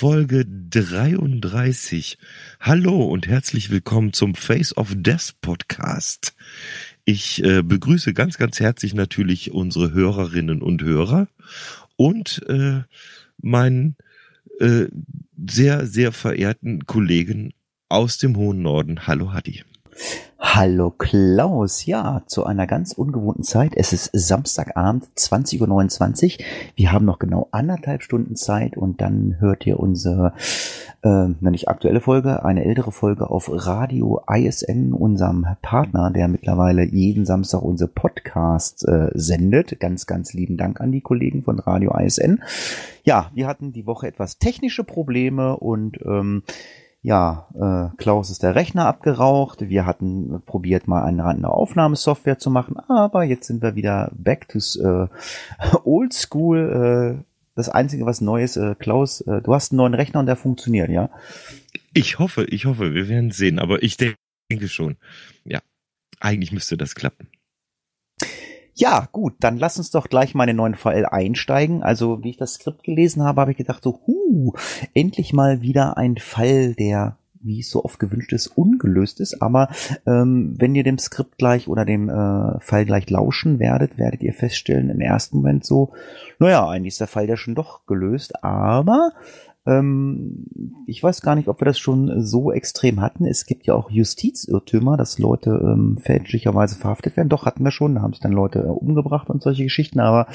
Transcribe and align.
Folge 0.00 0.46
33. 0.46 2.16
Hallo 2.58 3.04
und 3.04 3.28
herzlich 3.28 3.68
willkommen 3.68 4.14
zum 4.14 4.34
Face 4.34 4.74
of 4.74 4.94
Death 4.96 5.34
Podcast. 5.42 6.34
Ich 7.04 7.44
äh, 7.44 7.60
begrüße 7.62 8.14
ganz, 8.14 8.38
ganz 8.38 8.60
herzlich 8.60 8.94
natürlich 8.94 9.50
unsere 9.50 9.92
Hörerinnen 9.92 10.62
und 10.62 10.82
Hörer 10.82 11.28
und 11.96 12.42
äh, 12.48 12.80
meinen 13.42 13.96
äh, 14.58 14.86
sehr, 15.46 15.86
sehr 15.86 16.12
verehrten 16.12 16.86
Kollegen 16.86 17.52
aus 17.90 18.16
dem 18.16 18.38
hohen 18.38 18.62
Norden. 18.62 19.06
Hallo 19.06 19.34
Hadi. 19.34 19.64
Hallo 20.52 20.90
Klaus, 20.90 21.86
ja, 21.86 22.22
zu 22.26 22.44
einer 22.44 22.66
ganz 22.66 22.92
ungewohnten 22.92 23.44
Zeit. 23.44 23.70
Es 23.76 23.92
ist 23.92 24.10
Samstagabend, 24.12 25.04
20.29 25.16 25.60
Uhr. 26.40 26.44
Wir 26.74 26.90
haben 26.90 27.04
noch 27.04 27.20
genau 27.20 27.46
anderthalb 27.52 28.02
Stunden 28.02 28.34
Zeit 28.34 28.76
und 28.76 29.00
dann 29.00 29.36
hört 29.38 29.64
ihr 29.64 29.78
unsere, 29.78 30.32
äh, 31.02 31.28
nicht 31.38 31.68
aktuelle 31.68 32.00
Folge, 32.00 32.44
eine 32.44 32.64
ältere 32.64 32.90
Folge 32.90 33.30
auf 33.30 33.48
Radio 33.48 34.22
ISN, 34.28 34.92
unserem 34.92 35.46
Partner, 35.62 36.10
der 36.10 36.26
mittlerweile 36.26 36.84
jeden 36.84 37.26
Samstag 37.26 37.62
unsere 37.62 37.88
Podcast 37.88 38.84
äh, 38.88 39.10
sendet. 39.14 39.78
Ganz, 39.78 40.06
ganz 40.06 40.32
lieben 40.32 40.56
Dank 40.56 40.80
an 40.80 40.90
die 40.90 41.00
Kollegen 41.00 41.44
von 41.44 41.60
Radio 41.60 41.96
ISN. 41.96 42.42
Ja, 43.04 43.30
wir 43.34 43.46
hatten 43.46 43.72
die 43.72 43.86
Woche 43.86 44.08
etwas 44.08 44.38
technische 44.38 44.82
Probleme 44.82 45.56
und 45.56 46.00
ähm, 46.04 46.42
ja, 47.02 47.48
äh, 47.54 47.96
Klaus 47.96 48.30
ist 48.30 48.42
der 48.42 48.54
Rechner 48.54 48.86
abgeraucht. 48.86 49.68
Wir 49.68 49.86
hatten 49.86 50.42
probiert, 50.44 50.86
mal 50.86 51.02
eine, 51.02 51.24
eine 51.24 51.48
Aufnahmesoftware 51.48 52.38
zu 52.38 52.50
machen, 52.50 52.76
aber 52.88 53.24
jetzt 53.24 53.46
sind 53.46 53.62
wir 53.62 53.74
wieder 53.74 54.10
back 54.14 54.48
to 54.48 54.58
äh, 54.58 55.08
old 55.84 56.12
school. 56.12 57.22
Äh, 57.22 57.24
das 57.54 57.68
Einzige, 57.68 58.06
was 58.06 58.20
neu 58.20 58.42
ist, 58.42 58.56
äh, 58.56 58.74
Klaus, 58.78 59.22
äh, 59.22 59.40
du 59.40 59.54
hast 59.54 59.72
einen 59.72 59.78
neuen 59.78 59.94
Rechner 59.94 60.20
und 60.20 60.26
der 60.26 60.36
funktioniert, 60.36 60.90
ja? 60.90 61.10
Ich 61.94 62.18
hoffe, 62.18 62.44
ich 62.44 62.66
hoffe, 62.66 62.94
wir 62.94 63.08
werden 63.08 63.30
sehen, 63.30 63.58
aber 63.58 63.82
ich 63.82 63.96
denke 63.96 64.68
schon. 64.68 64.96
Ja, 65.44 65.60
eigentlich 66.20 66.52
müsste 66.52 66.76
das 66.76 66.94
klappen. 66.94 67.28
Ja, 68.80 69.08
gut, 69.12 69.34
dann 69.40 69.58
lass 69.58 69.76
uns 69.76 69.90
doch 69.90 70.08
gleich 70.08 70.34
mal 70.34 70.44
in 70.44 70.48
den 70.48 70.56
neuen 70.56 70.74
Fall 70.74 71.04
einsteigen. 71.04 71.82
Also, 71.82 72.24
wie 72.24 72.30
ich 72.30 72.38
das 72.38 72.54
Skript 72.54 72.82
gelesen 72.82 73.22
habe, 73.22 73.42
habe 73.42 73.50
ich 73.50 73.58
gedacht 73.58 73.82
so, 73.82 74.00
huh, 74.06 74.54
endlich 74.94 75.34
mal 75.34 75.60
wieder 75.60 75.98
ein 75.98 76.16
Fall, 76.16 76.74
der 76.74 77.18
wie 77.42 77.60
es 77.60 77.70
so 77.70 77.84
oft 77.84 77.98
gewünscht 77.98 78.32
ist, 78.32 78.46
ungelöst 78.46 79.20
ist. 79.20 79.42
Aber 79.42 79.68
ähm, 80.06 80.54
wenn 80.58 80.74
ihr 80.74 80.82
dem 80.82 80.98
Skript 80.98 81.36
gleich 81.36 81.68
oder 81.68 81.84
dem 81.84 82.08
äh, 82.08 82.60
Fall 82.60 82.86
gleich 82.86 83.08
lauschen 83.10 83.58
werdet, 83.58 83.98
werdet 83.98 84.22
ihr 84.22 84.32
feststellen 84.32 84.88
im 84.88 85.00
ersten 85.00 85.36
Moment 85.36 85.64
so, 85.64 85.92
naja, 86.38 86.66
eigentlich 86.66 86.94
ist 86.94 87.00
der 87.00 87.06
Fall 87.06 87.28
ja 87.28 87.36
schon 87.36 87.54
doch 87.54 87.86
gelöst, 87.86 88.42
aber 88.44 89.12
ich 89.66 91.02
weiß 91.02 91.20
gar 91.20 91.34
nicht, 91.34 91.48
ob 91.48 91.60
wir 91.60 91.66
das 91.66 91.78
schon 91.78 92.24
so 92.24 92.50
extrem 92.50 93.00
hatten. 93.00 93.26
Es 93.26 93.44
gibt 93.44 93.66
ja 93.66 93.74
auch 93.74 93.90
Justizirrtümer, 93.90 94.96
dass 94.96 95.18
Leute 95.18 95.50
ähm, 95.50 95.98
fälschlicherweise 96.00 96.76
verhaftet 96.76 97.18
werden. 97.18 97.28
Doch 97.28 97.44
hatten 97.44 97.62
wir 97.62 97.70
schon, 97.70 97.94
da 97.94 98.00
haben 98.00 98.14
sich 98.14 98.22
dann 98.22 98.32
Leute 98.32 98.60
äh, 98.60 98.68
umgebracht 98.68 99.28
und 99.28 99.42
solche 99.42 99.64
Geschichten. 99.64 100.00
Aber 100.00 100.28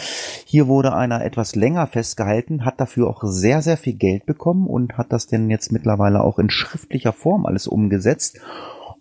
hier 0.45 0.67
wurde 0.67 0.93
einer 0.93 1.25
etwas 1.25 1.55
länger 1.55 1.87
festgehalten, 1.87 2.65
hat 2.65 2.79
dafür 2.79 3.09
auch 3.09 3.23
sehr, 3.23 3.63
sehr 3.63 3.77
viel 3.77 3.93
Geld 3.93 4.27
bekommen 4.27 4.67
und 4.67 4.97
hat 4.97 5.11
das 5.11 5.25
denn 5.25 5.49
jetzt 5.49 5.71
mittlerweile 5.71 6.23
auch 6.23 6.37
in 6.37 6.51
schriftlicher 6.51 7.13
Form 7.13 7.47
alles 7.47 7.67
umgesetzt. 7.67 8.39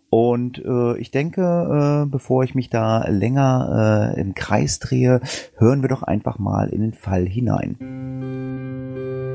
Und 0.08 0.64
äh, 0.64 0.96
ich 0.98 1.10
denke, 1.10 2.04
äh, 2.04 2.08
bevor 2.08 2.44
ich 2.44 2.54
mich 2.54 2.70
da 2.70 3.06
länger 3.08 4.14
äh, 4.14 4.20
im 4.20 4.34
Kreis 4.34 4.78
drehe, 4.78 5.20
hören 5.58 5.82
wir 5.82 5.88
doch 5.88 6.02
einfach 6.02 6.38
mal 6.38 6.68
in 6.68 6.80
den 6.80 6.94
Fall 6.94 7.26
hinein. 7.26 9.33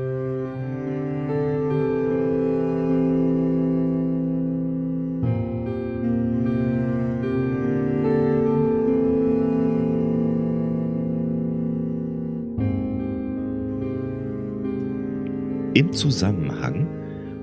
Im 15.74 15.92
Zusammenhang 15.92 16.88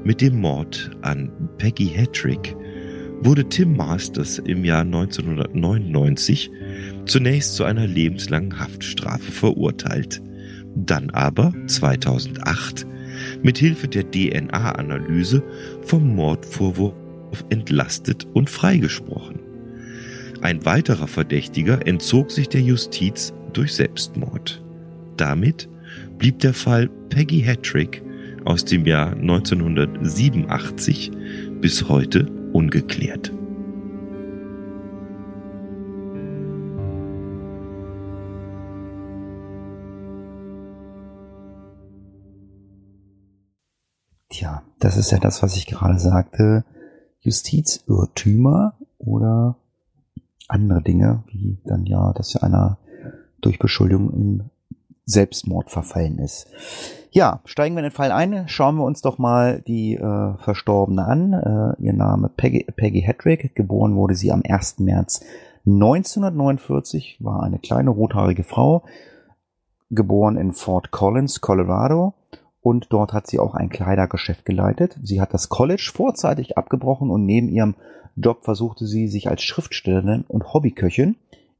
mit 0.03 0.19
dem 0.19 0.41
Mord 0.41 0.91
an 1.01 1.31
Peggy 1.57 1.87
Hattrick 1.87 2.57
wurde 3.21 3.47
Tim 3.47 3.77
Masters 3.77 4.39
im 4.39 4.65
Jahr 4.65 4.81
1999 4.81 6.51
zunächst 7.05 7.55
zu 7.55 7.63
einer 7.63 7.87
lebenslangen 7.87 8.59
Haftstrafe 8.59 9.31
verurteilt, 9.31 10.21
dann 10.75 11.09
aber 11.11 11.53
2008 11.67 12.85
mit 13.43 13.59
Hilfe 13.59 13.87
der 13.87 14.11
DNA-Analyse 14.11 15.41
vom 15.83 16.13
Mordvorwurf 16.13 16.93
entlastet 17.49 18.27
und 18.33 18.49
freigesprochen. 18.49 19.39
Ein 20.41 20.65
weiterer 20.65 21.07
Verdächtiger 21.07 21.87
entzog 21.87 22.31
sich 22.31 22.49
der 22.49 22.61
Justiz 22.61 23.33
durch 23.53 23.73
Selbstmord. 23.73 24.61
Damit 25.15 25.69
blieb 26.17 26.39
der 26.39 26.53
Fall 26.53 26.89
Peggy 27.09 27.41
Hattrick 27.41 28.03
aus 28.47 28.63
dem 28.63 28.85
Jahr 28.85 29.11
1987 29.11 31.11
bis 31.59 31.89
heute 31.89 32.31
ungeklärt. 32.53 33.33
Tja, 44.29 44.63
das 44.79 44.95
ist 44.95 45.11
ja 45.11 45.19
das, 45.19 45.43
was 45.43 45.57
ich 45.57 45.67
gerade 45.67 45.99
sagte. 45.99 46.63
Justizirrtümer 47.19 48.77
oder 48.97 49.57
andere 50.47 50.81
Dinge, 50.81 51.25
wie 51.27 51.57
dann 51.65 51.85
ja, 51.85 52.13
dass 52.13 52.33
ja 52.33 52.43
einer 52.43 52.77
durch 53.41 53.59
Beschuldigung 53.59 54.13
in 54.13 54.49
Selbstmord 55.03 55.69
verfallen 55.69 56.19
ist. 56.19 56.47
Ja, 57.11 57.39
steigen 57.45 57.75
wir 57.75 57.79
in 57.79 57.89
den 57.89 57.95
Fall 57.95 58.11
ein. 58.11 58.47
Schauen 58.47 58.75
wir 58.75 58.83
uns 58.83 59.01
doch 59.01 59.17
mal 59.17 59.61
die 59.65 59.95
äh, 59.95 60.37
Verstorbene 60.39 61.05
an. 61.05 61.33
Äh, 61.33 61.83
ihr 61.83 61.93
Name 61.93 62.29
Peggy, 62.29 62.67
Peggy 62.75 63.01
Hedrick. 63.01 63.55
Geboren 63.55 63.95
wurde 63.95 64.15
sie 64.15 64.31
am 64.31 64.43
1. 64.47 64.79
März 64.79 65.23
1949. 65.65 67.17
War 67.21 67.43
eine 67.43 67.59
kleine 67.59 67.91
rothaarige 67.91 68.43
Frau. 68.43 68.83
Geboren 69.89 70.35
in 70.35 70.51
Fort 70.51 70.91
Collins, 70.91 71.39
Colorado. 71.39 72.13
Und 72.61 72.87
dort 72.89 73.13
hat 73.13 73.27
sie 73.27 73.39
auch 73.39 73.55
ein 73.55 73.69
Kleidergeschäft 73.69 74.43
geleitet. 74.43 74.97
Sie 75.01 75.21
hat 75.21 75.33
das 75.33 75.47
College 75.47 75.91
vorzeitig 75.93 76.57
abgebrochen 76.57 77.09
und 77.09 77.25
neben 77.25 77.47
ihrem 77.47 77.75
Job 78.17 78.43
versuchte 78.43 78.85
sie 78.85 79.07
sich 79.07 79.29
als 79.29 79.43
Schriftstellerin 79.43 80.25
und 80.27 80.53
Hobbyköchin. 80.53 81.15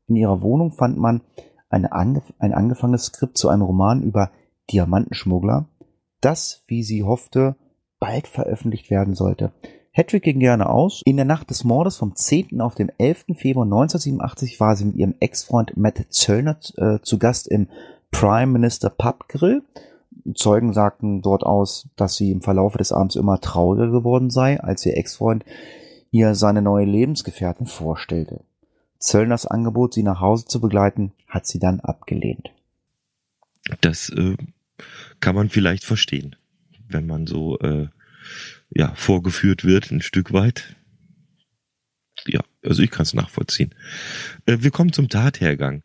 In 0.08 0.16
ihrer 0.18 0.42
Wohnung 0.42 0.72
fand 0.72 0.98
man 0.98 1.22
eine 1.70 1.94
ein 1.94 2.54
angefangenes 2.54 3.06
Skript 3.06 3.38
zu 3.38 3.48
einem 3.48 3.62
Roman 3.62 4.02
über 4.02 4.32
Diamantenschmuggler, 4.72 5.66
das, 6.22 6.64
wie 6.68 6.84
sie 6.84 7.04
hoffte, 7.04 7.56
bald 8.00 8.28
veröffentlicht 8.28 8.90
werden 8.90 9.16
sollte. 9.16 9.52
Hedrick 9.92 10.24
ging 10.24 10.40
gerne 10.40 10.70
aus. 10.70 11.02
In 11.06 11.16
der 11.16 11.26
Nacht 11.26 11.50
des 11.50 11.64
Mordes 11.64 11.98
vom 11.98 12.16
10. 12.16 12.62
auf 12.62 12.76
den 12.76 12.92
11. 13.00 13.26
Februar 13.36 13.66
1987 13.66 14.60
war 14.60 14.76
sie 14.76 14.86
mit 14.86 14.96
ihrem 14.96 15.16
Ex-Freund 15.20 15.76
Matt 15.76 16.06
Zöllner 16.10 16.58
äh, 16.78 17.00
zu 17.02 17.18
Gast 17.18 17.48
im 17.48 17.68
Prime 18.12 18.52
Minister 18.52 18.92
Pub 18.92 19.28
Grill. 19.28 19.64
Zeugen 20.36 20.74
sagten 20.74 21.22
dort 21.22 21.44
aus, 21.44 21.90
dass 21.96 22.16
sie 22.16 22.32
im 22.32 22.42
Verlaufe 22.42 22.78
des 22.78 22.92
Abends 22.92 23.16
immer 23.16 23.42
trauriger 23.42 23.90
geworden 23.90 24.30
sei, 24.30 24.60
als 24.60 24.86
ihr 24.86 24.96
Ex-Freund 24.98 25.46
ihr 26.12 26.36
seine 26.36 26.62
neue 26.62 26.86
Lebensgefährtin 26.86 27.66
vorstellte. 27.66 28.42
Zöllners 29.00 29.46
Angebot, 29.46 29.94
sie 29.94 30.04
nach 30.04 30.22
Hause 30.22 30.46
zu 30.46 30.60
begleiten, 30.62 31.12
hat 31.28 31.48
sie 31.48 31.60
dann 31.60 31.80
abgelehnt. 31.80 32.52
Das 33.82 34.10
äh, 34.10 34.38
kann 35.20 35.36
man 35.36 35.50
vielleicht 35.50 35.84
verstehen, 35.84 36.36
wenn 36.88 37.08
man 37.08 37.28
so 37.28 37.60
äh, 37.60 37.88
ja 38.70 38.94
vorgeführt 38.96 39.64
wird, 39.64 39.92
ein 39.92 40.02
Stück 40.02 40.34
weit. 40.34 40.76
Ja, 42.26 42.42
also 42.64 42.82
ich 42.82 42.92
kann 42.92 43.04
es 43.04 43.14
nachvollziehen. 43.14 43.74
Äh, 44.46 44.58
wir 44.62 44.72
kommen 44.72 44.94
zum 44.94 45.10
Tathergang. 45.10 45.84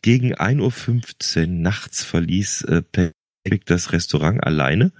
Gegen 0.00 0.34
1.15 0.34 1.40
Uhr 1.40 1.46
nachts 1.46 2.04
verließ 2.04 2.62
äh, 2.62 2.82
das 3.66 3.92
Restaurant 3.92 4.42
alleine, 4.44 4.92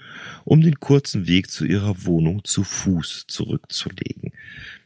um 0.45 0.61
den 0.61 0.81
kurzen 0.81 1.29
Weg 1.29 1.51
zu 1.51 1.65
ihrer 1.65 2.05
Wohnung 2.05 2.45
zu 2.45 2.65
Fuß 2.65 3.27
zurückzulegen. 3.29 4.33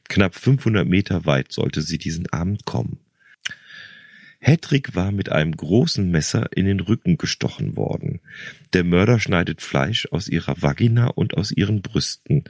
Knapp 0.09 0.35
500 0.35 0.87
Meter 0.87 1.25
weit 1.25 1.53
sollte 1.53 1.81
sie 1.81 1.99
diesen 1.99 2.29
Abend 2.29 2.65
kommen. 2.65 2.99
Hedrick 4.47 4.95
war 4.95 5.11
mit 5.11 5.33
einem 5.33 5.57
großen 5.57 6.09
Messer 6.09 6.57
in 6.57 6.67
den 6.67 6.79
Rücken 6.79 7.19
gestochen 7.19 7.75
worden. 7.75 8.21
Der 8.75 8.85
Mörder 8.85 9.19
schneidet 9.19 9.61
Fleisch 9.61 10.07
aus 10.13 10.29
ihrer 10.29 10.63
Vagina 10.63 11.09
und 11.09 11.37
aus 11.37 11.51
ihren 11.51 11.83
Brüsten 11.83 12.45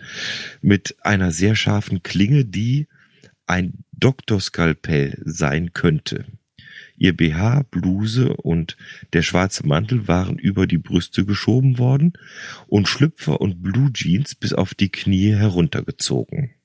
mit 0.61 0.97
einer 1.01 1.33
sehr 1.33 1.57
scharfen 1.57 2.03
Klinge, 2.03 2.45
die 2.45 2.87
ein 3.47 3.83
Doktorskalpell 3.93 5.23
sein 5.25 5.73
könnte. 5.73 6.27
Ihr 6.99 7.17
BH, 7.17 7.63
Bluse 7.71 8.37
und 8.37 8.77
der 9.15 9.23
schwarze 9.23 9.67
Mantel 9.67 10.07
waren 10.07 10.39
über 10.39 10.67
die 10.67 10.77
Brüste 10.77 11.25
geschoben 11.25 11.79
worden 11.79 12.13
und 12.67 12.89
Schlüpfer 12.89 13.41
und 13.41 13.63
Blue 13.63 13.91
Jeans 13.95 14.35
bis 14.35 14.53
auf 14.53 14.75
die 14.75 14.91
Knie 14.91 15.35
heruntergezogen. 15.35 16.56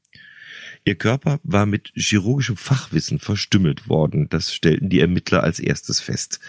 Ihr 0.83 0.95
Körper 0.95 1.39
war 1.44 1.66
mit 1.66 1.92
chirurgischem 1.95 2.57
Fachwissen 2.57 3.19
verstümmelt 3.19 3.88
worden, 3.88 4.30
das 4.30 4.54
stellten 4.54 4.89
die 4.89 5.00
Ermittler 5.00 5.44
als 5.44 5.60
erstes 5.60 6.00
fest. 6.00 6.39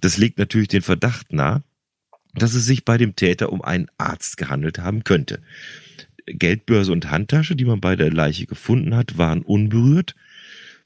Das 0.00 0.16
legt 0.16 0.38
natürlich 0.38 0.68
den 0.68 0.82
Verdacht 0.82 1.32
nahe, 1.32 1.62
dass 2.34 2.54
es 2.54 2.64
sich 2.66 2.84
bei 2.84 2.98
dem 2.98 3.14
Täter 3.14 3.52
um 3.52 3.62
einen 3.62 3.88
Arzt 3.96 4.36
gehandelt 4.36 4.78
haben 4.78 5.04
könnte. 5.04 5.40
Geldbörse 6.26 6.92
und 6.92 7.10
Handtasche, 7.10 7.56
die 7.56 7.64
man 7.64 7.80
bei 7.80 7.96
der 7.96 8.12
Leiche 8.12 8.46
gefunden 8.46 8.94
hat, 8.94 9.18
waren 9.18 9.42
unberührt 9.42 10.14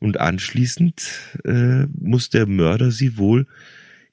und 0.01 0.21
anschließend 0.21 1.11
äh, 1.45 1.87
muss 1.87 2.31
der 2.31 2.47
Mörder 2.47 2.91
sie 2.91 3.17
wohl 3.17 3.47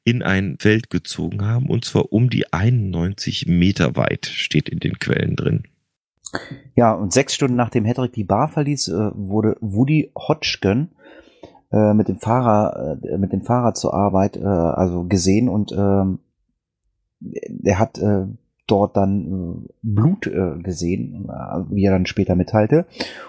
in 0.04 0.24
ein 0.24 0.58
Feld 0.60 0.90
gezogen 0.90 1.44
haben 1.44 1.68
und 1.68 1.86
zwar 1.86 2.12
um 2.12 2.30
die 2.30 2.52
91 2.52 3.48
Meter 3.48 3.96
weit, 3.96 4.26
steht 4.26 4.70
in 4.70 4.80
den 4.80 5.00
Quellen 5.00 5.36
drin. 5.36 5.64
Ja, 6.76 6.94
und 6.94 7.14
sechs 7.14 7.34
Stunden 7.34 7.56
nachdem 7.56 7.86
Hedrick 7.86 8.14
die 8.14 8.24
Bar 8.24 8.48
verließ, 8.48 8.90
äh, 8.90 9.12
wurde 9.14 9.58
Woody 9.62 10.12
Hodgkin 10.16 10.90
äh, 11.72 11.94
mit 11.94 12.08
dem 12.08 12.18
Fahrer, 12.18 12.98
äh, 13.04 13.18
mit 13.18 13.34
dem 13.34 13.44
Fahrrad 13.44 13.78
zur 13.78 13.94
Arbeit, 13.94 14.38
also 14.42 15.04
gesehen 15.04 15.50
und 15.50 15.72
ähm, 15.72 16.20
er 17.64 17.78
hat 17.78 18.02
dort 18.66 18.98
dann 18.98 19.68
Blut 19.84 20.22
gesehen, 20.64 21.30
wie 21.70 21.86
er 21.86 21.92
dann 21.92 22.08
später 22.08 22.36
mitteilte. 22.36 22.88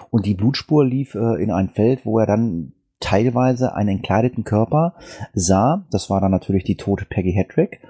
Und 0.09 0.25
die 0.25 0.33
Blutspur 0.33 0.83
lief 0.83 1.13
in 1.13 1.51
ein 1.51 1.69
Feld, 1.69 2.03
wo 2.03 2.17
er 2.17 2.25
dann 2.25 2.73
teilweise 2.99 3.75
einen 3.75 3.97
entkleideten 3.97 4.45
Körper 4.45 4.95
sah. 5.33 5.85
Das 5.91 6.09
war 6.09 6.21
dann 6.21 6.31
natürlich 6.31 6.63
die 6.63 6.77
tote 6.77 7.05
Peggy 7.05 7.33
Hedrick. 7.33 7.81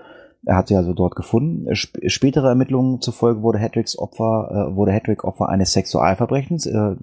Er 0.46 0.58
hat 0.58 0.68
sie 0.68 0.76
also 0.76 0.94
dort 0.94 1.16
gefunden. 1.16 1.68
Sp 1.72 2.04
spätere 2.08 2.50
Ermittlungen 2.50 3.02
zufolge 3.02 3.42
wurde 3.42 3.60
Hedricks 3.60 3.98
Opfer, 3.98 4.70
äh, 4.72 4.76
wurde 4.76 4.92
Hedrick 4.92 5.24
Opfer 5.24 5.50
eines 5.50 5.74
Sexualverbrechens. 5.74 6.66
Äh, 6.66 6.96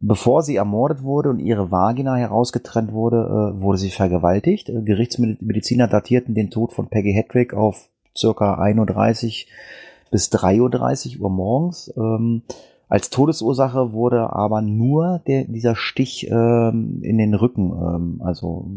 bevor 0.00 0.42
sie 0.42 0.56
ermordet 0.56 1.02
wurde 1.02 1.28
und 1.30 1.38
ihre 1.38 1.70
Vagina 1.70 2.16
herausgetrennt 2.16 2.92
wurde, 2.92 3.18
äh, 3.56 3.60
wurde 3.60 3.78
sie 3.78 3.90
vergewaltigt. 3.90 4.70
Äh, 4.70 4.82
Gerichtsmediziner 4.82 5.86
datierten 5.86 6.34
den 6.34 6.50
Tod 6.50 6.72
von 6.72 6.88
Peggy 6.88 7.12
Hedrick 7.12 7.52
auf 7.52 7.90
circa 8.16 8.54
31 8.54 9.48
bis 10.10 10.32
3.30 10.32 11.20
Uhr 11.20 11.30
morgens. 11.30 11.92
Ähm, 11.96 12.42
als 12.88 13.10
Todesursache 13.10 13.92
wurde 13.92 14.32
aber 14.32 14.62
nur 14.62 15.20
der, 15.26 15.44
dieser 15.44 15.76
Stich 15.76 16.26
ähm, 16.30 17.00
in 17.02 17.18
den 17.18 17.34
Rücken 17.34 17.72
ähm, 17.72 18.22
also 18.24 18.70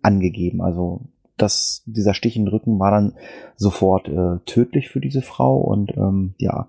angegeben. 0.00 0.62
Also 0.62 1.02
das, 1.36 1.82
dieser 1.86 2.14
Stich 2.14 2.36
in 2.36 2.44
den 2.44 2.48
Rücken 2.48 2.78
war 2.78 2.90
dann 2.90 3.14
sofort 3.56 4.08
äh, 4.08 4.38
tödlich 4.46 4.88
für 4.88 5.00
diese 5.00 5.22
Frau 5.22 5.58
und 5.58 5.96
ähm, 5.96 6.34
ja. 6.38 6.68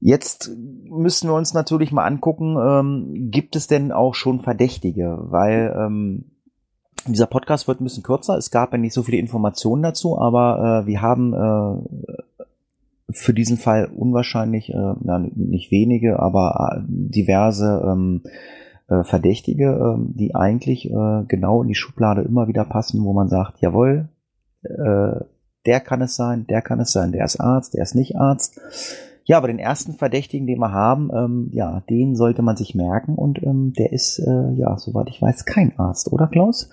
Jetzt 0.00 0.50
müssen 0.56 1.28
wir 1.28 1.34
uns 1.34 1.54
natürlich 1.54 1.92
mal 1.92 2.04
angucken, 2.04 2.56
ähm, 2.60 3.30
gibt 3.30 3.54
es 3.54 3.68
denn 3.68 3.92
auch 3.92 4.14
schon 4.16 4.40
Verdächtige? 4.40 5.16
Weil 5.22 5.72
ähm, 5.78 6.24
dieser 7.06 7.26
Podcast 7.26 7.68
wird 7.68 7.80
ein 7.80 7.84
bisschen 7.84 8.02
kürzer. 8.02 8.36
Es 8.36 8.50
gab 8.50 8.72
ja 8.72 8.78
nicht 8.78 8.94
so 8.94 9.04
viele 9.04 9.18
Informationen 9.18 9.82
dazu, 9.82 10.18
aber 10.18 10.82
äh, 10.82 10.86
wir 10.86 11.02
haben 11.02 11.32
äh, 11.34 12.44
für 13.10 13.34
diesen 13.34 13.58
Fall 13.58 13.90
unwahrscheinlich, 13.94 14.70
äh, 14.70 14.94
na, 15.00 15.18
nicht 15.18 15.70
wenige, 15.70 16.18
aber 16.18 16.78
äh, 16.78 16.80
diverse 16.88 17.82
ähm, 17.86 18.22
äh, 18.92 19.04
Verdächtige, 19.04 19.96
äh, 19.98 20.12
die 20.14 20.34
eigentlich 20.34 20.90
äh, 20.90 21.24
genau 21.26 21.62
in 21.62 21.68
die 21.68 21.74
Schublade 21.74 22.22
immer 22.22 22.48
wieder 22.48 22.64
passen, 22.64 23.04
wo 23.04 23.12
man 23.12 23.28
sagt, 23.28 23.60
jawohl, 23.60 24.08
äh, 24.62 25.24
der 25.66 25.80
kann 25.80 26.02
es 26.02 26.16
sein, 26.16 26.46
der 26.46 26.62
kann 26.62 26.80
es 26.80 26.92
sein, 26.92 27.12
der 27.12 27.24
ist 27.24 27.40
Arzt, 27.40 27.74
der 27.74 27.82
ist 27.82 27.94
nicht 27.94 28.16
Arzt. 28.16 28.60
Ja, 29.24 29.38
aber 29.38 29.46
den 29.46 29.60
ersten 29.60 29.94
Verdächtigen, 29.94 30.46
den 30.46 30.58
wir 30.58 30.72
haben, 30.72 31.10
ähm, 31.14 31.50
ja, 31.52 31.82
den 31.88 32.16
sollte 32.16 32.42
man 32.42 32.56
sich 32.56 32.74
merken 32.74 33.14
und 33.14 33.40
ähm, 33.42 33.72
der 33.72 33.92
ist, 33.92 34.18
äh, 34.18 34.52
ja, 34.54 34.76
soweit 34.78 35.08
ich 35.08 35.22
weiß, 35.22 35.44
kein 35.44 35.78
Arzt, 35.78 36.10
oder 36.12 36.26
Klaus? 36.26 36.68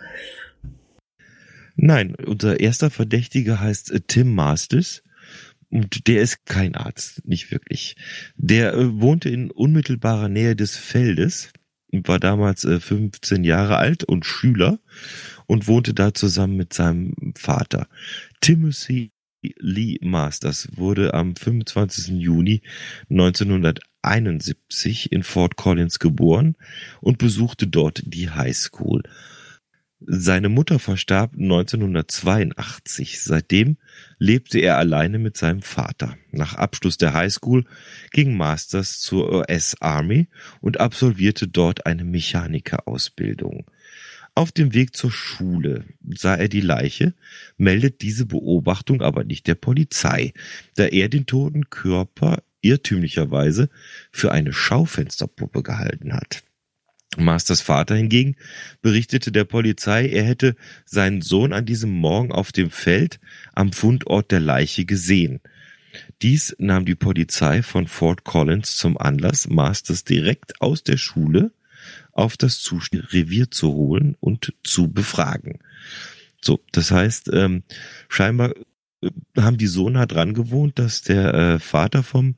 Nein, 1.76 2.16
unser 2.26 2.60
erster 2.60 2.90
Verdächtiger 2.90 3.60
heißt 3.60 3.92
äh, 3.92 4.02
Tim 4.02 4.34
Masters 4.34 5.04
und 5.70 6.08
der 6.08 6.22
ist 6.22 6.46
kein 6.46 6.76
Arzt, 6.76 7.22
nicht 7.26 7.52
wirklich. 7.52 7.96
Der 8.36 8.74
äh, 8.74 9.00
wohnte 9.00 9.30
in 9.30 9.52
unmittelbarer 9.52 10.28
Nähe 10.28 10.56
des 10.56 10.76
Feldes 10.76 11.52
war 11.92 12.20
damals 12.20 12.66
äh, 12.66 12.80
15 12.80 13.44
Jahre 13.44 13.78
alt 13.78 14.04
und 14.04 14.26
Schüler 14.26 14.80
und 15.48 15.68
wohnte 15.68 15.94
da 15.94 16.14
zusammen 16.14 16.56
mit 16.56 16.74
seinem 16.74 17.34
Vater. 17.36 17.88
Timothy 18.42 19.12
Lee 19.42 19.98
Masters 20.02 20.68
wurde 20.76 21.14
am 21.14 21.36
25. 21.36 22.20
Juni 22.20 22.62
1971 23.10 25.12
in 25.12 25.24
Fort 25.24 25.56
Collins 25.56 26.00
geboren 26.00 26.56
und 27.02 27.18
besuchte 27.18 27.68
dort 27.68 28.04
die 28.06 28.30
High 28.30 28.56
School. 28.56 29.04
Seine 30.02 30.48
Mutter 30.48 30.80
verstarb 30.80 31.34
1982. 31.34 33.22
Seitdem 33.22 33.76
lebte 34.18 34.60
er 34.60 34.78
alleine 34.78 35.20
mit 35.20 35.36
seinem 35.36 35.62
Vater. 35.62 36.18
Nach 36.32 36.56
Abschluss 36.56 36.98
der 36.98 37.14
High 37.14 37.34
School 37.34 37.66
ging 38.12 38.38
Masters 38.38 39.02
zur 39.02 39.30
US 39.34 39.76
Army 39.82 40.30
und 40.62 40.80
absolvierte 40.80 41.50
dort 41.50 41.86
eine 41.86 42.06
Mechanikerausbildung. 42.06 43.66
Auf 44.36 44.54
dem 44.54 44.74
Weg 44.74 44.96
zur 44.96 45.12
Schule 45.12 45.84
sah 46.16 46.36
er 46.36 46.48
die 46.48 46.62
Leiche, 46.62 47.14
meldet 47.58 48.02
diese 48.02 48.26
Beobachtung 48.26 49.02
aber 49.02 49.26
nicht 49.26 49.48
der 49.48 49.56
Polizei, 49.56 50.34
da 50.76 50.86
er 50.86 51.10
den 51.10 51.26
toten 51.26 51.70
Körper 51.70 52.42
irrtümlicherweise 52.62 53.70
für 54.12 54.32
eine 54.32 54.54
Schaufensterpuppe 54.54 55.62
gehalten 55.62 56.14
hat. 56.14 56.44
Masters 57.18 57.62
Vater 57.62 57.96
hingegen 57.96 58.36
berichtete 58.82 59.32
der 59.32 59.44
Polizei, 59.44 60.08
er 60.08 60.24
hätte 60.24 60.56
seinen 60.86 61.22
Sohn 61.22 61.54
an 61.54 61.66
diesem 61.66 61.92
Morgen 61.92 62.32
auf 62.32 62.52
dem 62.52 62.70
Feld 62.70 63.20
am 63.54 63.72
Fundort 63.74 64.32
der 64.32 64.40
Leiche 64.40 64.86
gesehen. 64.86 65.42
Dies 66.22 66.56
nahm 66.60 66.86
die 66.86 66.96
Polizei 66.96 67.64
von 67.64 67.88
Fort 67.88 68.24
Collins 68.24 68.78
zum 68.78 68.98
Anlass, 68.98 69.50
Masters 69.50 70.04
direkt 70.04 70.62
aus 70.62 70.84
der 70.84 70.98
Schule 70.98 71.52
auf 72.12 72.38
das 72.38 72.70
Revier 72.92 73.50
zu 73.50 73.74
holen 73.74 74.16
und 74.20 74.54
zu 74.64 74.92
befragen. 74.92 75.60
So, 76.42 76.60
das 76.72 76.92
heißt, 76.92 77.32
ähm, 77.34 77.64
scheinbar 78.08 78.54
äh, 79.02 79.10
haben 79.38 79.58
die 79.58 79.68
so 79.68 79.90
nah 79.90 80.06
dran 80.06 80.34
gewohnt, 80.34 80.80
dass 80.80 81.02
der 81.02 81.34
äh, 81.34 81.60
Vater 81.60 82.04
vom 82.04 82.36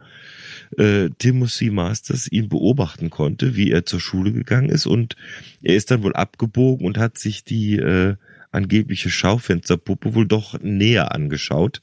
äh, 0.77 1.09
Timothy 1.17 1.69
Masters 1.69 2.31
ihn 2.31 2.49
beobachten 2.49 3.09
konnte, 3.09 3.55
wie 3.55 3.71
er 3.71 3.85
zur 3.85 3.99
Schule 3.99 4.31
gegangen 4.31 4.69
ist 4.69 4.85
und 4.85 5.15
er 5.61 5.75
ist 5.75 5.91
dann 5.91 6.03
wohl 6.03 6.13
abgebogen 6.13 6.85
und 6.85 6.97
hat 6.97 7.17
sich 7.17 7.43
die 7.43 7.77
äh, 7.77 8.15
angebliche 8.51 9.09
Schaufensterpuppe 9.09 10.15
wohl 10.15 10.27
doch 10.27 10.59
näher 10.61 11.13
angeschaut. 11.13 11.81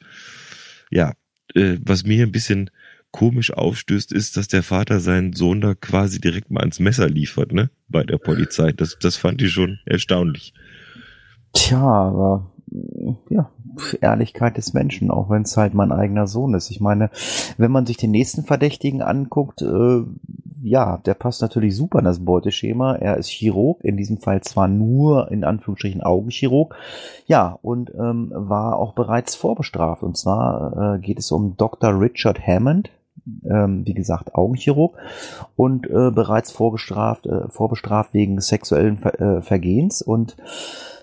Ja, 0.90 1.14
äh, 1.54 1.76
was 1.85 2.04
mir 2.04 2.25
ein 2.25 2.33
bisschen 2.33 2.71
komisch 3.11 3.52
aufstößt, 3.52 4.12
ist, 4.12 4.37
dass 4.37 4.49
der 4.49 4.62
Vater 4.62 5.00
seinen 5.00 5.33
Sohn 5.33 5.61
da 5.61 5.75
quasi 5.75 6.21
direkt 6.21 6.50
mal 6.50 6.61
ans 6.61 6.78
Messer 6.78 7.09
liefert, 7.09 7.52
ne? 7.52 7.71
Bei 7.88 8.04
der 8.04 8.18
Polizei. 8.18 8.73
Das, 8.73 8.99
das 8.99 9.16
fand 9.16 9.40
ich 9.40 9.52
schon 9.52 9.78
erstaunlich. 9.87 10.52
Tja, 11.54 11.80
aber 11.80 12.52
ja, 13.30 13.50
Ehrlichkeit 14.00 14.56
des 14.56 14.75
Menschen, 14.75 15.11
auch 15.11 15.30
wenn 15.30 15.42
es 15.42 15.56
halt 15.56 15.75
mein 15.75 15.92
eigener 15.92 16.26
Sohn 16.26 16.54
ist. 16.54 16.70
Ich 16.70 16.80
meine, 16.80 17.11
wenn 17.56 17.70
man 17.70 17.87
sich 17.87 17.97
den 17.97 18.11
nächsten 18.11 18.44
Verdächtigen 18.44 19.02
anguckt, 19.02 19.62
äh, 19.62 20.02
ja, 20.62 20.99
der 20.99 21.14
passt 21.14 21.40
natürlich 21.42 21.76
super 21.76 22.00
in 22.00 22.04
das 22.04 22.25
Beuteschema. 22.25 22.97
Er 22.97 23.16
ist 23.16 23.28
Chirurg, 23.28 23.85
in 23.85 23.97
diesem 23.97 24.18
Fall 24.18 24.40
zwar 24.42 24.68
nur 24.68 25.30
in 25.30 25.44
Anführungsstrichen 25.44 26.02
Augenchirurg, 26.02 26.75
ja, 27.26 27.58
und 27.62 27.92
ähm, 27.94 28.32
war 28.35 28.76
auch 28.76 28.92
bereits 28.94 29.35
vorbestraft. 29.35 30.02
Und 30.02 30.16
zwar 30.16 30.97
äh, 30.97 30.99
geht 30.99 31.18
es 31.18 31.30
um 31.30 31.56
Dr. 31.56 31.99
Richard 32.00 32.44
Hammond, 32.44 32.90
ähm, 33.49 33.87
wie 33.87 33.94
gesagt, 33.94 34.35
Augenchirurg 34.35 34.97
und 35.56 35.87
äh, 35.88 36.11
bereits 36.11 36.50
vorgestraft, 36.50 37.26
äh, 37.26 37.49
vorbestraft 37.49 38.14
wegen 38.14 38.40
sexuellen 38.40 38.99
Ver 38.99 39.20
äh, 39.20 39.42
Vergehens 39.42 40.02
und 40.02 40.37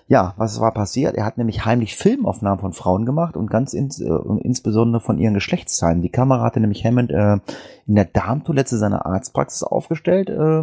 Ja, 0.08 0.34
was 0.36 0.60
war 0.60 0.72
passiert? 0.72 1.16
Er 1.16 1.24
hat 1.24 1.36
nämlich 1.36 1.64
heimlich 1.64 1.96
Filmaufnahmen 1.96 2.60
von 2.60 2.72
Frauen 2.72 3.06
gemacht 3.06 3.36
und 3.36 3.50
ganz 3.50 3.74
ins, 3.74 4.00
äh, 4.00 4.08
insbesondere 4.40 5.00
von 5.00 5.18
ihren 5.18 5.34
Geschlechtsteilen. 5.34 6.00
Die 6.00 6.10
Kamera 6.10 6.42
hatte 6.42 6.60
nämlich 6.60 6.84
Hammond 6.84 7.10
äh, 7.10 7.38
in 7.86 7.96
der 7.96 8.04
Darmtoilette 8.04 8.78
seiner 8.78 9.04
Arztpraxis 9.04 9.64
aufgestellt. 9.64 10.30
Äh, 10.30 10.62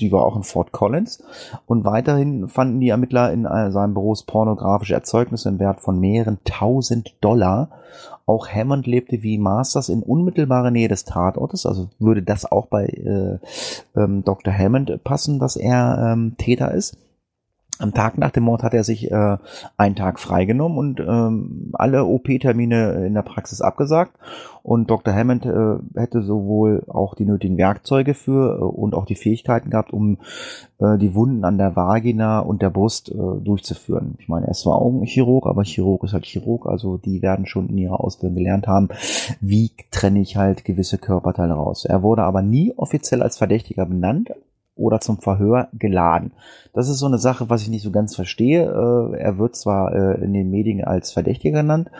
die 0.00 0.12
war 0.12 0.24
auch 0.24 0.36
in 0.36 0.42
Fort 0.42 0.72
Collins. 0.72 1.22
Und 1.66 1.84
weiterhin 1.84 2.48
fanden 2.48 2.80
die 2.80 2.90
Ermittler 2.90 3.32
in 3.32 3.46
äh, 3.46 3.70
seinem 3.70 3.94
Büro 3.94 4.14
pornografische 4.26 4.94
Erzeugnisse 4.94 5.48
im 5.48 5.58
Wert 5.58 5.80
von 5.80 5.98
mehreren 5.98 6.38
tausend 6.44 7.14
Dollar. 7.22 7.70
Auch 8.26 8.48
Hammond 8.48 8.86
lebte 8.86 9.22
wie 9.22 9.38
Masters 9.38 9.88
in 9.88 10.02
unmittelbarer 10.02 10.70
Nähe 10.70 10.88
des 10.88 11.04
Tatortes, 11.04 11.66
also 11.66 11.90
würde 11.98 12.22
das 12.22 12.50
auch 12.50 12.66
bei 12.66 12.86
äh, 12.86 13.38
ähm, 13.98 14.24
Dr. 14.24 14.52
Hammond 14.52 15.04
passen, 15.04 15.38
dass 15.38 15.56
er 15.56 16.12
ähm, 16.12 16.36
Täter 16.38 16.72
ist. 16.72 16.96
Am 17.80 17.92
Tag 17.92 18.18
nach 18.18 18.30
dem 18.30 18.44
Mord 18.44 18.62
hat 18.62 18.72
er 18.72 18.84
sich 18.84 19.10
äh, 19.10 19.36
einen 19.76 19.96
Tag 19.96 20.20
freigenommen 20.20 20.78
und 20.78 21.00
ähm, 21.00 21.70
alle 21.72 22.04
OP-Termine 22.04 23.04
in 23.04 23.14
der 23.14 23.22
Praxis 23.22 23.60
abgesagt. 23.60 24.12
Und 24.62 24.90
Dr. 24.90 25.12
Hammond 25.12 25.44
äh, 25.44 25.76
hätte 25.98 26.22
sowohl 26.22 26.84
auch 26.86 27.16
die 27.16 27.24
nötigen 27.24 27.58
Werkzeuge 27.58 28.14
für 28.14 28.58
äh, 28.58 28.62
und 28.62 28.94
auch 28.94 29.06
die 29.06 29.16
Fähigkeiten 29.16 29.70
gehabt, 29.70 29.92
um 29.92 30.18
äh, 30.78 30.96
die 30.98 31.16
Wunden 31.16 31.44
an 31.44 31.58
der 31.58 31.74
Vagina 31.74 32.38
und 32.38 32.62
der 32.62 32.70
Brust 32.70 33.10
äh, 33.10 33.14
durchzuführen. 33.14 34.14
Ich 34.20 34.28
meine, 34.28 34.46
er 34.46 34.52
ist 34.52 34.60
zwar 34.60 34.76
auch 34.76 34.92
ein 34.92 35.04
Chirurg, 35.04 35.46
aber 35.46 35.64
Chirurg 35.64 36.04
ist 36.04 36.12
halt 36.12 36.26
Chirurg, 36.26 36.66
also 36.66 36.96
die 36.96 37.22
werden 37.22 37.44
schon 37.44 37.68
in 37.68 37.78
ihrer 37.78 38.02
Ausbildung 38.02 38.36
gelernt 38.36 38.68
haben, 38.68 38.88
wie 39.40 39.72
trenne 39.90 40.20
ich 40.20 40.36
halt 40.36 40.64
gewisse 40.64 40.98
Körperteile 40.98 41.54
raus. 41.54 41.84
Er 41.84 42.02
wurde 42.04 42.22
aber 42.22 42.40
nie 42.40 42.72
offiziell 42.76 43.20
als 43.20 43.36
Verdächtiger 43.36 43.84
benannt, 43.84 44.30
oder 44.76 45.00
zum 45.00 45.18
Verhör 45.18 45.68
geladen. 45.72 46.32
Das 46.72 46.88
ist 46.88 46.98
so 46.98 47.06
eine 47.06 47.18
Sache, 47.18 47.48
was 47.48 47.62
ich 47.62 47.68
nicht 47.68 47.82
so 47.82 47.90
ganz 47.90 48.16
verstehe. 48.16 48.64
Äh, 48.64 49.18
er 49.18 49.38
wird 49.38 49.54
zwar 49.54 49.92
äh, 49.94 50.24
in 50.24 50.32
den 50.32 50.50
Medien 50.50 50.82
als 50.84 51.12
Verdächtiger 51.12 51.60
genannt, 51.60 51.90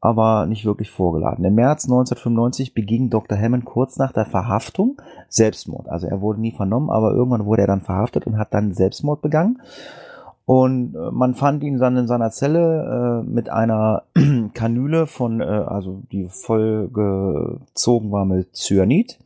aber 0.00 0.46
nicht 0.46 0.66
wirklich 0.66 0.90
vorgeladen. 0.90 1.44
Im 1.44 1.54
März 1.54 1.84
1995 1.84 2.74
beging 2.74 3.08
Dr. 3.08 3.38
Hammond 3.38 3.64
kurz 3.64 3.96
nach 3.96 4.12
der 4.12 4.26
Verhaftung 4.26 5.00
Selbstmord. 5.28 5.88
Also 5.88 6.06
er 6.06 6.20
wurde 6.20 6.40
nie 6.40 6.52
vernommen, 6.52 6.90
aber 6.90 7.12
irgendwann 7.12 7.46
wurde 7.46 7.62
er 7.62 7.68
dann 7.68 7.80
verhaftet 7.80 8.26
und 8.26 8.36
hat 8.36 8.52
dann 8.52 8.74
Selbstmord 8.74 9.22
begangen. 9.22 9.60
Und 10.44 10.94
äh, 10.94 11.10
man 11.10 11.34
fand 11.34 11.62
ihn 11.62 11.78
dann 11.78 11.96
in 11.96 12.06
seiner 12.06 12.30
Zelle 12.30 13.22
äh, 13.22 13.30
mit 13.30 13.50
einer 13.50 14.04
Kanüle 14.54 15.06
von, 15.06 15.40
äh, 15.40 15.44
also 15.44 16.02
die 16.10 16.28
voll 16.28 16.88
gezogen 16.88 18.12
war 18.12 18.24
mit 18.24 18.54
Cyanid 18.54 19.18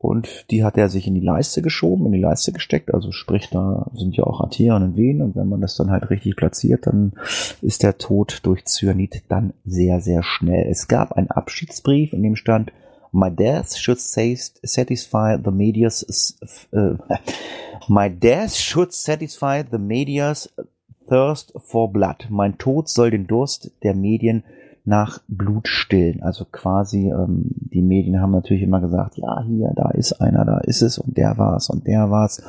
und 0.00 0.46
die 0.50 0.64
hat 0.64 0.78
er 0.78 0.88
sich 0.88 1.06
in 1.06 1.14
die 1.14 1.20
Leiste 1.20 1.60
geschoben, 1.60 2.06
in 2.06 2.12
die 2.12 2.20
Leiste 2.20 2.52
gesteckt. 2.52 2.94
Also 2.94 3.12
sprich, 3.12 3.50
da 3.50 3.90
sind 3.92 4.16
ja 4.16 4.24
auch 4.24 4.40
Arterien 4.40 4.82
und 4.82 4.96
Venen. 4.96 5.20
Und 5.20 5.36
wenn 5.36 5.50
man 5.50 5.60
das 5.60 5.76
dann 5.76 5.90
halt 5.90 6.08
richtig 6.08 6.36
platziert, 6.36 6.86
dann 6.86 7.12
ist 7.60 7.82
der 7.82 7.98
Tod 7.98 8.40
durch 8.44 8.64
Cyanid 8.64 9.24
dann 9.28 9.52
sehr, 9.66 10.00
sehr 10.00 10.22
schnell. 10.22 10.66
Es 10.70 10.88
gab 10.88 11.12
einen 11.12 11.30
Abschiedsbrief, 11.30 12.14
in 12.14 12.22
dem 12.22 12.34
stand, 12.34 12.72
My 13.12 13.30
death 13.30 13.76
should 13.76 14.00
satisfy 14.00 15.36
the 15.36 15.50
media's, 15.50 16.34
uh, 16.72 16.96
my 17.88 18.08
death 18.08 18.54
should 18.54 18.94
satisfy 18.94 19.62
the 19.70 19.78
media's 19.78 20.48
thirst 21.10 21.52
for 21.58 21.92
blood. 21.92 22.26
Mein 22.30 22.56
Tod 22.56 22.88
soll 22.88 23.10
den 23.10 23.26
Durst 23.26 23.72
der 23.82 23.94
Medien 23.94 24.44
nach 24.84 25.20
Blut 25.28 25.68
stillen. 25.68 26.22
Also 26.22 26.44
quasi, 26.44 27.10
ähm, 27.10 27.44
die 27.72 27.82
Medien 27.82 28.20
haben 28.20 28.32
natürlich 28.32 28.62
immer 28.62 28.80
gesagt, 28.80 29.16
ja, 29.16 29.42
hier, 29.42 29.72
da 29.76 29.90
ist 29.90 30.14
einer, 30.14 30.44
da 30.44 30.58
ist 30.58 30.82
es 30.82 30.98
und 30.98 31.16
der 31.16 31.38
war's 31.38 31.70
und 31.70 31.86
der 31.86 32.10
war's. 32.10 32.42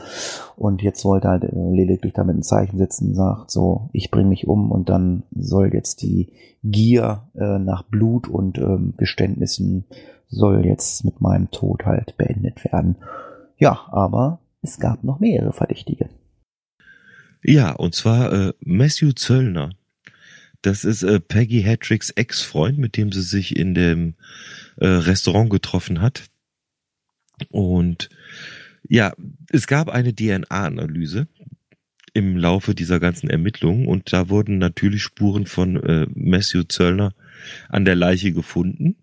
Und 0.55 0.81
jetzt 0.81 1.05
wollte 1.05 1.27
halt 1.27 1.43
äh, 1.43 1.49
lediglich 1.53 2.13
damit 2.13 2.37
ein 2.37 2.43
Zeichen 2.43 2.77
setzen 2.77 3.09
und 3.09 3.15
sagt, 3.15 3.51
so, 3.51 3.89
ich 3.93 4.11
bringe 4.11 4.29
mich 4.29 4.47
um 4.47 4.71
und 4.71 4.89
dann 4.89 5.23
soll 5.35 5.73
jetzt 5.73 6.01
die 6.01 6.33
Gier 6.63 7.23
äh, 7.35 7.59
nach 7.59 7.83
Blut 7.83 8.27
und 8.27 8.57
ähm, 8.57 8.93
Geständnissen 8.97 9.85
soll 10.27 10.65
jetzt 10.65 11.03
mit 11.03 11.21
meinem 11.21 11.51
Tod 11.51 11.85
halt 11.85 12.15
beendet 12.17 12.63
werden. 12.63 12.95
Ja, 13.57 13.79
aber 13.91 14.39
es 14.61 14.79
gab 14.79 15.03
noch 15.03 15.19
mehrere 15.19 15.53
Verdächtige. 15.53 16.09
Ja, 17.43 17.73
und 17.73 17.95
zwar 17.95 18.31
äh, 18.31 18.53
Matthew 18.61 19.13
Zöllner. 19.13 19.71
Das 20.61 20.83
ist 20.83 21.03
äh, 21.03 21.19
Peggy 21.19 21.63
Hattricks 21.63 22.11
Ex-Freund, 22.11 22.77
mit 22.77 22.97
dem 22.97 23.11
sie 23.11 23.21
sich 23.21 23.55
in 23.55 23.73
dem 23.73 24.15
äh, 24.77 24.87
Restaurant 24.87 25.49
getroffen 25.49 26.01
hat. 26.01 26.23
Und 27.49 28.09
ja, 28.87 29.13
es 29.49 29.67
gab 29.67 29.89
eine 29.89 30.13
DNA-Analyse 30.13 31.27
im 32.13 32.37
Laufe 32.37 32.75
dieser 32.75 32.99
ganzen 32.99 33.29
Ermittlungen 33.29 33.87
und 33.87 34.11
da 34.11 34.29
wurden 34.29 34.57
natürlich 34.57 35.01
Spuren 35.01 35.45
von 35.45 35.77
äh, 35.77 36.07
Matthew 36.13 36.63
Zöllner 36.63 37.13
an 37.69 37.85
der 37.85 37.95
Leiche 37.95 38.31
gefunden. 38.33 38.97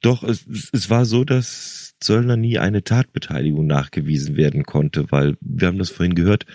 Doch 0.00 0.22
es, 0.22 0.46
es 0.72 0.90
war 0.90 1.04
so, 1.04 1.24
dass 1.24 1.93
Zöllner 2.04 2.36
nie 2.36 2.58
eine 2.58 2.84
Tatbeteiligung 2.84 3.66
nachgewiesen 3.66 4.36
werden 4.36 4.64
konnte, 4.64 5.10
weil 5.10 5.36
wir 5.40 5.68
haben 5.68 5.78
das 5.78 5.90
vorhin 5.90 6.14
gehört, 6.14 6.46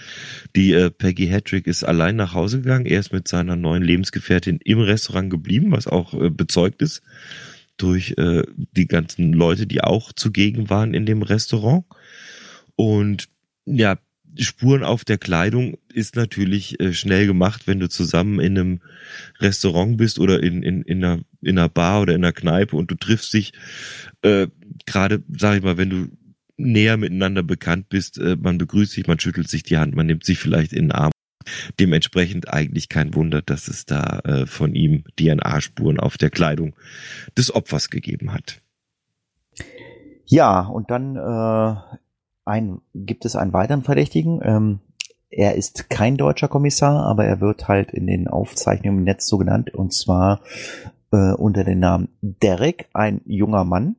die 0.56 0.72
äh, 0.74 0.90
Peggy 0.90 1.28
Hattrick 1.28 1.68
ist 1.68 1.84
allein 1.84 2.16
nach 2.16 2.34
Hause 2.34 2.62
gegangen, 2.62 2.86
er 2.86 3.00
ist 3.00 3.12
mit 3.12 3.28
seiner 3.28 3.56
neuen 3.56 3.84
Lebensgefährtin 3.84 4.60
im 4.64 4.80
Restaurant 4.80 5.30
geblieben, 5.30 5.72
was 5.72 5.88
auch 5.88 6.14
äh, 6.14 6.30
bezeugt 6.30 6.82
ist 6.82 7.02
durch 7.78 8.16
äh, 8.18 8.44
die 8.56 8.88
ganzen 8.88 9.34
Leute, 9.34 9.66
die 9.66 9.82
auch 9.82 10.14
zugegen 10.14 10.70
waren 10.70 10.94
in 10.94 11.06
dem 11.06 11.22
Restaurant. 11.22 11.86
Und 12.76 13.30
ja, 13.66 13.98
Spuren 14.38 14.84
auf 14.84 15.04
der 15.04 15.18
Kleidung 15.18 15.78
ist 15.92 16.16
natürlich 16.16 16.80
äh, 16.80 16.94
schnell 16.94 17.26
gemacht, 17.26 17.64
wenn 17.66 17.80
du 17.80 17.90
zusammen 17.90 18.40
in 18.40 18.58
einem 18.58 18.82
Restaurant 19.40 19.98
bist 19.98 20.20
oder 20.20 20.42
in, 20.44 20.62
in, 20.62 20.84
in, 20.84 21.04
einer, 21.04 21.22
in 21.42 21.58
einer 21.58 21.70
Bar 21.70 22.02
oder 22.02 22.14
in 22.14 22.24
einer 22.24 22.34
Kneipe 22.34 22.76
und 22.76 22.92
du 22.92 22.96
triffst 22.96 23.34
dich, 23.34 23.54
äh, 24.22 24.48
gerade, 24.86 25.24
sag 25.38 25.58
ich 25.58 25.64
mal, 25.64 25.78
wenn 25.78 25.90
du 25.90 26.08
näher 26.58 26.98
miteinander 26.98 27.44
bekannt 27.44 27.90
bist, 27.90 28.18
äh, 28.18 28.36
man 28.40 28.58
begrüßt 28.58 28.92
sich, 28.92 29.08
man 29.08 29.20
schüttelt 29.20 29.50
sich 29.50 29.64
die 29.64 29.78
Hand, 29.78 29.96
man 29.96 30.08
nimmt 30.08 30.26
sich 30.26 30.40
vielleicht 30.40 30.74
in 30.74 30.86
den 30.86 30.92
Arm. 30.92 31.12
Dementsprechend 31.80 32.54
eigentlich 32.54 32.90
kein 32.90 33.16
Wunder, 33.16 33.42
dass 33.42 33.68
es 33.68 33.86
da 33.86 34.20
äh, 34.24 34.46
von 34.46 34.76
ihm 34.76 35.04
DNA-Spuren 35.18 36.00
auf 36.00 36.18
der 36.18 36.30
Kleidung 36.30 36.76
des 37.38 37.54
Opfers 37.54 37.90
gegeben 37.90 38.34
hat. 38.34 38.62
Ja, 40.26 40.62
und 40.62 40.92
dann 40.92 41.16
äh, 41.16 41.76
ein, 42.46 42.82
gibt 42.94 43.26
es 43.26 43.36
einen 43.36 43.54
weiteren 43.54 43.84
Verdächtigen. 43.84 44.42
Ähm, 44.44 44.80
er 45.30 45.56
ist 45.56 45.90
kein 45.90 46.18
deutscher 46.18 46.48
Kommissar, 46.48 47.06
aber 47.06 47.26
er 47.26 47.40
wird 47.40 47.68
halt 47.68 47.92
in 47.92 48.08
den 48.08 48.28
Aufzeichnungen 48.28 49.00
im 49.00 49.04
Netz 49.06 49.28
so 49.28 49.38
genannt, 49.38 49.74
und 49.74 49.94
zwar 49.94 50.42
äh, 51.12 51.34
unter 51.34 51.64
dem 51.64 51.80
Namen 51.80 52.10
Derek, 52.22 52.90
ein 52.94 53.22
junger 53.26 53.64
Mann, 53.64 53.96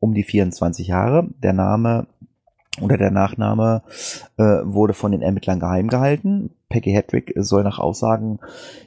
um 0.00 0.14
die 0.14 0.24
24 0.24 0.88
Jahre. 0.88 1.28
Der 1.42 1.52
Name 1.52 2.06
oder 2.80 2.96
der 2.96 3.10
Nachname 3.10 3.82
äh, 4.36 4.42
wurde 4.64 4.94
von 4.94 5.12
den 5.12 5.22
Ermittlern 5.22 5.60
geheim 5.60 5.88
gehalten. 5.88 6.50
Peggy 6.68 6.92
Hedrick 6.92 7.32
soll 7.36 7.64
nach 7.64 7.78
Aussagen 7.78 8.38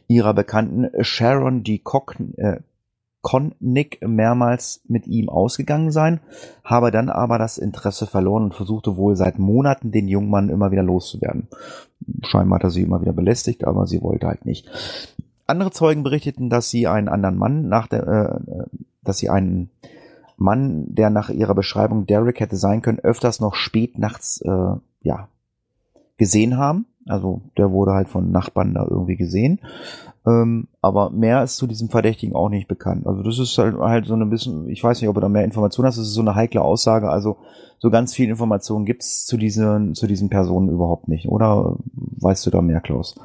ihrer 0.07 0.33
Bekannten 0.33 0.89
Sharon 1.03 1.63
D. 1.63 1.79
Cock, 1.79 2.15
äh, 2.37 2.57
Connick 3.21 3.99
mehrmals 4.07 4.81
mit 4.87 5.07
ihm 5.07 5.29
ausgegangen 5.29 5.91
sein, 5.91 6.21
habe 6.63 6.89
dann 6.89 7.09
aber 7.09 7.37
das 7.37 7.59
Interesse 7.59 8.07
verloren 8.07 8.45
und 8.45 8.55
versuchte 8.55 8.97
wohl 8.97 9.15
seit 9.15 9.37
Monaten 9.37 9.91
den 9.91 10.07
jungen 10.07 10.29
Mann 10.29 10.49
immer 10.49 10.71
wieder 10.71 10.83
loszuwerden. 10.83 11.47
Scheinbar 12.23 12.57
hat 12.57 12.63
er 12.63 12.71
sie 12.71 12.81
immer 12.81 13.01
wieder 13.01 13.13
belästigt, 13.13 13.65
aber 13.65 13.85
sie 13.85 14.01
wollte 14.01 14.27
halt 14.27 14.45
nicht. 14.45 14.67
Andere 15.45 15.71
Zeugen 15.71 16.01
berichteten, 16.01 16.49
dass 16.49 16.71
sie 16.71 16.87
einen 16.87 17.09
anderen 17.09 17.37
Mann 17.37 17.67
nach 17.67 17.87
der, 17.87 18.07
äh, 18.07 18.77
dass 19.03 19.19
sie 19.19 19.29
einen 19.29 19.69
Mann, 20.41 20.93
der 20.93 21.09
nach 21.09 21.29
ihrer 21.29 21.55
Beschreibung 21.55 22.05
Derek 22.05 22.39
hätte 22.39 22.57
sein 22.57 22.81
können, 22.81 22.99
öfters 22.99 23.39
noch 23.39 23.55
spät 23.55 23.97
nachts, 23.97 24.41
äh, 24.41 24.75
ja, 25.01 25.27
gesehen 26.17 26.57
haben. 26.57 26.85
Also 27.07 27.41
der 27.57 27.71
wurde 27.71 27.93
halt 27.93 28.09
von 28.09 28.31
Nachbarn 28.31 28.73
da 28.73 28.85
irgendwie 28.87 29.15
gesehen. 29.15 29.59
Ähm, 30.25 30.67
aber 30.81 31.09
mehr 31.09 31.43
ist 31.43 31.57
zu 31.57 31.65
diesem 31.65 31.89
Verdächtigen 31.89 32.35
auch 32.35 32.49
nicht 32.49 32.67
bekannt. 32.67 33.07
Also 33.07 33.23
das 33.23 33.39
ist 33.39 33.57
halt, 33.57 33.77
halt 33.77 34.05
so 34.05 34.15
ein 34.15 34.29
bisschen, 34.29 34.69
ich 34.69 34.83
weiß 34.83 35.01
nicht, 35.01 35.09
ob 35.09 35.15
du 35.15 35.21
da 35.21 35.29
mehr 35.29 35.43
Informationen 35.43 35.87
hast, 35.87 35.97
das 35.97 36.07
ist 36.07 36.13
so 36.13 36.21
eine 36.21 36.35
heikle 36.35 36.61
Aussage. 36.61 37.09
Also 37.09 37.37
so 37.79 37.89
ganz 37.89 38.13
viel 38.13 38.29
Informationen 38.29 38.85
gibt's 38.85 39.25
zu 39.25 39.37
diesen, 39.37 39.95
zu 39.95 40.05
diesen 40.05 40.29
Personen 40.29 40.69
überhaupt 40.69 41.07
nicht. 41.07 41.27
Oder 41.27 41.77
weißt 41.95 42.45
du 42.45 42.51
da 42.51 42.61
mehr, 42.61 42.81
Klaus? 42.81 43.15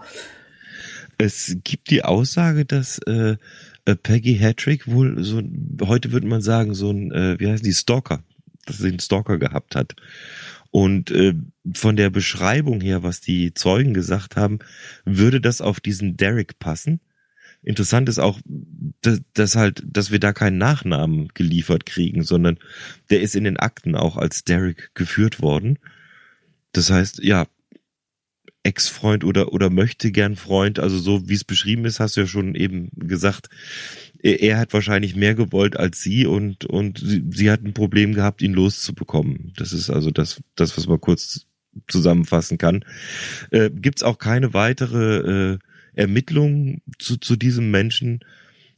Es 1.18 1.56
gibt 1.64 1.90
die 1.90 2.04
Aussage, 2.04 2.64
dass 2.64 2.98
äh, 3.06 3.36
äh 3.86 3.96
Peggy 3.96 4.36
Hattrick 4.36 4.86
wohl 4.86 5.24
so, 5.24 5.42
heute 5.82 6.12
würde 6.12 6.26
man 6.26 6.42
sagen, 6.42 6.74
so 6.74 6.90
ein, 6.90 7.10
äh, 7.12 7.40
wie 7.40 7.48
heißt 7.48 7.64
die, 7.64 7.72
Stalker, 7.72 8.22
dass 8.66 8.78
sie 8.78 8.88
einen 8.88 9.00
Stalker 9.00 9.38
gehabt 9.38 9.74
hat. 9.74 9.96
Und 10.70 11.10
äh, 11.10 11.34
von 11.74 11.96
der 11.96 12.10
Beschreibung 12.10 12.82
her, 12.82 13.02
was 13.02 13.20
die 13.22 13.54
Zeugen 13.54 13.94
gesagt 13.94 14.36
haben, 14.36 14.58
würde 15.04 15.40
das 15.40 15.62
auf 15.62 15.80
diesen 15.80 16.16
Derek 16.16 16.58
passen. 16.58 17.00
Interessant 17.62 18.08
ist 18.08 18.18
auch, 18.18 18.38
dass, 19.00 19.20
dass 19.32 19.56
halt, 19.56 19.82
dass 19.86 20.10
wir 20.10 20.20
da 20.20 20.32
keinen 20.32 20.58
Nachnamen 20.58 21.28
geliefert 21.34 21.86
kriegen, 21.86 22.22
sondern 22.22 22.58
der 23.10 23.22
ist 23.22 23.34
in 23.34 23.44
den 23.44 23.56
Akten 23.56 23.96
auch 23.96 24.16
als 24.16 24.44
Derek 24.44 24.94
geführt 24.94 25.40
worden. 25.40 25.78
Das 26.72 26.90
heißt, 26.90 27.22
ja, 27.24 27.46
Ex-Freund 28.66 29.24
oder, 29.24 29.52
oder 29.52 29.70
möchte 29.70 30.10
gern 30.10 30.36
Freund, 30.36 30.78
also 30.78 30.98
so 30.98 31.28
wie 31.28 31.34
es 31.34 31.44
beschrieben 31.44 31.84
ist, 31.84 32.00
hast 32.00 32.16
du 32.16 32.22
ja 32.22 32.26
schon 32.26 32.54
eben 32.54 32.90
gesagt, 32.96 33.48
er, 34.22 34.42
er 34.42 34.58
hat 34.58 34.72
wahrscheinlich 34.72 35.14
mehr 35.14 35.34
gewollt 35.34 35.76
als 35.76 36.00
sie 36.00 36.26
und, 36.26 36.64
und 36.64 36.98
sie, 36.98 37.24
sie 37.30 37.50
hat 37.50 37.62
ein 37.62 37.74
Problem 37.74 38.12
gehabt, 38.12 38.42
ihn 38.42 38.52
loszubekommen. 38.52 39.52
Das 39.56 39.72
ist 39.72 39.88
also 39.88 40.10
das, 40.10 40.42
das, 40.56 40.76
was 40.76 40.86
man 40.86 41.00
kurz 41.00 41.46
zusammenfassen 41.88 42.58
kann. 42.58 42.84
Äh, 43.50 43.70
Gibt 43.70 43.98
es 43.98 44.02
auch 44.02 44.18
keine 44.18 44.52
weitere 44.52 45.54
äh, 45.54 45.58
Ermittlung 45.94 46.82
zu, 46.98 47.16
zu 47.16 47.36
diesem 47.36 47.70
Menschen, 47.70 48.20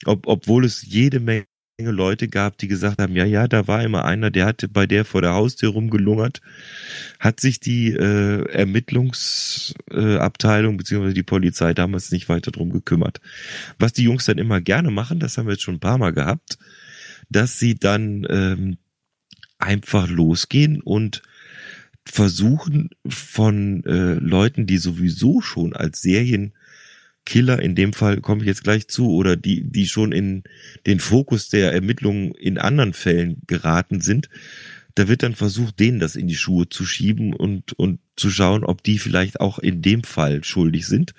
ob, 0.04 0.26
obwohl 0.26 0.64
es 0.64 0.82
jede 0.82 1.20
Menge 1.20 1.46
Leute 1.80 2.26
gab, 2.26 2.58
die 2.58 2.66
gesagt 2.66 3.00
haben, 3.00 3.14
ja, 3.14 3.24
ja, 3.24 3.46
da 3.46 3.68
war 3.68 3.84
immer 3.84 4.04
einer, 4.04 4.32
der 4.32 4.46
hatte 4.46 4.66
bei 4.68 4.86
der 4.86 5.04
vor 5.04 5.22
der 5.22 5.34
Haustür 5.34 5.70
rumgelungert, 5.70 6.40
hat 7.20 7.38
sich 7.38 7.60
die 7.60 7.92
äh, 7.92 8.42
Ermittlungsabteilung 8.50 10.74
äh, 10.74 10.76
beziehungsweise 10.76 11.14
die 11.14 11.22
Polizei 11.22 11.74
damals 11.74 12.10
nicht 12.10 12.28
weiter 12.28 12.50
drum 12.50 12.72
gekümmert. 12.72 13.20
Was 13.78 13.92
die 13.92 14.02
Jungs 14.02 14.24
dann 14.24 14.38
immer 14.38 14.60
gerne 14.60 14.90
machen, 14.90 15.20
das 15.20 15.38
haben 15.38 15.46
wir 15.46 15.52
jetzt 15.52 15.62
schon 15.62 15.76
ein 15.76 15.80
paar 15.80 15.98
Mal 15.98 16.12
gehabt, 16.12 16.58
dass 17.28 17.60
sie 17.60 17.76
dann 17.76 18.26
ähm, 18.28 18.78
einfach 19.58 20.08
losgehen 20.08 20.82
und 20.82 21.22
versuchen 22.04 22.90
von 23.06 23.84
äh, 23.84 24.14
Leuten, 24.14 24.66
die 24.66 24.78
sowieso 24.78 25.40
schon 25.42 25.74
als 25.74 26.02
Serien 26.02 26.54
Killer, 27.28 27.60
in 27.60 27.74
dem 27.74 27.92
Fall 27.92 28.22
komme 28.22 28.40
ich 28.40 28.46
jetzt 28.46 28.64
gleich 28.64 28.88
zu, 28.88 29.10
oder 29.10 29.36
die, 29.36 29.62
die 29.62 29.86
schon 29.86 30.12
in 30.12 30.44
den 30.86 30.98
Fokus 30.98 31.50
der 31.50 31.74
Ermittlungen 31.74 32.32
in 32.32 32.56
anderen 32.56 32.94
Fällen 32.94 33.42
geraten 33.46 34.00
sind, 34.00 34.30
da 34.94 35.08
wird 35.08 35.22
dann 35.22 35.34
versucht, 35.34 35.78
denen 35.78 36.00
das 36.00 36.16
in 36.16 36.26
die 36.26 36.36
Schuhe 36.36 36.70
zu 36.70 36.86
schieben 36.86 37.34
und, 37.34 37.74
und 37.74 38.00
zu 38.16 38.30
schauen, 38.30 38.64
ob 38.64 38.82
die 38.82 38.98
vielleicht 38.98 39.40
auch 39.40 39.58
in 39.58 39.82
dem 39.82 40.04
Fall 40.04 40.42
schuldig 40.42 40.86
sind. 40.86 41.12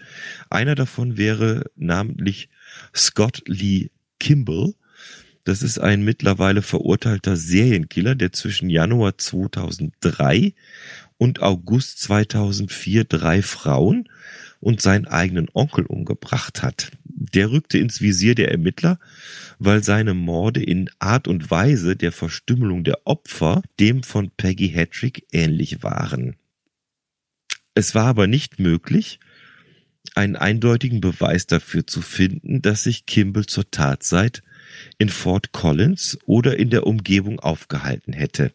Einer 0.49 0.73
davon 0.73 1.15
wäre 1.15 1.65
namentlich 1.75 2.49
Scott 2.95 3.43
Lee 3.45 3.91
Kimball. 4.19 4.73
Das 5.43 5.61
ist 5.61 5.77
ein 5.77 6.03
mittlerweile 6.03 6.63
verurteilter 6.63 7.35
Serienkiller, 7.35 8.15
der 8.15 8.33
zwischen 8.33 8.71
Januar 8.71 9.19
2003 9.19 10.55
und 11.19 11.43
August 11.43 12.01
2004 12.01 13.03
drei 13.03 13.43
Frauen 13.43 14.09
und 14.59 14.81
seinen 14.81 15.07
eigenen 15.07 15.47
Onkel 15.53 15.85
umgebracht 15.85 16.61
hat. 16.61 16.91
Der 17.05 17.51
rückte 17.51 17.77
ins 17.77 18.01
Visier 18.01 18.35
der 18.35 18.51
Ermittler, 18.51 18.99
weil 19.57 19.83
seine 19.83 20.13
Morde 20.13 20.63
in 20.63 20.89
Art 20.99 21.27
und 21.27 21.51
Weise 21.51 21.95
der 21.95 22.11
Verstümmelung 22.11 22.83
der 22.83 23.05
Opfer 23.05 23.61
dem 23.79 24.03
von 24.03 24.31
Peggy 24.31 24.69
Hattrick 24.69 25.27
ähnlich 25.31 25.83
waren. 25.83 26.35
Es 27.75 27.95
war 27.95 28.05
aber 28.05 28.27
nicht 28.27 28.59
möglich, 28.59 29.19
einen 30.15 30.35
eindeutigen 30.35 31.01
Beweis 31.01 31.45
dafür 31.45 31.85
zu 31.85 32.01
finden, 32.01 32.61
dass 32.61 32.83
sich 32.83 33.05
Kimball 33.05 33.45
zur 33.45 33.69
Tatzeit 33.69 34.43
in 34.97 35.09
Fort 35.09 35.51
Collins 35.51 36.17
oder 36.25 36.57
in 36.57 36.69
der 36.69 36.87
Umgebung 36.87 37.39
aufgehalten 37.39 38.13
hätte. 38.13 38.53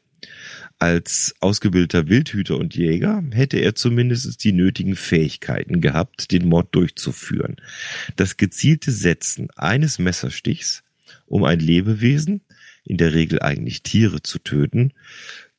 Als 0.84 1.34
ausgebildeter 1.40 2.08
Wildhüter 2.08 2.58
und 2.58 2.76
Jäger 2.76 3.24
hätte 3.30 3.56
er 3.56 3.74
zumindest 3.74 4.44
die 4.44 4.52
nötigen 4.52 4.96
Fähigkeiten 4.96 5.80
gehabt, 5.80 6.30
den 6.30 6.46
Mord 6.46 6.74
durchzuführen. 6.74 7.56
Das 8.16 8.36
gezielte 8.36 8.92
Setzen 8.92 9.48
eines 9.56 9.98
Messerstichs, 9.98 10.82
um 11.24 11.44
ein 11.44 11.58
Lebewesen, 11.58 12.42
in 12.84 12.98
der 12.98 13.14
Regel 13.14 13.40
eigentlich 13.40 13.82
Tiere 13.82 14.20
zu 14.20 14.38
töten, 14.38 14.92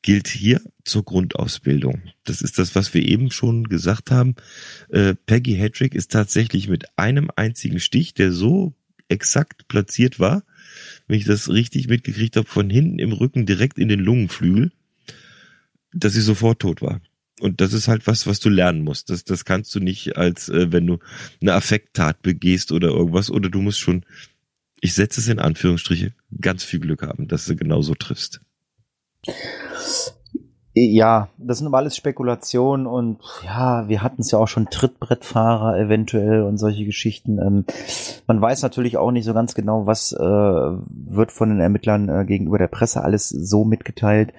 gilt 0.00 0.28
hier 0.28 0.60
zur 0.84 1.04
Grundausbildung. 1.04 2.02
Das 2.22 2.40
ist 2.40 2.60
das, 2.60 2.76
was 2.76 2.94
wir 2.94 3.02
eben 3.02 3.32
schon 3.32 3.64
gesagt 3.64 4.12
haben. 4.12 4.36
Äh, 4.90 5.16
Peggy 5.26 5.56
Hedrick 5.56 5.96
ist 5.96 6.12
tatsächlich 6.12 6.68
mit 6.68 6.96
einem 6.96 7.32
einzigen 7.34 7.80
Stich, 7.80 8.14
der 8.14 8.30
so 8.30 8.74
exakt 9.08 9.66
platziert 9.66 10.20
war, 10.20 10.44
wenn 11.08 11.18
ich 11.18 11.24
das 11.24 11.48
richtig 11.48 11.88
mitgekriegt 11.88 12.36
habe, 12.36 12.46
von 12.46 12.70
hinten 12.70 13.00
im 13.00 13.10
Rücken 13.10 13.44
direkt 13.44 13.78
in 13.78 13.88
den 13.88 13.98
Lungenflügel, 13.98 14.70
dass 15.92 16.14
sie 16.14 16.20
sofort 16.20 16.60
tot 16.60 16.82
war. 16.82 17.00
Und 17.40 17.60
das 17.60 17.72
ist 17.72 17.88
halt 17.88 18.06
was, 18.06 18.26
was 18.26 18.40
du 18.40 18.48
lernen 18.48 18.82
musst. 18.82 19.10
Das, 19.10 19.24
das 19.24 19.44
kannst 19.44 19.74
du 19.74 19.80
nicht 19.80 20.16
als, 20.16 20.48
äh, 20.48 20.72
wenn 20.72 20.86
du 20.86 20.98
eine 21.42 21.52
Affekttat 21.52 22.22
begehst 22.22 22.72
oder 22.72 22.88
irgendwas, 22.88 23.30
oder 23.30 23.50
du 23.50 23.60
musst 23.60 23.78
schon, 23.78 24.04
ich 24.80 24.94
setze 24.94 25.20
es 25.20 25.28
in 25.28 25.38
Anführungsstriche, 25.38 26.14
ganz 26.40 26.64
viel 26.64 26.80
Glück 26.80 27.02
haben, 27.02 27.28
dass 27.28 27.44
du 27.44 27.54
genauso 27.54 27.94
triffst. 27.94 28.40
Ja, 30.78 31.30
das 31.38 31.58
sind 31.58 31.66
aber 31.66 31.78
alles 31.78 31.96
Spekulationen 31.96 32.86
und 32.86 33.18
ja, 33.42 33.88
wir 33.88 34.02
hatten 34.02 34.20
es 34.20 34.30
ja 34.30 34.38
auch 34.38 34.48
schon 34.48 34.68
Trittbrettfahrer 34.68 35.78
eventuell 35.78 36.42
und 36.42 36.58
solche 36.58 36.84
Geschichten. 36.84 37.38
Ähm, 37.38 37.64
man 38.26 38.40
weiß 38.42 38.62
natürlich 38.62 38.98
auch 38.98 39.10
nicht 39.10 39.24
so 39.24 39.32
ganz 39.32 39.54
genau, 39.54 39.86
was 39.86 40.12
äh, 40.12 40.18
wird 40.20 41.32
von 41.32 41.48
den 41.48 41.60
Ermittlern 41.60 42.10
äh, 42.10 42.24
gegenüber 42.26 42.58
der 42.58 42.68
Presse 42.68 43.02
alles 43.02 43.30
so 43.30 43.64
mitgeteilt 43.64 44.34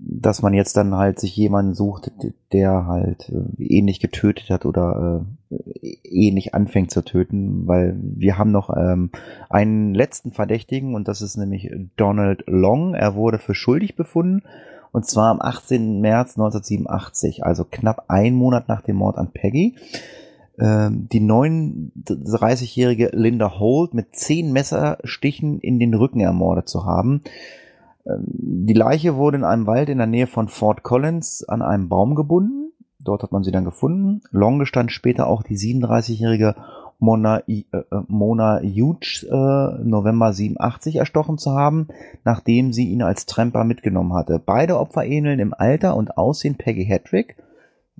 dass 0.00 0.42
man 0.42 0.54
jetzt 0.54 0.76
dann 0.76 0.94
halt 0.94 1.18
sich 1.18 1.36
jemanden 1.36 1.74
sucht, 1.74 2.12
der 2.52 2.86
halt 2.86 3.30
äh, 3.30 3.62
ähnlich 3.62 4.00
getötet 4.00 4.48
hat 4.48 4.64
oder 4.64 5.24
äh, 5.50 5.96
ähnlich 6.04 6.54
anfängt 6.54 6.90
zu 6.90 7.02
töten, 7.02 7.66
weil 7.66 7.96
wir 8.00 8.38
haben 8.38 8.52
noch 8.52 8.74
ähm, 8.76 9.10
einen 9.50 9.94
letzten 9.94 10.30
Verdächtigen 10.30 10.94
und 10.94 11.08
das 11.08 11.20
ist 11.20 11.36
nämlich 11.36 11.70
Donald 11.96 12.44
Long. 12.46 12.94
Er 12.94 13.14
wurde 13.16 13.38
für 13.38 13.54
schuldig 13.54 13.96
befunden 13.96 14.42
und 14.92 15.06
zwar 15.06 15.30
am 15.30 15.40
18. 15.40 16.00
März 16.00 16.36
1987, 16.36 17.44
also 17.44 17.64
knapp 17.64 18.04
ein 18.08 18.34
Monat 18.34 18.68
nach 18.68 18.82
dem 18.82 18.96
Mord 18.96 19.18
an 19.18 19.32
Peggy. 19.32 19.74
Ähm, 20.60 21.08
die 21.12 21.20
39-jährige 21.20 23.10
Linda 23.12 23.58
Holt 23.58 23.94
mit 23.94 24.14
zehn 24.14 24.52
Messerstichen 24.52 25.60
in 25.60 25.78
den 25.78 25.94
Rücken 25.94 26.20
ermordet 26.20 26.68
zu 26.68 26.84
haben. 26.84 27.22
Ähm, 28.08 28.24
die 28.26 28.74
Leiche 28.74 29.16
wurde 29.16 29.38
in 29.38 29.44
einem 29.44 29.66
Wald 29.66 29.88
in 29.88 29.98
der 29.98 30.06
Nähe 30.06 30.26
von 30.26 30.48
Fort 30.48 30.82
Collins 30.82 31.44
an 31.48 31.62
einem 31.62 31.88
Baum 31.88 32.14
gebunden. 32.14 32.72
Dort 33.00 33.22
hat 33.22 33.32
man 33.32 33.44
sie 33.44 33.52
dann 33.52 33.64
gefunden. 33.64 34.22
Long 34.30 34.58
gestand 34.58 34.92
später 34.92 35.26
auch 35.26 35.42
die 35.42 35.56
37-jährige 35.56 36.54
Mona, 36.98 37.42
äh, 37.46 37.64
äh, 37.72 37.84
Mona 38.08 38.60
Huge 38.60 39.26
äh, 39.30 39.84
November 39.84 40.32
87 40.32 40.96
erstochen 40.96 41.38
zu 41.38 41.52
haben, 41.52 41.88
nachdem 42.24 42.72
sie 42.72 42.88
ihn 42.88 43.02
als 43.02 43.26
Tramper 43.26 43.64
mitgenommen 43.64 44.14
hatte. 44.14 44.40
Beide 44.44 44.78
Opfer 44.78 45.04
ähneln 45.04 45.38
im 45.38 45.54
Alter 45.54 45.96
und 45.96 46.18
Aussehen 46.18 46.56
Peggy 46.56 46.84
Hedrick. 46.84 47.36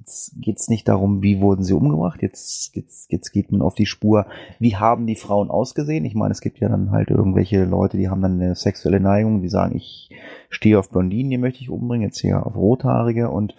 Jetzt 0.08 0.40
geht 0.40 0.58
es 0.58 0.68
nicht 0.68 0.88
darum, 0.88 1.22
wie 1.22 1.42
wurden 1.42 1.62
sie 1.62 1.74
umgebracht. 1.74 2.22
Jetzt, 2.22 2.74
jetzt, 2.74 3.12
jetzt 3.12 3.30
geht 3.30 3.52
man 3.52 3.60
auf 3.60 3.74
die 3.74 3.84
Spur, 3.84 4.24
wie 4.58 4.74
haben 4.74 5.06
die 5.06 5.16
Frauen 5.16 5.50
ausgesehen. 5.50 6.06
Ich 6.06 6.14
meine, 6.14 6.32
es 6.32 6.40
gibt 6.40 6.60
ja 6.60 6.70
dann 6.70 6.92
halt 6.92 7.10
irgendwelche 7.10 7.66
Leute, 7.66 7.98
die 7.98 8.08
haben 8.08 8.22
dann 8.22 8.40
eine 8.40 8.54
sexuelle 8.54 9.00
Neigung, 9.00 9.42
die 9.42 9.50
sagen, 9.50 9.76
ich 9.76 10.08
stehe 10.48 10.78
auf 10.78 10.88
Blondinen, 10.88 11.30
die 11.30 11.36
möchte 11.36 11.60
ich 11.60 11.68
umbringen, 11.68 12.06
jetzt 12.06 12.20
hier 12.20 12.46
auf 12.46 12.56
Rothaarige. 12.56 13.28
Und 13.28 13.54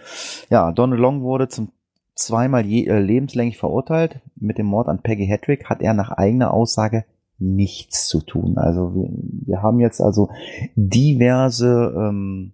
ja, 0.49 0.71
Donald 0.71 0.99
Long 0.99 1.21
wurde 1.21 1.49
zum 1.49 1.69
zweimal 2.15 2.65
je, 2.65 2.87
äh, 2.87 2.97
lebenslänglich 2.99 3.59
verurteilt. 3.59 4.19
Mit 4.35 4.57
dem 4.57 4.65
Mord 4.65 4.87
an 4.87 5.03
Peggy 5.03 5.27
Hedrick 5.27 5.65
hat 5.65 5.83
er 5.83 5.93
nach 5.93 6.09
eigener 6.09 6.51
Aussage 6.51 7.05
nichts 7.37 8.07
zu 8.07 8.21
tun. 8.21 8.57
Also 8.57 8.95
wir, 8.95 9.07
wir 9.45 9.61
haben 9.61 9.79
jetzt 9.79 10.01
also 10.01 10.29
diverse 10.75 11.93
ähm, 11.95 12.53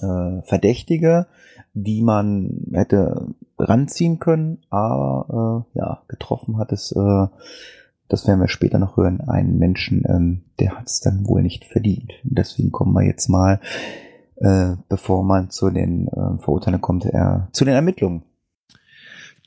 äh, 0.00 0.42
Verdächtige, 0.42 1.26
die 1.74 2.02
man 2.02 2.66
hätte 2.72 3.28
ranziehen 3.58 4.18
können, 4.18 4.58
aber 4.70 5.66
äh, 5.74 5.78
ja, 5.78 6.02
getroffen 6.08 6.58
hat 6.58 6.72
es, 6.72 6.92
äh, 6.92 7.26
das 8.08 8.26
werden 8.26 8.40
wir 8.40 8.48
später 8.48 8.78
noch 8.78 8.96
hören, 8.96 9.20
einen 9.20 9.58
Menschen, 9.58 10.04
ähm, 10.06 10.42
der 10.58 10.78
hat 10.78 10.88
es 10.88 11.00
dann 11.00 11.26
wohl 11.26 11.42
nicht 11.42 11.64
verdient. 11.64 12.12
Und 12.24 12.38
deswegen 12.38 12.70
kommen 12.70 12.92
wir 12.92 13.04
jetzt 13.04 13.28
mal, 13.28 13.60
äh, 14.36 14.76
bevor 14.88 15.24
man 15.24 15.50
zu 15.50 15.70
den 15.70 16.08
äh, 16.08 16.38
Verurteilungen 16.38 16.82
kommt, 16.82 17.06
äh, 17.06 17.40
zu 17.52 17.64
den 17.64 17.74
Ermittlungen. 17.74 18.22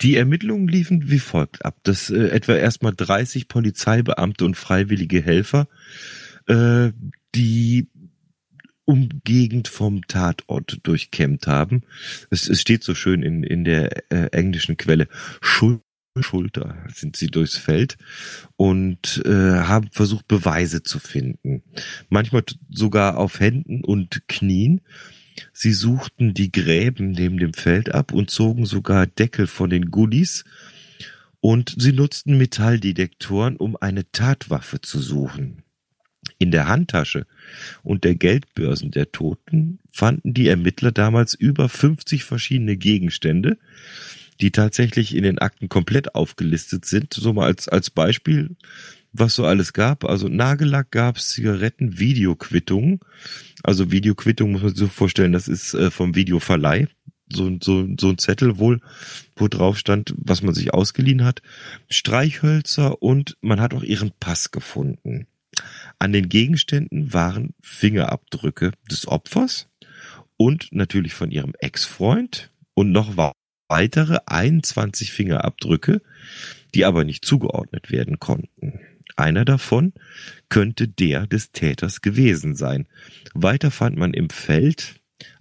Die 0.02 0.18
Ermittlungen 0.18 0.68
liefen 0.68 1.10
wie 1.10 1.20
folgt 1.20 1.64
ab, 1.64 1.76
dass 1.84 2.10
äh, 2.10 2.28
etwa 2.30 2.54
erstmal 2.54 2.94
30 2.96 3.48
Polizeibeamte 3.48 4.46
und 4.46 4.58
freiwillige 4.58 5.22
Helfer 5.22 5.68
äh, 6.48 6.92
die 7.34 7.88
Umgegend 8.86 9.68
vom 9.68 10.08
Tatort 10.08 10.80
durchkämmt 10.84 11.48
haben. 11.48 11.84
Es, 12.30 12.48
es 12.48 12.62
steht 12.62 12.84
so 12.84 12.94
schön 12.96 13.24
in, 13.24 13.44
in 13.44 13.64
der 13.64 14.12
äh, 14.12 14.28
englischen 14.32 14.78
Quelle. 14.78 15.08
Schul 15.42 15.82
Schulter 16.22 16.78
sind 16.94 17.18
sie 17.18 17.28
durchs 17.28 17.58
Feld 17.58 17.98
und 18.56 19.22
äh, 19.26 19.30
haben 19.60 19.90
versucht, 19.92 20.28
Beweise 20.28 20.82
zu 20.82 21.00
finden. 21.00 21.64
Manchmal 22.10 22.44
sogar 22.70 23.18
auf 23.18 23.40
Händen 23.40 23.84
und 23.84 24.28
Knien. 24.28 24.82
Sie 25.52 25.74
suchten 25.74 26.34
die 26.34 26.52
Gräben 26.52 27.12
neben 27.12 27.38
dem 27.38 27.54
Feld 27.54 27.94
ab 27.94 28.14
und 28.14 28.30
zogen 28.30 28.66
sogar 28.66 29.08
Deckel 29.08 29.48
von 29.48 29.70
den 29.70 29.92
Goodies. 29.92 30.46
Und 31.42 31.76
sie 31.78 31.92
nutzten 31.92 32.38
Metalldetektoren, 32.38 33.58
um 33.58 33.76
eine 33.76 34.10
Tatwaffe 34.12 34.82
zu 34.82 35.00
suchen. 35.00 35.65
In 36.38 36.52
der 36.52 36.68
Handtasche 36.68 37.26
und 37.84 38.04
der 38.04 38.16
Geldbörsen 38.16 38.92
der 38.92 39.12
Toten 39.12 39.80
fanden 39.90 40.34
die 40.34 40.48
Ermittler 40.48 40.92
damals 40.92 41.34
über 41.34 41.70
50 41.70 42.24
verschiedene 42.24 42.76
Gegenstände, 42.76 43.58
die 44.42 44.52
tatsächlich 44.52 45.16
in 45.16 45.24
den 45.24 45.40
Akten 45.40 45.70
komplett 45.70 46.14
aufgelistet 46.14 46.86
sind. 46.86 47.14
So 47.14 47.32
mal 47.34 47.46
als, 47.46 47.70
als 47.70 47.90
Beispiel, 47.90 48.58
was 49.14 49.36
so 49.36 49.46
alles 49.46 49.74
gab. 49.74 50.04
Also 50.04 50.28
Nagellack 50.28 50.92
gab's, 50.92 51.30
Zigaretten, 51.30 52.00
Videoquittungen. 52.00 53.00
Also 53.64 53.92
Videoquittung 53.92 54.52
muss 54.52 54.62
man 54.62 54.72
sich 54.72 54.80
so 54.80 54.88
vorstellen, 54.88 55.32
das 55.32 55.48
ist 55.48 55.74
äh, 55.74 55.90
vom 55.90 56.16
Videoverleih. 56.16 56.88
So, 57.32 57.58
so, 57.60 57.88
so 58.00 58.10
ein 58.10 58.20
Zettel 58.20 58.60
wohl, 58.60 58.82
wo 59.36 59.48
drauf 59.48 59.80
stand, 59.80 60.14
was 60.18 60.44
man 60.44 60.54
sich 60.54 60.74
ausgeliehen 60.74 61.24
hat. 61.24 61.42
Streichhölzer 61.90 63.02
und 63.02 63.38
man 63.42 63.62
hat 63.62 63.74
auch 63.74 63.84
ihren 63.84 64.12
Pass 64.20 64.52
gefunden. 64.52 65.26
An 66.00 66.12
den 66.12 66.30
Gegenständen 66.30 67.14
waren 67.14 67.54
Fingerabdrücke 67.62 68.72
des 68.90 69.08
Opfers 69.08 69.70
und 70.38 70.70
natürlich 70.72 71.14
von 71.14 71.32
ihrem 71.32 71.54
Ex-Freund 71.60 72.52
und 72.74 72.92
noch 72.92 73.16
weitere 73.68 74.20
21 74.26 75.12
Fingerabdrücke, 75.12 76.02
die 76.74 76.86
aber 76.86 77.04
nicht 77.04 77.26
zugeordnet 77.26 77.92
werden 77.92 78.20
konnten. 78.20 78.80
Einer 79.16 79.46
davon 79.46 79.94
könnte 80.50 80.88
der 80.88 81.26
des 81.26 81.52
Täters 81.52 82.02
gewesen 82.02 82.56
sein. 82.56 82.88
Weiter 83.34 83.72
fand 83.72 83.98
man 83.98 84.14
im 84.14 84.30
Feld 84.30 84.96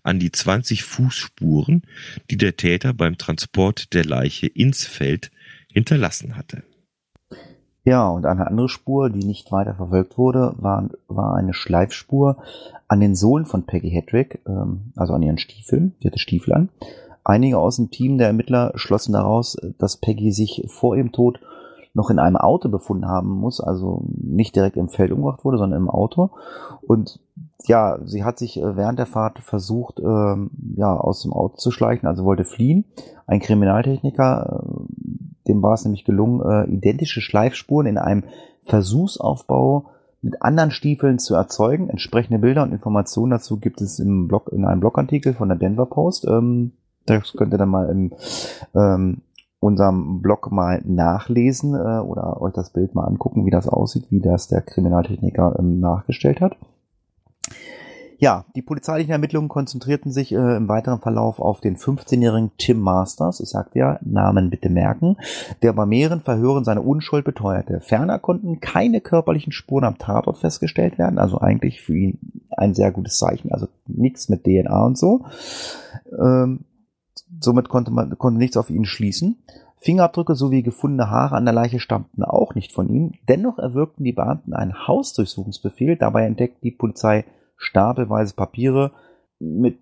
an 0.04 0.20
die 0.20 0.30
20 0.30 0.84
Fußspuren, 0.84 1.82
die 2.30 2.36
der 2.36 2.56
Täter 2.56 2.94
beim 2.94 3.18
Transport 3.18 3.92
der 3.92 4.04
Leiche 4.04 4.46
ins 4.46 4.86
Feld 4.86 5.32
hinterlassen 5.72 6.36
hatte. 6.36 6.62
Ja, 7.84 8.08
und 8.08 8.24
eine 8.24 8.46
andere 8.46 8.70
Spur, 8.70 9.10
die 9.10 9.26
nicht 9.26 9.52
weiter 9.52 9.74
verfolgt 9.74 10.16
wurde, 10.16 10.54
war, 10.56 10.88
war 11.06 11.34
eine 11.34 11.52
Schleifspur 11.52 12.38
an 12.88 13.00
den 13.00 13.14
Sohlen 13.14 13.44
von 13.44 13.64
Peggy 13.64 13.90
Hedrick, 13.90 14.40
ähm, 14.46 14.92
also 14.96 15.12
an 15.12 15.22
ihren 15.22 15.38
Stiefeln. 15.38 15.94
Die 16.02 16.08
hatte 16.08 16.18
Stiefel 16.18 16.54
an. 16.54 16.70
Einige 17.24 17.58
aus 17.58 17.76
dem 17.76 17.90
Team 17.90 18.18
der 18.18 18.28
Ermittler 18.28 18.72
schlossen 18.74 19.12
daraus, 19.12 19.56
dass 19.78 19.98
Peggy 19.98 20.32
sich 20.32 20.64
vor 20.68 20.96
ihrem 20.96 21.12
Tod 21.12 21.40
noch 21.94 22.10
in 22.10 22.18
einem 22.18 22.36
Auto 22.36 22.68
befunden 22.68 23.06
haben 23.06 23.30
muss, 23.30 23.60
also 23.60 24.04
nicht 24.08 24.56
direkt 24.56 24.76
im 24.76 24.88
Feld 24.88 25.12
umgebracht 25.12 25.44
wurde, 25.44 25.58
sondern 25.58 25.80
im 25.80 25.88
Auto. 25.88 26.30
Und 26.86 27.20
ja, 27.66 27.98
sie 28.04 28.24
hat 28.24 28.38
sich 28.38 28.60
äh, 28.60 28.76
während 28.76 28.98
der 28.98 29.06
Fahrt 29.06 29.38
versucht, 29.38 30.00
ähm, 30.00 30.50
ja, 30.76 30.94
aus 30.94 31.22
dem 31.22 31.32
Auto 31.32 31.56
zu 31.56 31.70
schleichen, 31.70 32.08
also 32.08 32.24
wollte 32.24 32.44
fliehen. 32.44 32.84
Ein 33.26 33.40
Kriminaltechniker, 33.40 34.60
äh, 34.60 34.84
dem 35.48 35.62
war 35.62 35.74
es 35.74 35.84
nämlich 35.84 36.04
gelungen, 36.04 36.40
äh, 36.40 36.70
identische 36.70 37.20
Schleifspuren 37.20 37.86
in 37.86 37.98
einem 37.98 38.24
Versuchsaufbau 38.62 39.86
mit 40.22 40.42
anderen 40.42 40.70
Stiefeln 40.70 41.18
zu 41.18 41.34
erzeugen. 41.34 41.90
Entsprechende 41.90 42.38
Bilder 42.38 42.62
und 42.62 42.72
Informationen 42.72 43.30
dazu 43.30 43.58
gibt 43.58 43.80
es 43.80 43.98
im 43.98 44.26
Blog, 44.26 44.50
in 44.52 44.64
einem 44.64 44.80
Blogartikel 44.80 45.34
von 45.34 45.48
der 45.48 45.58
Denver 45.58 45.86
Post. 45.86 46.26
Ähm, 46.26 46.72
das 47.06 47.34
könnt 47.34 47.52
ihr 47.52 47.58
dann 47.58 47.68
mal 47.68 47.90
im 47.90 48.12
ähm, 48.74 49.22
unserem 49.60 50.20
Blog 50.20 50.52
mal 50.52 50.82
nachlesen 50.84 51.74
äh, 51.74 51.98
oder 51.98 52.40
euch 52.40 52.52
das 52.52 52.70
Bild 52.70 52.94
mal 52.94 53.04
angucken, 53.04 53.46
wie 53.46 53.50
das 53.50 53.66
aussieht, 53.66 54.06
wie 54.10 54.20
das 54.20 54.48
der 54.48 54.60
Kriminaltechniker 54.60 55.56
ähm, 55.58 55.80
nachgestellt 55.80 56.40
hat. 56.40 56.56
Ja, 58.24 58.46
die 58.56 58.62
polizeilichen 58.62 59.12
Ermittlungen 59.12 59.50
konzentrierten 59.50 60.10
sich 60.10 60.32
äh, 60.32 60.56
im 60.56 60.66
weiteren 60.66 60.98
Verlauf 60.98 61.40
auf 61.40 61.60
den 61.60 61.76
15-jährigen 61.76 62.52
Tim 62.56 62.80
Masters, 62.80 63.38
ich 63.40 63.50
sagte 63.50 63.78
ja, 63.78 63.98
Namen 64.00 64.48
bitte 64.48 64.70
merken, 64.70 65.18
der 65.60 65.74
bei 65.74 65.84
mehreren 65.84 66.22
Verhören 66.22 66.64
seine 66.64 66.80
Unschuld 66.80 67.26
beteuerte. 67.26 67.82
Ferner 67.82 68.18
konnten 68.18 68.60
keine 68.60 69.02
körperlichen 69.02 69.52
Spuren 69.52 69.84
am 69.84 69.98
Tatort 69.98 70.38
festgestellt 70.38 70.96
werden, 70.96 71.18
also 71.18 71.38
eigentlich 71.38 71.82
für 71.82 71.94
ihn 71.94 72.18
ein 72.48 72.72
sehr 72.72 72.92
gutes 72.92 73.18
Zeichen, 73.18 73.52
also 73.52 73.66
nichts 73.86 74.30
mit 74.30 74.44
DNA 74.44 74.86
und 74.86 74.96
so. 74.96 75.26
Ähm, 76.18 76.64
somit 77.42 77.68
konnte 77.68 77.90
man 77.90 78.16
konnte 78.16 78.38
nichts 78.38 78.56
auf 78.56 78.70
ihn 78.70 78.86
schließen. 78.86 79.36
Fingerabdrücke 79.76 80.34
sowie 80.34 80.62
gefundene 80.62 81.10
Haare 81.10 81.36
an 81.36 81.44
der 81.44 81.52
Leiche 81.52 81.78
stammten 81.78 82.22
auch 82.22 82.54
nicht 82.54 82.72
von 82.72 82.88
ihm. 82.88 83.12
Dennoch 83.28 83.58
erwirkten 83.58 84.02
die 84.02 84.12
Beamten 84.12 84.54
einen 84.54 84.88
Hausdurchsuchungsbefehl. 84.88 85.96
Dabei 85.96 86.24
entdeckt 86.24 86.64
die 86.64 86.70
Polizei 86.70 87.26
stapelweise 87.56 88.34
Papiere 88.34 88.92
mit 89.38 89.78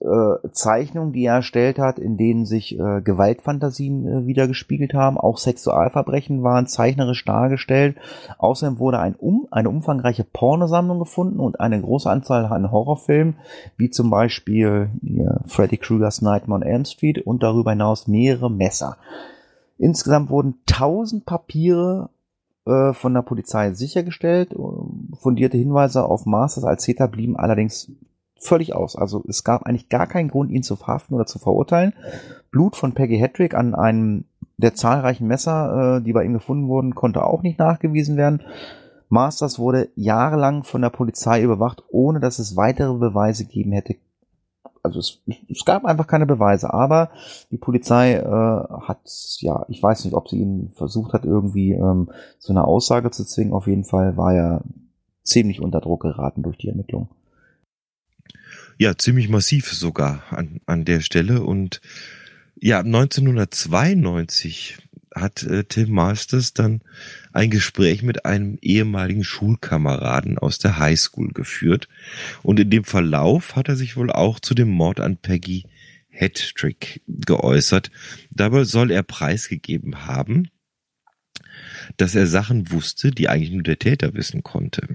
äh, 0.00 0.48
Zeichnungen, 0.52 1.12
die 1.12 1.24
er 1.24 1.34
erstellt 1.34 1.80
hat, 1.80 1.98
in 1.98 2.16
denen 2.16 2.46
sich 2.46 2.78
äh, 2.78 3.00
Gewaltfantasien 3.02 4.06
äh, 4.06 4.26
wiedergespiegelt 4.26 4.94
haben. 4.94 5.18
Auch 5.18 5.36
Sexualverbrechen 5.36 6.44
waren 6.44 6.68
zeichnerisch 6.68 7.24
dargestellt. 7.24 7.96
Außerdem 8.38 8.78
wurde 8.78 9.00
ein 9.00 9.16
um, 9.16 9.48
eine 9.50 9.70
umfangreiche 9.70 10.22
Pornosammlung 10.22 11.00
gefunden 11.00 11.40
und 11.40 11.58
eine 11.58 11.80
große 11.80 12.08
Anzahl 12.08 12.46
an 12.46 12.70
Horrorfilmen, 12.70 13.36
wie 13.76 13.90
zum 13.90 14.10
Beispiel 14.10 14.90
ja, 15.02 15.40
Freddy 15.46 15.78
Krueger's 15.78 16.22
Nightmare 16.22 16.60
on 16.60 16.66
Elm 16.66 16.84
Street 16.84 17.26
und 17.26 17.42
darüber 17.42 17.72
hinaus 17.72 18.06
mehrere 18.06 18.52
Messer. 18.52 18.96
Insgesamt 19.76 20.30
wurden 20.30 20.60
tausend 20.66 21.26
Papiere 21.26 22.10
äh, 22.66 22.92
von 22.92 23.14
der 23.14 23.22
Polizei 23.22 23.72
sichergestellt. 23.74 24.54
Fundierte 25.20 25.56
Hinweise 25.56 26.04
auf 26.04 26.26
Masters 26.26 26.64
als 26.64 26.84
Täter 26.84 27.08
blieben 27.08 27.36
allerdings 27.36 27.92
völlig 28.38 28.74
aus. 28.74 28.96
Also 28.96 29.24
es 29.28 29.44
gab 29.44 29.64
eigentlich 29.64 29.88
gar 29.88 30.06
keinen 30.06 30.28
Grund, 30.28 30.50
ihn 30.50 30.62
zu 30.62 30.76
verhaften 30.76 31.14
oder 31.14 31.26
zu 31.26 31.38
verurteilen. 31.38 31.94
Blut 32.50 32.76
von 32.76 32.92
Peggy 32.92 33.18
Hedrick 33.18 33.54
an 33.54 33.74
einem 33.74 34.24
der 34.56 34.74
zahlreichen 34.74 35.26
Messer, 35.26 35.96
äh, 35.96 36.02
die 36.02 36.12
bei 36.12 36.24
ihm 36.24 36.34
gefunden 36.34 36.68
wurden, 36.68 36.94
konnte 36.94 37.24
auch 37.24 37.42
nicht 37.42 37.58
nachgewiesen 37.58 38.16
werden. 38.16 38.42
Masters 39.08 39.58
wurde 39.58 39.88
jahrelang 39.94 40.64
von 40.64 40.82
der 40.82 40.90
Polizei 40.90 41.42
überwacht, 41.42 41.82
ohne 41.90 42.20
dass 42.20 42.38
es 42.38 42.56
weitere 42.56 42.94
Beweise 42.94 43.44
gegeben 43.44 43.72
hätte. 43.72 43.96
Also 44.84 45.00
es, 45.00 45.18
es 45.48 45.64
gab 45.64 45.84
einfach 45.86 46.06
keine 46.06 46.26
Beweise, 46.26 46.72
aber 46.72 47.10
die 47.50 47.56
Polizei 47.56 48.12
äh, 48.12 48.22
hat, 48.22 49.00
ja, 49.38 49.64
ich 49.68 49.82
weiß 49.82 50.04
nicht, 50.04 50.14
ob 50.14 50.28
sie 50.28 50.38
ihn 50.38 50.70
versucht 50.74 51.14
hat, 51.14 51.24
irgendwie 51.24 51.72
ähm, 51.72 52.10
zu 52.38 52.52
einer 52.52 52.68
Aussage 52.68 53.10
zu 53.10 53.24
zwingen. 53.24 53.54
Auf 53.54 53.66
jeden 53.66 53.84
Fall 53.84 54.18
war 54.18 54.34
er 54.34 54.60
ziemlich 55.22 55.62
unter 55.62 55.80
Druck 55.80 56.02
geraten 56.02 56.42
durch 56.42 56.58
die 56.58 56.68
Ermittlung. 56.68 57.08
Ja, 58.78 58.98
ziemlich 58.98 59.30
massiv 59.30 59.72
sogar 59.72 60.22
an, 60.30 60.60
an 60.66 60.84
der 60.84 61.00
Stelle. 61.00 61.42
Und 61.42 61.80
ja, 62.56 62.80
1992 62.80 64.76
hat 65.14 65.42
äh, 65.44 65.64
Tim 65.64 65.92
Masters 65.92 66.54
dann 66.54 66.82
ein 67.32 67.50
Gespräch 67.50 68.02
mit 68.02 68.24
einem 68.24 68.58
ehemaligen 68.60 69.24
Schulkameraden 69.24 70.38
aus 70.38 70.58
der 70.58 70.78
Highschool 70.78 71.32
geführt. 71.32 71.88
Und 72.42 72.60
in 72.60 72.70
dem 72.70 72.84
Verlauf 72.84 73.56
hat 73.56 73.68
er 73.68 73.76
sich 73.76 73.96
wohl 73.96 74.10
auch 74.10 74.40
zu 74.40 74.54
dem 74.54 74.68
Mord 74.68 75.00
an 75.00 75.16
Peggy 75.16 75.64
Hattrick 76.10 77.02
geäußert. 77.08 77.90
Dabei 78.30 78.64
soll 78.64 78.90
er 78.90 79.02
preisgegeben 79.02 80.06
haben, 80.06 80.48
dass 81.96 82.14
er 82.14 82.26
Sachen 82.26 82.70
wusste, 82.70 83.10
die 83.10 83.28
eigentlich 83.28 83.52
nur 83.52 83.62
der 83.62 83.78
Täter 83.78 84.14
wissen 84.14 84.42
konnte 84.42 84.86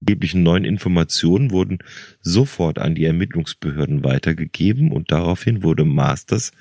angeblichen 0.00 0.42
neuen 0.42 0.64
Informationen 0.64 1.50
wurden 1.50 1.78
sofort 2.20 2.78
an 2.78 2.94
die 2.94 3.04
Ermittlungsbehörden 3.04 4.04
weitergegeben 4.04 4.92
und 4.92 5.10
daraufhin 5.10 5.62
wurde 5.62 5.84
Masters 5.84 6.52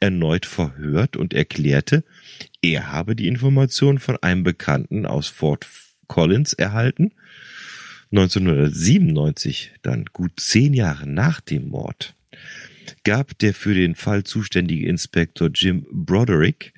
erneut 0.00 0.46
verhört 0.46 1.16
und 1.16 1.34
erklärte, 1.34 2.04
er 2.62 2.90
habe 2.90 3.14
die 3.14 3.28
Information 3.28 3.98
von 3.98 4.16
einem 4.22 4.42
Bekannten 4.42 5.06
aus 5.06 5.28
Fort 5.28 5.66
Collins 6.06 6.54
erhalten. 6.54 7.12
1997, 8.10 9.74
dann 9.82 10.06
gut 10.06 10.32
zehn 10.40 10.72
Jahre 10.72 11.06
nach 11.06 11.40
dem 11.40 11.68
Mord, 11.68 12.14
gab 13.04 13.38
der 13.38 13.52
für 13.52 13.74
den 13.74 13.94
Fall 13.94 14.24
zuständige 14.24 14.88
Inspektor 14.88 15.50
Jim 15.54 15.86
Broderick 15.90 16.72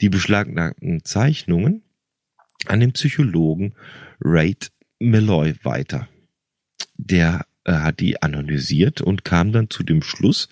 die 0.00 0.08
beschlagnahmten 0.08 1.04
Zeichnungen 1.04 1.82
an 2.66 2.80
den 2.80 2.92
Psychologen 2.92 3.74
Raid 4.20 4.72
Malloy 4.98 5.54
weiter. 5.62 6.08
Der 6.96 7.46
äh, 7.64 7.72
hat 7.72 8.00
die 8.00 8.22
analysiert 8.22 9.00
und 9.00 9.24
kam 9.24 9.52
dann 9.52 9.70
zu 9.70 9.82
dem 9.82 10.02
Schluss, 10.02 10.48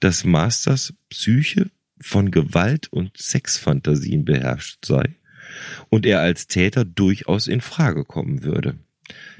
dass 0.00 0.24
Masters 0.24 0.94
Psyche 1.08 1.70
von 2.00 2.30
Gewalt 2.30 2.88
und 2.92 3.16
Sexfantasien 3.16 4.24
beherrscht 4.24 4.84
sei 4.84 5.16
und 5.88 6.06
er 6.06 6.20
als 6.20 6.46
Täter 6.46 6.84
durchaus 6.84 7.46
in 7.46 7.60
Frage 7.60 8.04
kommen 8.04 8.42
würde. 8.42 8.78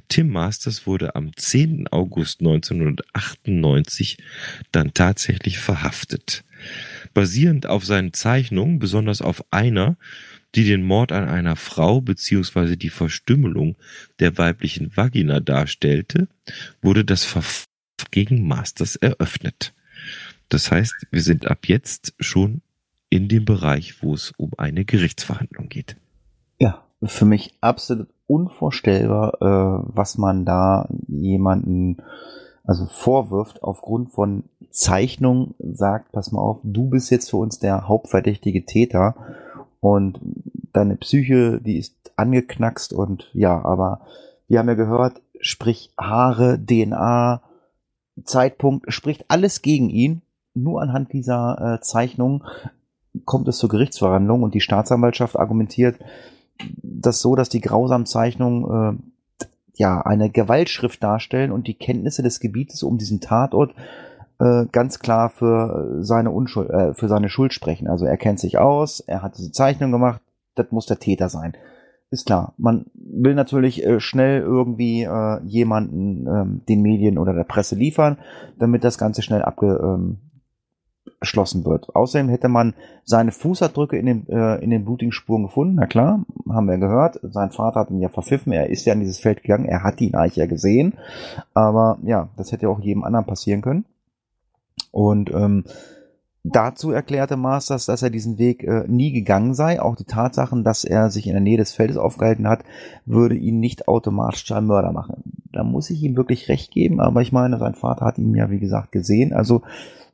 Tim 0.08 0.28
Masters 0.28 0.86
wurde 0.86 1.14
am 1.14 1.36
10. 1.36 1.88
August 1.88 2.40
1998 2.40 4.18
dann 4.72 4.92
tatsächlich 4.92 5.58
verhaftet. 5.60 6.42
Basierend 7.14 7.66
auf 7.66 7.84
seinen 7.84 8.12
Zeichnungen, 8.12 8.80
besonders 8.80 9.22
auf 9.22 9.44
einer, 9.52 9.96
die 10.54 10.64
den 10.64 10.82
Mord 10.82 11.12
an 11.12 11.28
einer 11.28 11.56
Frau 11.56 12.00
bzw. 12.00 12.76
die 12.76 12.90
Verstümmelung 12.90 13.76
der 14.18 14.36
weiblichen 14.38 14.96
Vagina 14.96 15.40
darstellte, 15.40 16.28
wurde 16.82 17.04
das 17.04 17.24
Verfahren 17.24 17.66
gegen 18.10 18.46
Masters 18.46 18.96
eröffnet. 18.96 19.72
Das 20.48 20.70
heißt, 20.70 21.06
wir 21.10 21.22
sind 21.22 21.46
ab 21.46 21.66
jetzt 21.66 22.14
schon 22.18 22.62
in 23.08 23.28
dem 23.28 23.44
Bereich, 23.44 24.02
wo 24.02 24.14
es 24.14 24.32
um 24.36 24.52
eine 24.56 24.84
Gerichtsverhandlung 24.84 25.68
geht. 25.68 25.96
Ja, 26.58 26.84
für 27.02 27.24
mich 27.24 27.54
absolut 27.60 28.08
unvorstellbar, 28.26 29.34
äh, 29.40 29.94
was 29.94 30.18
man 30.18 30.44
da 30.44 30.88
jemanden 31.08 31.98
also 32.64 32.86
vorwirft 32.86 33.62
aufgrund 33.62 34.12
von 34.12 34.44
Zeichnung, 34.70 35.54
sagt, 35.58 36.12
pass 36.12 36.30
mal 36.30 36.40
auf, 36.40 36.60
du 36.62 36.88
bist 36.88 37.10
jetzt 37.10 37.30
für 37.30 37.38
uns 37.38 37.58
der 37.58 37.88
hauptverdächtige 37.88 38.64
Täter 38.64 39.16
und 39.80 40.20
deine 40.72 40.96
Psyche, 40.96 41.60
die 41.60 41.78
ist 41.78 42.12
angeknackst 42.16 42.92
und 42.92 43.30
ja, 43.32 43.64
aber 43.64 44.00
wir 44.48 44.58
haben 44.58 44.68
ja 44.68 44.74
gehört, 44.74 45.20
sprich 45.40 45.90
Haare, 45.98 46.58
DNA, 46.64 47.42
Zeitpunkt, 48.24 48.92
spricht 48.92 49.24
alles 49.28 49.62
gegen 49.62 49.88
ihn. 49.88 50.22
Nur 50.54 50.82
anhand 50.82 51.12
dieser 51.12 51.76
äh, 51.76 51.80
Zeichnung 51.80 52.44
kommt 53.24 53.48
es 53.48 53.58
zur 53.58 53.68
Gerichtsverhandlung 53.68 54.42
und 54.42 54.54
die 54.54 54.60
Staatsanwaltschaft 54.60 55.36
argumentiert 55.36 55.96
das 56.82 57.20
so, 57.20 57.36
dass 57.36 57.48
die 57.48 57.60
grausamen 57.60 58.06
Zeichnungen 58.06 58.98
äh, 58.98 59.46
ja 59.74 60.00
eine 60.02 60.30
Gewaltschrift 60.30 61.02
darstellen 61.02 61.52
und 61.52 61.66
die 61.66 61.74
Kenntnisse 61.74 62.22
des 62.22 62.40
Gebietes 62.40 62.82
um 62.82 62.98
diesen 62.98 63.20
Tatort 63.20 63.74
äh, 64.40 64.66
ganz 64.72 64.98
klar 64.98 65.30
für 65.30 65.98
seine 66.00 66.30
Unschuld, 66.30 66.70
äh, 66.70 66.94
für 66.94 67.08
seine 67.08 67.28
Schuld 67.28 67.52
sprechen. 67.52 67.88
Also 67.88 68.06
er 68.06 68.16
kennt 68.16 68.40
sich 68.40 68.58
aus, 68.58 69.00
er 69.00 69.22
hat 69.22 69.38
diese 69.38 69.52
Zeichnung 69.52 69.92
gemacht, 69.92 70.20
das 70.54 70.72
muss 70.72 70.86
der 70.86 70.98
Täter 70.98 71.28
sein. 71.28 71.54
Ist 72.12 72.26
klar. 72.26 72.54
Man 72.56 72.86
will 72.94 73.34
natürlich 73.34 73.86
äh, 73.86 74.00
schnell 74.00 74.40
irgendwie 74.40 75.04
äh, 75.04 75.40
jemanden 75.44 76.26
ähm, 76.26 76.60
den 76.68 76.82
Medien 76.82 77.18
oder 77.18 77.34
der 77.34 77.44
Presse 77.44 77.76
liefern, 77.76 78.18
damit 78.58 78.82
das 78.82 78.98
Ganze 78.98 79.22
schnell 79.22 79.42
abge, 79.42 79.78
ähm, 79.80 80.18
wird. 81.22 81.94
Außerdem 81.94 82.28
hätte 82.28 82.48
man 82.48 82.74
seine 83.04 83.30
Fußabdrücke 83.30 83.96
in 83.96 84.06
den, 84.06 84.28
äh, 84.28 84.56
in 84.56 84.70
den 84.70 84.84
blutigen 84.84 85.12
Spuren 85.12 85.44
gefunden. 85.44 85.74
Na 85.76 85.86
klar, 85.86 86.24
haben 86.48 86.66
wir 86.66 86.78
gehört. 86.78 87.20
Sein 87.22 87.50
Vater 87.50 87.80
hat 87.80 87.90
ihn 87.90 88.00
ja 88.00 88.08
verpfiffen. 88.08 88.52
Er 88.52 88.70
ist 88.70 88.86
ja 88.86 88.94
in 88.94 89.00
dieses 89.00 89.20
Feld 89.20 89.42
gegangen. 89.42 89.66
Er 89.66 89.84
hat 89.84 90.00
ihn 90.00 90.14
eigentlich 90.14 90.36
ja 90.36 90.46
gesehen. 90.46 90.94
Aber 91.54 91.98
ja, 92.02 92.28
das 92.36 92.50
hätte 92.52 92.68
auch 92.68 92.80
jedem 92.80 93.04
anderen 93.04 93.26
passieren 93.26 93.62
können. 93.62 93.84
Und 94.90 95.30
ähm, 95.30 95.64
dazu 96.44 96.90
erklärte 96.90 97.36
Masters, 97.36 97.86
dass 97.86 98.02
er 98.02 98.10
diesen 98.10 98.38
Weg 98.38 98.64
äh, 98.64 98.84
nie 98.88 99.12
gegangen 99.12 99.54
sei. 99.54 99.80
Auch 99.80 99.96
die 99.96 100.04
Tatsachen, 100.04 100.64
dass 100.64 100.84
er 100.84 101.10
sich 101.10 101.26
in 101.26 101.32
der 101.32 101.42
Nähe 101.42 101.58
des 101.58 101.72
Feldes 101.72 101.96
aufgehalten 101.96 102.48
hat, 102.48 102.64
würde 103.04 103.36
ihn 103.36 103.60
nicht 103.60 103.88
automatisch 103.88 104.46
zu 104.46 104.54
einem 104.54 104.66
Mörder 104.66 104.92
machen. 104.92 105.22
Da 105.52 105.64
muss 105.64 105.90
ich 105.90 106.02
ihm 106.02 106.16
wirklich 106.16 106.48
recht 106.48 106.70
geben. 106.72 107.00
Aber 107.00 107.22
ich 107.22 107.32
meine, 107.32 107.58
sein 107.58 107.74
Vater 107.74 108.04
hat 108.04 108.18
ihn 108.18 108.34
ja, 108.34 108.50
wie 108.50 108.60
gesagt, 108.60 108.92
gesehen. 108.92 109.32
Also 109.32 109.62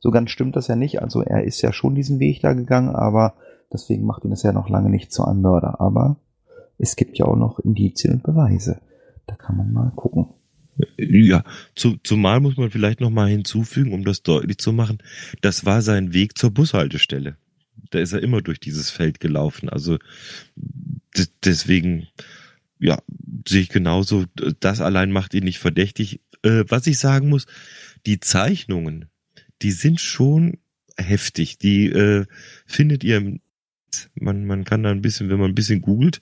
so 0.00 0.10
ganz 0.10 0.30
stimmt 0.30 0.56
das 0.56 0.68
ja 0.68 0.76
nicht. 0.76 1.02
Also 1.02 1.22
er 1.22 1.44
ist 1.44 1.62
ja 1.62 1.72
schon 1.72 1.94
diesen 1.94 2.18
Weg 2.18 2.40
da 2.42 2.52
gegangen, 2.54 2.94
aber 2.94 3.34
deswegen 3.72 4.04
macht 4.04 4.24
ihn 4.24 4.30
das 4.30 4.42
ja 4.42 4.52
noch 4.52 4.68
lange 4.68 4.90
nicht 4.90 5.12
zu 5.12 5.24
einem 5.24 5.42
Mörder. 5.42 5.80
Aber 5.80 6.16
es 6.78 6.96
gibt 6.96 7.18
ja 7.18 7.26
auch 7.26 7.36
noch 7.36 7.58
Indizien 7.58 8.14
und 8.14 8.22
Beweise. 8.22 8.80
Da 9.26 9.34
kann 9.34 9.56
man 9.56 9.72
mal 9.72 9.92
gucken. 9.94 10.28
Ja, 10.98 11.44
zu, 11.74 11.96
zumal 12.02 12.40
muss 12.40 12.56
man 12.56 12.70
vielleicht 12.70 13.00
noch 13.00 13.10
mal 13.10 13.28
hinzufügen, 13.28 13.92
um 13.92 14.04
das 14.04 14.22
deutlich 14.22 14.58
zu 14.58 14.72
machen, 14.72 14.98
das 15.40 15.64
war 15.64 15.82
sein 15.82 16.12
Weg 16.12 16.36
zur 16.36 16.50
Bushaltestelle. 16.50 17.36
Da 17.90 17.98
ist 17.98 18.12
er 18.12 18.22
immer 18.22 18.42
durch 18.42 18.60
dieses 18.60 18.90
Feld 18.90 19.20
gelaufen. 19.20 19.68
Also 19.68 19.98
deswegen, 21.44 22.08
ja, 22.78 23.00
sehe 23.48 23.62
ich 23.62 23.68
genauso, 23.68 24.24
das 24.60 24.80
allein 24.80 25.12
macht 25.12 25.34
ihn 25.34 25.44
nicht 25.44 25.58
verdächtig. 25.58 26.20
Äh, 26.42 26.64
was 26.68 26.86
ich 26.86 26.98
sagen 26.98 27.28
muss, 27.28 27.46
die 28.04 28.20
Zeichnungen, 28.20 29.06
die 29.62 29.72
sind 29.72 30.00
schon 30.00 30.58
heftig. 30.96 31.58
Die 31.58 31.86
äh, 31.86 32.26
findet 32.66 33.04
ihr, 33.04 33.38
man, 34.14 34.44
man 34.46 34.64
kann 34.64 34.82
da 34.82 34.90
ein 34.90 35.02
bisschen, 35.02 35.28
wenn 35.28 35.38
man 35.38 35.50
ein 35.50 35.54
bisschen 35.54 35.80
googelt, 35.80 36.20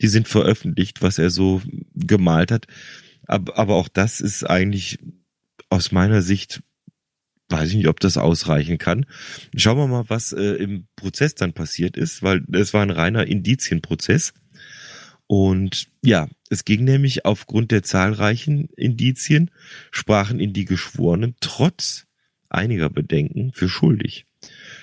die 0.00 0.08
sind 0.08 0.28
veröffentlicht, 0.28 1.02
was 1.02 1.18
er 1.18 1.30
so 1.30 1.62
gemalt 1.94 2.50
hat. 2.50 2.66
Aber, 3.26 3.74
auch 3.74 3.88
das 3.88 4.20
ist 4.20 4.44
eigentlich 4.44 4.98
aus 5.68 5.92
meiner 5.92 6.22
Sicht, 6.22 6.62
weiß 7.48 7.70
ich 7.70 7.76
nicht, 7.76 7.88
ob 7.88 8.00
das 8.00 8.16
ausreichen 8.16 8.78
kann. 8.78 9.06
Schauen 9.56 9.78
wir 9.78 9.86
mal, 9.86 10.04
was 10.08 10.32
äh, 10.32 10.42
im 10.42 10.86
Prozess 10.96 11.34
dann 11.34 11.52
passiert 11.52 11.96
ist, 11.96 12.22
weil 12.22 12.44
es 12.52 12.72
war 12.72 12.82
ein 12.82 12.90
reiner 12.90 13.26
Indizienprozess. 13.26 14.32
Und 15.26 15.88
ja, 16.02 16.28
es 16.50 16.64
ging 16.64 16.84
nämlich 16.84 17.24
aufgrund 17.24 17.72
der 17.72 17.82
zahlreichen 17.82 18.68
Indizien, 18.76 19.50
sprachen 19.90 20.38
ihn 20.38 20.52
die 20.52 20.64
Geschworenen 20.64 21.34
trotz 21.40 22.06
einiger 22.48 22.88
Bedenken 22.90 23.52
für 23.52 23.68
schuldig. 23.68 24.26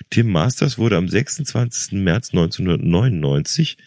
Tim 0.10 0.29
Masters 0.29 0.77
wurde 0.77 0.97
am 0.97 1.08
26. 1.08 1.93
März 1.93 2.32
1999 2.32 3.77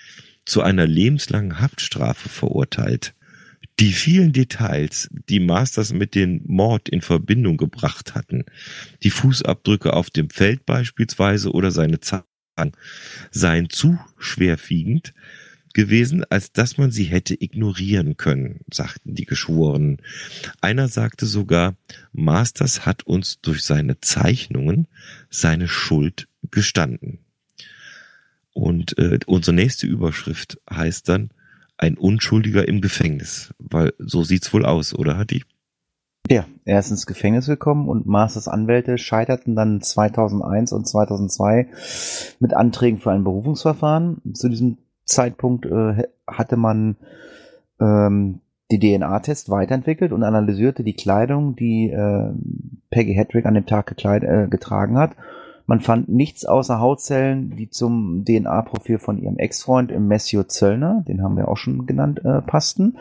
zu 0.44 0.62
einer 0.62 0.86
lebenslangen 0.86 1.60
Haftstrafe 1.60 2.28
verurteilt. 2.28 3.14
Die 3.78 3.92
vielen 3.92 4.32
Details, 4.32 5.10
die 5.28 5.40
Masters 5.40 5.92
mit 5.92 6.14
dem 6.14 6.40
Mord 6.46 6.88
in 6.88 7.02
Verbindung 7.02 7.58
gebracht 7.58 8.14
hatten, 8.14 8.44
die 9.02 9.10
Fußabdrücke 9.10 9.92
auf 9.92 10.08
dem 10.08 10.30
Feld 10.30 10.64
beispielsweise 10.64 11.52
oder 11.52 11.70
seine 11.70 12.00
Zahlen, 12.00 12.24
seien 13.30 13.68
zu 13.68 13.98
schwerwiegend, 14.18 15.12
gewesen, 15.74 16.24
als 16.30 16.52
dass 16.52 16.78
man 16.78 16.90
sie 16.90 17.04
hätte 17.04 17.38
ignorieren 17.38 18.16
können, 18.16 18.60
sagten 18.72 19.14
die 19.14 19.26
Geschworenen. 19.26 19.98
Einer 20.62 20.88
sagte 20.88 21.26
sogar, 21.26 21.76
Masters 22.14 22.86
hat 22.86 23.02
uns 23.02 23.42
durch 23.42 23.62
seine 23.62 24.00
Zeichnungen 24.00 24.88
seine 25.28 25.68
Schuld 25.68 26.28
gestanden. 26.50 27.18
Und 28.54 28.96
äh, 28.96 29.18
unsere 29.26 29.54
nächste 29.54 29.86
Überschrift 29.86 30.58
heißt 30.70 31.10
dann, 31.10 31.28
ein 31.78 31.96
Unschuldiger 31.96 32.66
im 32.66 32.80
Gefängnis, 32.80 33.54
weil 33.58 33.92
so 33.98 34.22
sieht's 34.22 34.52
wohl 34.52 34.64
aus, 34.64 34.94
oder 34.94 35.16
Hatti? 35.16 35.44
Ja, 36.28 36.44
er 36.64 36.80
ist 36.80 36.90
ins 36.90 37.06
Gefängnis 37.06 37.46
gekommen 37.46 37.88
und 37.88 38.06
Masters 38.06 38.48
Anwälte 38.48 38.98
scheiterten 38.98 39.54
dann 39.54 39.80
2001 39.80 40.72
und 40.72 40.86
2002 40.86 41.68
mit 42.40 42.52
Anträgen 42.52 42.98
für 42.98 43.12
ein 43.12 43.22
Berufungsverfahren. 43.22 44.34
Zu 44.34 44.48
diesem 44.48 44.78
Zeitpunkt 45.04 45.66
äh, 45.66 46.02
hatte 46.26 46.56
man 46.56 46.96
ähm, 47.80 48.40
die 48.72 48.80
DNA-Test 48.80 49.50
weiterentwickelt 49.50 50.12
und 50.12 50.24
analysierte 50.24 50.82
die 50.82 50.96
Kleidung, 50.96 51.54
die 51.54 51.90
äh, 51.90 52.32
Peggy 52.90 53.14
Hedrick 53.14 53.46
an 53.46 53.54
dem 53.54 53.66
Tag 53.66 53.86
gekleid, 53.86 54.24
äh, 54.24 54.48
getragen 54.50 54.98
hat. 54.98 55.12
Man 55.66 55.80
fand 55.80 56.08
nichts 56.08 56.46
außer 56.46 56.80
Hautzellen, 56.80 57.50
die 57.56 57.68
zum 57.68 58.24
DNA-Profil 58.24 58.98
von 58.98 59.18
ihrem 59.18 59.38
Ex-Freund 59.38 59.98
Messio 59.98 60.44
Zöllner, 60.44 61.04
den 61.06 61.22
haben 61.22 61.36
wir 61.36 61.48
auch 61.48 61.56
schon 61.56 61.86
genannt, 61.86 62.24
äh, 62.24 62.40
passten. 62.40 62.96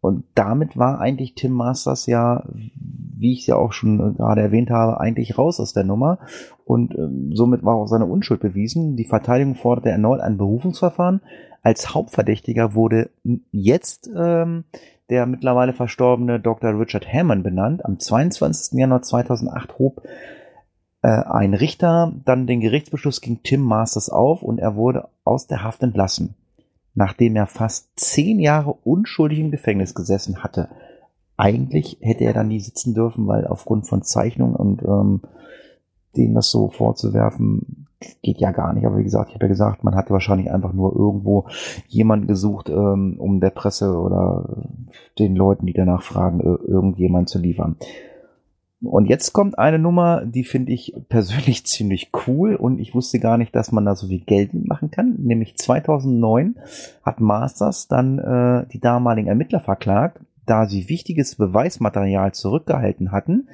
Und 0.00 0.24
damit 0.34 0.76
war 0.76 1.00
eigentlich 1.00 1.36
Tim 1.36 1.52
Masters 1.52 2.06
ja, 2.06 2.42
wie 2.52 3.32
ich 3.32 3.46
ja 3.46 3.54
auch 3.54 3.72
schon 3.72 4.16
gerade 4.16 4.40
erwähnt 4.40 4.68
habe, 4.68 4.98
eigentlich 4.98 5.38
raus 5.38 5.60
aus 5.60 5.74
der 5.74 5.84
Nummer. 5.84 6.18
Und 6.64 6.96
ähm, 6.96 7.30
somit 7.34 7.64
war 7.64 7.76
auch 7.76 7.86
seine 7.86 8.06
Unschuld 8.06 8.40
bewiesen. 8.40 8.96
Die 8.96 9.04
Verteidigung 9.04 9.54
forderte 9.54 9.90
erneut 9.90 10.20
ein 10.20 10.38
Berufungsverfahren. 10.38 11.20
Als 11.62 11.94
Hauptverdächtiger 11.94 12.74
wurde 12.74 13.10
jetzt 13.52 14.10
ähm, 14.12 14.64
der 15.08 15.26
mittlerweile 15.26 15.72
verstorbene 15.72 16.40
Dr. 16.40 16.76
Richard 16.76 17.06
Hammond 17.06 17.44
benannt. 17.44 17.84
Am 17.84 18.00
22. 18.00 18.76
Januar 18.80 19.02
2008 19.02 19.78
hob 19.78 20.02
ein 21.08 21.54
Richter 21.54 22.12
dann 22.24 22.46
den 22.46 22.60
Gerichtsbeschluss 22.60 23.20
gegen 23.20 23.42
Tim 23.42 23.62
Masters 23.62 24.08
auf 24.08 24.42
und 24.42 24.58
er 24.58 24.76
wurde 24.76 25.08
aus 25.24 25.46
der 25.46 25.64
Haft 25.64 25.82
entlassen 25.82 26.34
nachdem 26.94 27.36
er 27.36 27.46
fast 27.46 27.88
zehn 27.96 28.38
Jahre 28.38 28.74
unschuldig 28.84 29.38
im 29.38 29.50
Gefängnis 29.50 29.94
gesessen 29.94 30.42
hatte. 30.42 30.68
Eigentlich 31.36 31.98
hätte 32.00 32.24
er 32.24 32.34
dann 32.34 32.48
nie 32.48 32.60
sitzen 32.60 32.94
dürfen, 32.94 33.26
weil 33.26 33.46
aufgrund 33.46 33.86
von 33.86 34.02
Zeichnungen 34.02 34.54
und 34.54 34.82
ähm, 34.82 35.20
denen 36.16 36.34
das 36.34 36.50
so 36.50 36.68
vorzuwerfen, 36.68 37.86
geht 38.20 38.38
ja 38.38 38.50
gar 38.50 38.72
nicht. 38.74 38.84
Aber 38.84 38.98
wie 38.98 39.04
gesagt, 39.04 39.30
ich 39.30 39.34
habe 39.34 39.46
ja 39.46 39.48
gesagt, 39.48 39.84
man 39.84 39.94
hatte 39.94 40.10
wahrscheinlich 40.10 40.50
einfach 40.52 40.72
nur 40.72 40.94
irgendwo 40.94 41.46
jemanden 41.88 42.26
gesucht, 42.26 42.68
ähm, 42.68 43.16
um 43.18 43.40
der 43.40 43.50
Presse 43.50 43.96
oder 43.98 44.66
den 45.18 45.34
Leuten, 45.34 45.66
die 45.66 45.72
danach 45.72 46.02
fragen, 46.02 46.40
irgendjemand 46.40 47.28
zu 47.28 47.38
liefern. 47.38 47.76
Und 48.82 49.06
jetzt 49.06 49.32
kommt 49.32 49.58
eine 49.58 49.78
Nummer, 49.78 50.24
die 50.24 50.44
finde 50.44 50.72
ich 50.72 50.94
persönlich 51.08 51.64
ziemlich 51.66 52.10
cool 52.26 52.56
und 52.56 52.78
ich 52.78 52.94
wusste 52.94 53.20
gar 53.20 53.38
nicht, 53.38 53.54
dass 53.54 53.72
man 53.72 53.84
da 53.84 53.94
so 53.94 54.08
viel 54.08 54.20
Geld 54.20 54.54
mitmachen 54.54 54.90
kann. 54.90 55.14
Nämlich 55.18 55.56
2009 55.56 56.56
hat 57.04 57.20
Masters 57.20 57.88
dann 57.88 58.18
äh, 58.18 58.66
die 58.72 58.80
damaligen 58.80 59.28
Ermittler 59.28 59.60
verklagt, 59.60 60.20
da 60.46 60.66
sie 60.66 60.88
wichtiges 60.88 61.36
Beweismaterial 61.36 62.32
zurückgehalten 62.32 63.12
hatten. 63.12 63.48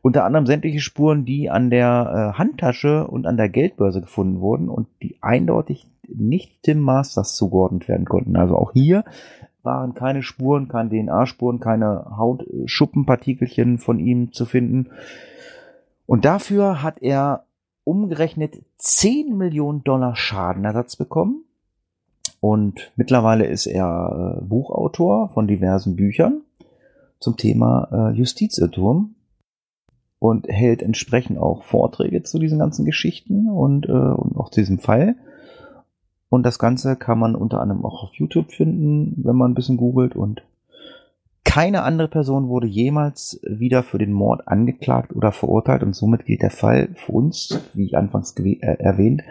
Unter 0.00 0.24
anderem 0.24 0.46
sämtliche 0.46 0.80
Spuren, 0.80 1.26
die 1.26 1.50
an 1.50 1.68
der 1.68 2.32
äh, 2.34 2.38
Handtasche 2.38 3.06
und 3.06 3.26
an 3.26 3.36
der 3.36 3.50
Geldbörse 3.50 4.00
gefunden 4.00 4.40
wurden 4.40 4.70
und 4.70 4.88
die 5.02 5.16
eindeutig 5.20 5.86
nicht 6.08 6.62
Tim 6.62 6.80
Masters 6.80 7.34
zugeordnet 7.34 7.88
werden 7.88 8.06
konnten. 8.06 8.36
Also 8.36 8.56
auch 8.56 8.72
hier 8.72 9.04
waren 9.64 9.94
keine 9.94 10.22
Spuren, 10.22 10.68
keine 10.68 10.90
DNA-Spuren, 10.90 11.60
keine 11.60 12.04
Hautschuppenpartikelchen 12.16 13.78
von 13.78 13.98
ihm 13.98 14.32
zu 14.32 14.44
finden. 14.44 14.90
Und 16.06 16.24
dafür 16.24 16.82
hat 16.82 17.02
er 17.02 17.44
umgerechnet 17.84 18.62
10 18.78 19.36
Millionen 19.36 19.84
Dollar 19.84 20.16
Schadenersatz 20.16 20.96
bekommen. 20.96 21.44
Und 22.40 22.92
mittlerweile 22.96 23.46
ist 23.46 23.66
er 23.66 24.38
äh, 24.40 24.44
Buchautor 24.44 25.30
von 25.30 25.46
diversen 25.46 25.96
Büchern 25.96 26.42
zum 27.18 27.36
Thema 27.36 27.88
äh, 27.90 28.16
Justizirrtum. 28.16 29.14
und 30.18 30.48
hält 30.48 30.82
entsprechend 30.82 31.38
auch 31.38 31.64
Vorträge 31.64 32.22
zu 32.22 32.38
diesen 32.38 32.58
ganzen 32.58 32.84
Geschichten 32.84 33.48
und, 33.48 33.86
äh, 33.86 33.92
und 33.92 34.36
auch 34.36 34.50
zu 34.50 34.60
diesem 34.60 34.78
Fall. 34.78 35.16
Und 36.28 36.44
das 36.44 36.58
Ganze 36.58 36.96
kann 36.96 37.18
man 37.18 37.34
unter 37.34 37.60
anderem 37.60 37.84
auch 37.84 38.04
auf 38.04 38.14
YouTube 38.14 38.50
finden, 38.50 39.22
wenn 39.24 39.36
man 39.36 39.52
ein 39.52 39.54
bisschen 39.54 39.76
googelt. 39.76 40.16
Und 40.16 40.42
keine 41.44 41.82
andere 41.82 42.08
Person 42.08 42.48
wurde 42.48 42.66
jemals 42.66 43.40
wieder 43.44 43.82
für 43.82 43.98
den 43.98 44.12
Mord 44.12 44.48
angeklagt 44.48 45.14
oder 45.14 45.30
verurteilt. 45.30 45.82
Und 45.82 45.94
somit 45.94 46.24
gilt 46.24 46.42
der 46.42 46.50
Fall 46.50 46.88
für 46.94 47.12
uns, 47.12 47.60
wie 47.74 47.84
ich 47.84 47.96
anfangs 47.96 48.34
äh, 48.38 48.58
erwähnt, 48.60 49.22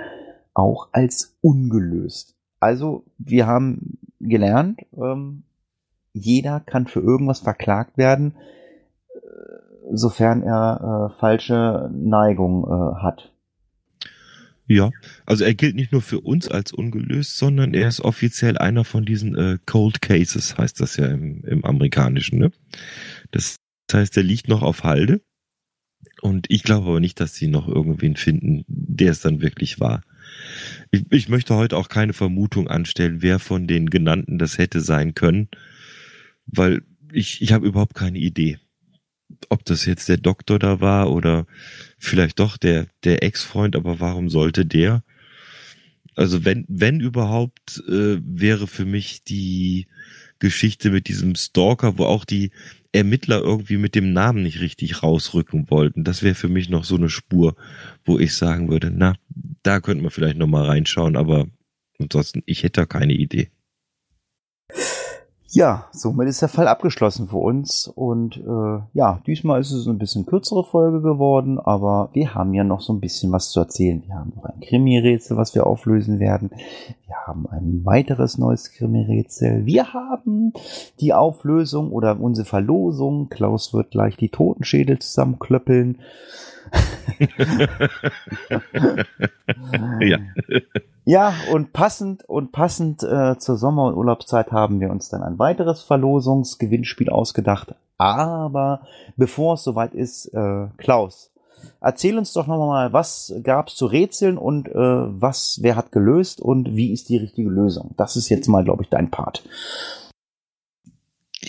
auch 0.53 0.89
als 0.91 1.36
ungelöst. 1.41 2.36
Also 2.60 3.03
wir 3.17 3.45
haben 3.45 3.97
gelernt, 4.21 4.86
ähm, 4.95 5.43
jeder 6.13 6.60
kann 6.62 6.88
für 6.88 7.01
irgendwas 7.01 7.39
verklagt 7.39 7.97
werden, 7.97 8.36
äh, 9.13 9.19
sofern 9.91 10.43
er 10.43 11.10
äh, 11.12 11.19
falsche 11.19 11.91
Neigung 11.93 12.63
äh, 12.63 13.01
hat. 13.01 13.33
Ja, 14.67 14.91
also 15.26 15.43
er 15.43 15.54
gilt 15.54 15.76
nicht 15.76 15.91
nur 15.91 16.02
für 16.02 16.21
uns 16.21 16.47
als 16.47 16.71
ungelöst, 16.71 17.38
sondern 17.38 17.73
er 17.73 17.88
ist 17.88 17.99
offiziell 17.99 18.58
einer 18.58 18.86
von 18.86 19.04
diesen 19.04 19.36
äh, 19.36 19.58
Cold 19.65 20.02
Cases, 20.02 20.58
heißt 20.58 20.80
das 20.80 20.95
ja 20.95 21.08
im, 21.08 21.43
im 21.43 21.65
Amerikanischen. 21.65 22.39
Ne? 22.39 22.52
Das 23.32 23.58
heißt, 23.91 24.15
er 24.15 24.23
liegt 24.23 24.47
noch 24.47 24.62
auf 24.62 24.84
Halde. 24.84 25.21
Und 26.21 26.45
ich 26.49 26.63
glaube 26.63 26.88
aber 26.88 26.99
nicht, 27.02 27.19
dass 27.19 27.36
sie 27.36 27.47
noch 27.47 27.67
irgendwen 27.67 28.15
finden, 28.15 28.63
der 28.67 29.12
es 29.12 29.19
dann 29.19 29.41
wirklich 29.41 29.82
war. 29.82 30.02
Ich, 30.91 31.04
ich 31.12 31.28
möchte 31.28 31.56
heute 31.56 31.76
auch 31.76 31.89
keine 31.89 32.13
Vermutung 32.13 32.69
anstellen, 32.69 33.21
wer 33.21 33.39
von 33.39 33.67
den 33.67 33.89
genannten 33.89 34.38
das 34.38 34.58
hätte 34.58 34.80
sein 34.80 35.13
können, 35.13 35.49
weil 36.45 36.84
ich, 37.12 37.41
ich 37.41 37.52
habe 37.52 37.67
überhaupt 37.67 37.95
keine 37.95 38.19
Idee 38.19 38.60
ob 39.49 39.65
das 39.65 39.86
jetzt 39.86 40.10
der 40.10 40.17
Doktor 40.17 40.60
da 40.60 40.82
war 40.82 41.12
oder 41.12 41.45
vielleicht 41.97 42.39
doch 42.39 42.58
der, 42.58 42.88
der 43.03 43.23
Ex-Freund, 43.23 43.75
aber 43.75 43.99
warum 43.99 44.29
sollte 44.29 44.65
der? 44.65 45.03
Also 46.15 46.45
wenn, 46.45 46.65
wenn 46.67 46.99
überhaupt, 46.99 47.84
äh, 47.88 48.19
wäre 48.23 48.67
für 48.67 48.86
mich 48.86 49.23
die 49.23 49.88
Geschichte 50.39 50.91
mit 50.91 51.08
diesem 51.08 51.36
Stalker, 51.36 51.97
wo 51.97 52.06
auch 52.06 52.25
die 52.25 52.51
Ermittler 52.91 53.41
irgendwie 53.41 53.77
mit 53.77 53.95
dem 53.95 54.13
Namen 54.13 54.43
nicht 54.43 54.60
richtig 54.60 55.01
rausrücken 55.01 55.69
wollten. 55.71 56.03
Das 56.03 56.21
wäre 56.21 56.36
für 56.36 56.49
mich 56.49 56.69
noch 56.69 56.84
so 56.84 56.95
eine 56.95 57.10
Spur, 57.10 57.56
wo 58.06 58.19
ich 58.19 58.36
sagen 58.36 58.69
würde, 58.69 58.91
na, 58.91 59.15
da 59.63 59.79
könnte 59.79 60.03
man 60.03 60.12
vielleicht 60.12 60.38
noch 60.38 60.47
mal 60.47 60.65
reinschauen, 60.65 61.15
aber 61.15 61.47
ansonsten, 61.97 62.43
ich 62.45 62.62
hätte 62.62 62.82
da 62.82 62.86
keine 62.86 63.13
Idee. 63.13 63.49
Ja, 65.55 65.85
somit 65.91 66.27
ist 66.29 66.41
der 66.41 66.49
Fall 66.49 66.67
abgeschlossen 66.67 67.27
für 67.27 67.37
uns. 67.37 67.87
Und 67.87 68.37
äh, 68.37 68.79
ja, 68.93 69.21
diesmal 69.27 69.61
ist 69.61 69.71
es 69.71 69.85
ein 69.85 69.99
bisschen 69.99 70.25
kürzere 70.25 70.63
Folge 70.63 70.99
geworden, 71.01 71.59
aber 71.59 72.09
wir 72.13 72.33
haben 72.33 72.55
ja 72.55 72.63
noch 72.63 72.81
so 72.81 72.91
ein 72.91 72.99
bisschen 72.99 73.31
was 73.31 73.51
zu 73.51 73.59
erzählen. 73.59 74.01
Wir 74.07 74.15
haben 74.15 74.33
noch 74.35 74.45
ein 74.45 74.61
Krimi-Rätsel, 74.61 75.37
was 75.37 75.53
wir 75.53 75.67
auflösen 75.67 76.19
werden. 76.19 76.49
Wir 77.05 77.15
haben 77.27 77.45
ein 77.51 77.81
weiteres 77.83 78.39
neues 78.39 78.71
Krimi-Rätsel. 78.71 79.67
Wir 79.67 79.93
haben 79.93 80.53
die 80.99 81.13
Auflösung 81.13 81.91
oder 81.91 82.19
unsere 82.19 82.47
Verlosung. 82.47 83.29
Klaus 83.29 83.75
wird 83.75 83.91
gleich 83.91 84.17
die 84.17 84.29
Totenschädel 84.29 84.97
zusammenklöppeln. 84.97 85.99
ja. 89.99 90.19
Ja, 91.05 91.33
und 91.51 91.73
passend 91.73 92.23
und 92.23 92.51
passend 92.51 93.03
äh, 93.03 93.38
zur 93.38 93.57
Sommer- 93.57 93.88
und 93.88 93.95
Urlaubszeit 93.95 94.51
haben 94.51 94.79
wir 94.79 94.89
uns 94.89 95.09
dann 95.09 95.21
ein 95.21 95.38
weiteres 95.38 95.81
Verlosungsgewinnspiel 95.81 97.09
ausgedacht. 97.09 97.75
Aber 97.97 98.88
bevor 99.17 99.55
es 99.55 99.63
soweit 99.63 99.93
ist, 99.93 100.27
äh, 100.33 100.67
Klaus, 100.77 101.31
erzähl 101.81 102.17
uns 102.17 102.33
doch 102.33 102.47
nochmal, 102.47 102.93
was 102.93 103.33
gab 103.43 103.67
es 103.67 103.75
zu 103.75 103.86
rätseln 103.86 104.38
und 104.38 104.69
äh, 104.69 104.73
was, 104.73 105.59
wer 105.62 105.75
hat 105.75 105.91
gelöst 105.91 106.41
und 106.41 106.75
wie 106.75 106.93
ist 106.93 107.09
die 107.09 107.17
richtige 107.17 107.49
Lösung? 107.49 107.93
Das 107.97 108.15
ist 108.15 108.29
jetzt 108.29 108.47
mal, 108.47 108.63
glaube 108.63 108.83
ich, 108.83 108.89
dein 108.89 109.12
Part. 109.12 109.43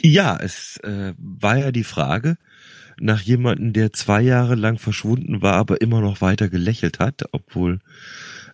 Ja, 0.03 0.37
es 0.37 0.79
äh, 0.83 1.15
war 1.19 1.57
ja 1.57 1.71
die 1.71 1.85
Frage, 1.85 2.37
nach 3.01 3.21
jemandem, 3.21 3.73
der 3.73 3.93
zwei 3.93 4.23
Jahre 4.23 4.55
lang 4.55 4.79
verschwunden 4.79 5.43
war, 5.43 5.55
aber 5.55 5.81
immer 5.81 6.01
noch 6.01 6.21
weiter 6.21 6.49
gelächelt 6.49 6.99
hat, 6.99 7.25
obwohl 7.33 7.81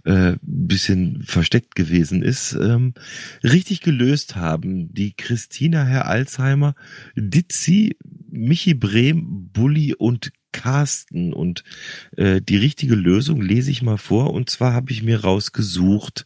äh, 0.05 0.35
bisschen 0.43 1.23
versteckt 1.23 1.75
gewesen 1.75 2.23
ist, 2.23 2.53
ähm, 2.53 2.95
richtig 3.43 3.81
gelöst 3.81 4.37
haben. 4.37 4.93
Die 4.95 5.13
Christina 5.15 5.85
Herr 5.85 6.07
Alzheimer, 6.07 6.75
Ditzi, 7.17 7.97
Michi 8.31 8.75
Brehm, 8.75 9.51
Bulli 9.53 9.95
und 9.95 10.33
Carsten. 10.53 11.33
Und 11.33 11.65
äh, 12.17 12.41
die 12.41 12.57
richtige 12.57 12.95
Lösung 12.95 13.41
lese 13.41 13.71
ich 13.71 13.83
mal 13.83 13.99
vor. 13.99 14.33
Und 14.33 14.51
zwar 14.51 14.73
habe 14.73 14.93
ich 14.93 15.03
mir 15.03 15.21
rausgesucht 15.21 16.25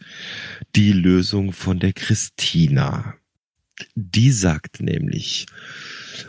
die 0.77 0.93
Lösung 0.93 1.53
von 1.53 1.79
der 1.79 1.93
Christina. 1.93 3.15
Die 3.95 4.31
sagt 4.31 4.81
nämlich, 4.81 5.47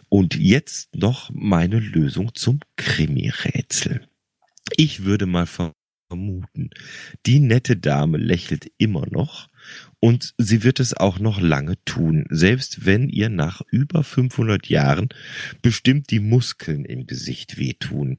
und 0.10 0.36
jetzt 0.36 0.96
noch 0.96 1.30
meine 1.34 1.80
Lösung 1.80 2.34
zum 2.36 2.60
Krimi-Rätsel. 2.78 4.08
Ich 4.76 5.04
würde 5.04 5.26
mal 5.26 5.46
vermuten, 5.46 6.70
die 7.26 7.40
nette 7.40 7.78
Dame 7.78 8.18
lächelt 8.18 8.72
immer 8.78 9.06
noch 9.10 9.50
und 10.00 10.34
sie 10.38 10.64
wird 10.64 10.80
es 10.80 10.96
auch 10.96 11.20
noch 11.20 11.40
lange 11.40 11.76
tun, 11.86 12.26
selbst 12.30 12.86
wenn 12.86 13.10
ihr 13.10 13.30
nach 13.30 13.62
über 13.72 14.04
500 14.04 14.68
Jahren 14.68 15.10
bestimmt 15.62 16.12
die 16.12 16.20
Muskeln 16.20 16.86
im 16.86 17.08
Gesicht 17.08 17.58
wehtun. 17.58 18.18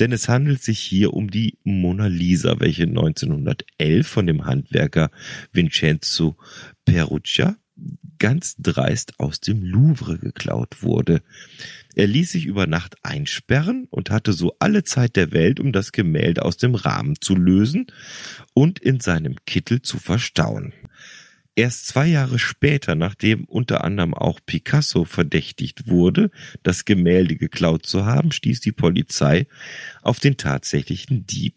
Denn 0.00 0.12
es 0.12 0.28
handelt 0.28 0.62
sich 0.62 0.80
hier 0.80 1.14
um 1.14 1.30
die 1.30 1.58
Mona 1.64 2.06
Lisa, 2.06 2.58
welche 2.60 2.84
1911 2.84 4.06
von 4.06 4.26
dem 4.26 4.44
Handwerker 4.44 5.10
Vincenzo 5.52 6.36
Perugia 6.84 7.56
ganz 8.22 8.54
dreist 8.56 9.18
aus 9.18 9.40
dem 9.40 9.64
Louvre 9.64 10.16
geklaut 10.16 10.84
wurde. 10.84 11.22
Er 11.96 12.06
ließ 12.06 12.30
sich 12.30 12.46
über 12.46 12.68
Nacht 12.68 12.94
einsperren 13.02 13.88
und 13.90 14.10
hatte 14.10 14.32
so 14.32 14.54
alle 14.60 14.84
Zeit 14.84 15.16
der 15.16 15.32
Welt, 15.32 15.58
um 15.58 15.72
das 15.72 15.90
Gemälde 15.90 16.44
aus 16.44 16.56
dem 16.56 16.76
Rahmen 16.76 17.16
zu 17.20 17.34
lösen 17.34 17.88
und 18.54 18.78
in 18.78 19.00
seinem 19.00 19.34
Kittel 19.44 19.82
zu 19.82 19.98
verstauen. 19.98 20.72
Erst 21.56 21.88
zwei 21.88 22.06
Jahre 22.06 22.38
später, 22.38 22.94
nachdem 22.94 23.44
unter 23.46 23.82
anderem 23.82 24.14
auch 24.14 24.38
Picasso 24.46 25.04
verdächtigt 25.04 25.88
wurde, 25.88 26.30
das 26.62 26.84
Gemälde 26.84 27.34
geklaut 27.34 27.86
zu 27.86 28.06
haben, 28.06 28.30
stieß 28.30 28.60
die 28.60 28.70
Polizei 28.70 29.48
auf 30.00 30.20
den 30.20 30.36
tatsächlichen 30.36 31.26
Dieb. 31.26 31.56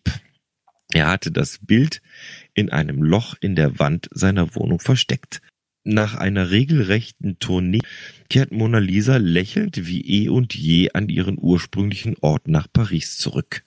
Er 0.91 1.09
hatte 1.09 1.31
das 1.31 1.59
Bild 1.61 2.01
in 2.55 2.71
einem 2.71 3.03
Loch 3.03 3.35
in 3.39 3.55
der 3.55 3.77
Wand 3.77 4.09
seiner 4.11 4.55
Wohnung 4.55 4.79
versteckt. 4.79 5.43
Nach 5.87 6.15
einer 6.15 6.49
regelrechten 6.49 7.37
Tournee 7.37 7.81
kehrt 8.27 8.51
Mona 8.51 8.79
Lisa 8.79 9.17
lächelnd 9.17 9.85
wie 9.85 10.01
eh 10.01 10.29
und 10.29 10.55
je 10.55 10.89
an 10.93 11.09
ihren 11.09 11.37
ursprünglichen 11.39 12.17
Ort 12.21 12.47
nach 12.47 12.67
Paris 12.71 13.19
zurück. 13.19 13.63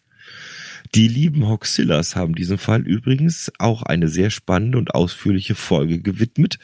Die 0.96 1.06
lieben 1.06 1.46
Hoxillas 1.46 2.16
haben 2.16 2.34
diesem 2.34 2.58
Fall 2.58 2.84
übrigens 2.84 3.52
auch 3.58 3.84
eine 3.84 4.08
sehr 4.08 4.30
spannende 4.30 4.78
und 4.78 4.96
ausführliche 4.96 5.54
Folge 5.54 6.00
gewidmet, 6.00 6.58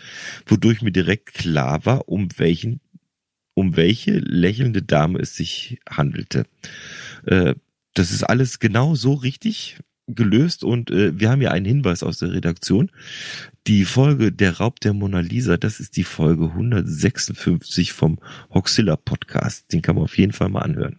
wodurch 0.45 0.83
mir 0.83 0.90
direkt 0.90 1.35
klar 1.35 1.87
war, 1.87 2.09
um 2.09 2.29
welchen, 2.37 2.81
um 3.55 3.77
welche 3.77 4.19
lächelnde 4.19 4.83
Dame 4.83 5.21
es 5.21 5.37
sich 5.37 5.79
handelte. 5.88 6.47
Äh, 7.27 7.55
das 7.93 8.11
ist 8.11 8.25
alles 8.25 8.59
genau 8.59 8.97
so 8.97 9.14
richtig 9.14 9.79
gelöst 10.07 10.64
und 10.64 10.90
äh, 10.90 11.19
wir 11.19 11.31
haben 11.31 11.43
ja 11.43 11.51
einen 11.51 11.67
Hinweis 11.67 12.03
aus 12.03 12.19
der 12.19 12.33
Redaktion. 12.33 12.90
Die 13.67 13.85
Folge 13.85 14.33
Der 14.33 14.59
Raub 14.59 14.81
der 14.81 14.93
Mona 14.93 15.21
Lisa, 15.21 15.57
das 15.57 15.81
ist 15.81 15.97
die 15.97 16.05
Folge 16.05 16.47
156 16.47 17.93
vom 17.93 18.19
Hoxilla 18.53 18.97
Podcast. 18.97 19.73
Den 19.73 19.83
kann 19.83 19.95
man 19.95 20.05
auf 20.05 20.19
jeden 20.19 20.33
Fall 20.33 20.51
mal 20.51 20.62
anhören. 20.62 20.99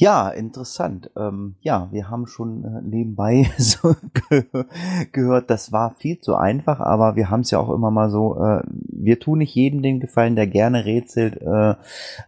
Ja, 0.00 0.28
interessant. 0.28 1.10
Ähm, 1.16 1.56
ja, 1.60 1.88
wir 1.90 2.08
haben 2.08 2.28
schon 2.28 2.64
äh, 2.64 2.82
nebenbei 2.82 3.50
so 3.58 3.96
ge 4.28 4.44
gehört, 5.10 5.50
das 5.50 5.72
war 5.72 5.96
viel 5.96 6.20
zu 6.20 6.36
einfach, 6.36 6.78
aber 6.78 7.16
wir 7.16 7.30
haben 7.30 7.40
es 7.40 7.50
ja 7.50 7.58
auch 7.58 7.74
immer 7.74 7.90
mal 7.90 8.08
so, 8.08 8.40
äh, 8.40 8.62
wir 8.68 9.18
tun 9.18 9.38
nicht 9.38 9.56
jedem 9.56 9.82
den 9.82 9.98
Gefallen, 9.98 10.36
der 10.36 10.46
gerne 10.46 10.84
rätselt, 10.84 11.42
äh, 11.42 11.74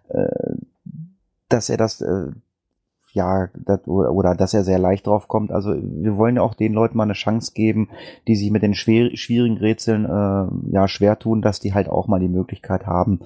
äh 0.08 0.56
dass 1.48 1.68
er 1.68 1.76
das 1.76 2.00
äh, 2.00 2.32
ja, 3.12 3.48
das, 3.54 3.86
oder 3.86 4.34
dass 4.34 4.54
er 4.54 4.64
sehr 4.64 4.78
leicht 4.78 5.06
drauf 5.06 5.28
kommt. 5.28 5.50
Also 5.50 5.74
wir 5.74 6.16
wollen 6.16 6.36
ja 6.36 6.42
auch 6.42 6.54
den 6.54 6.72
Leuten 6.72 6.96
mal 6.96 7.04
eine 7.04 7.14
Chance 7.14 7.52
geben, 7.54 7.88
die 8.28 8.36
sich 8.36 8.50
mit 8.50 8.62
den 8.62 8.74
schwer, 8.74 9.16
schwierigen 9.16 9.56
Rätseln 9.56 10.04
äh, 10.04 10.72
ja 10.72 10.88
schwer 10.88 11.18
tun, 11.18 11.42
dass 11.42 11.60
die 11.60 11.74
halt 11.74 11.88
auch 11.88 12.06
mal 12.06 12.20
die 12.20 12.28
Möglichkeit 12.28 12.86
haben, 12.86 13.20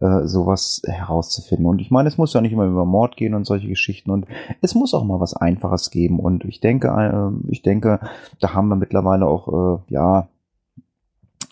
äh, 0.00 0.26
sowas 0.26 0.82
herauszufinden. 0.86 1.66
Und 1.66 1.80
ich 1.80 1.90
meine, 1.90 2.08
es 2.08 2.18
muss 2.18 2.34
ja 2.34 2.40
nicht 2.40 2.52
immer 2.52 2.66
über 2.66 2.84
Mord 2.84 3.16
gehen 3.16 3.34
und 3.34 3.46
solche 3.46 3.68
Geschichten 3.68 4.10
und 4.10 4.26
es 4.60 4.74
muss 4.74 4.94
auch 4.94 5.04
mal 5.04 5.20
was 5.20 5.34
Einfaches 5.34 5.90
geben. 5.90 6.18
Und 6.20 6.44
ich 6.44 6.60
denke, 6.60 6.88
äh, 6.88 7.50
ich 7.50 7.62
denke, 7.62 8.00
da 8.40 8.54
haben 8.54 8.68
wir 8.68 8.76
mittlerweile 8.76 9.26
auch 9.26 9.78
äh, 9.88 9.92
ja 9.92 10.28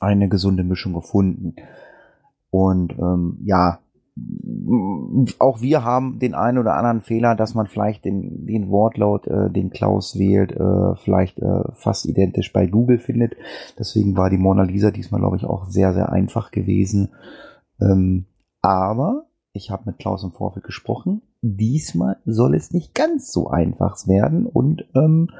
eine 0.00 0.28
gesunde 0.28 0.64
Mischung 0.64 0.92
gefunden. 0.92 1.56
Und 2.50 2.92
ähm, 2.98 3.38
ja, 3.44 3.80
auch 5.38 5.60
wir 5.60 5.84
haben 5.84 6.18
den 6.18 6.34
einen 6.34 6.58
oder 6.58 6.74
anderen 6.74 7.00
Fehler, 7.00 7.34
dass 7.34 7.54
man 7.54 7.66
vielleicht 7.66 8.04
den, 8.04 8.46
den 8.46 8.70
Wortlaut, 8.70 9.26
äh, 9.26 9.50
den 9.50 9.70
Klaus 9.70 10.18
wählt, 10.18 10.52
äh, 10.52 10.94
vielleicht 10.96 11.38
äh, 11.38 11.62
fast 11.72 12.06
identisch 12.06 12.52
bei 12.52 12.66
Google 12.66 12.98
findet. 12.98 13.34
Deswegen 13.78 14.16
war 14.16 14.30
die 14.30 14.38
Mona 14.38 14.62
Lisa 14.62 14.90
diesmal, 14.90 15.20
glaube 15.20 15.36
ich, 15.36 15.44
auch 15.44 15.66
sehr, 15.66 15.94
sehr 15.94 16.12
einfach 16.12 16.50
gewesen. 16.50 17.10
Ähm, 17.80 18.26
aber 18.60 19.26
ich 19.52 19.70
habe 19.70 19.84
mit 19.86 19.98
Klaus 19.98 20.22
im 20.22 20.32
Vorfeld 20.32 20.64
gesprochen. 20.64 21.22
Diesmal 21.40 22.18
soll 22.24 22.54
es 22.54 22.72
nicht 22.72 22.94
ganz 22.94 23.32
so 23.32 23.48
einfach 23.48 24.06
werden 24.06 24.46
und 24.46 24.84
ähm, 24.94 25.30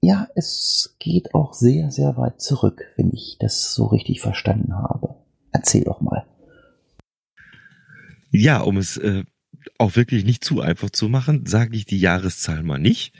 ja, 0.00 0.26
es 0.34 0.96
geht 0.98 1.34
auch 1.34 1.52
sehr, 1.52 1.92
sehr 1.92 2.16
weit 2.16 2.40
zurück, 2.40 2.82
wenn 2.96 3.12
ich 3.12 3.36
das 3.38 3.72
so 3.72 3.86
richtig 3.86 4.20
verstanden 4.20 4.74
habe. 4.74 5.14
Erzähl 5.52 5.84
doch 5.84 6.00
mal. 6.00 6.24
Ja, 8.32 8.60
um 8.60 8.78
es 8.78 8.96
äh, 8.96 9.24
auch 9.78 9.94
wirklich 9.94 10.24
nicht 10.24 10.42
zu 10.42 10.60
einfach 10.60 10.90
zu 10.90 11.08
machen, 11.08 11.46
sage 11.46 11.76
ich 11.76 11.84
die 11.84 12.00
Jahreszahl 12.00 12.62
mal 12.62 12.78
nicht. 12.78 13.12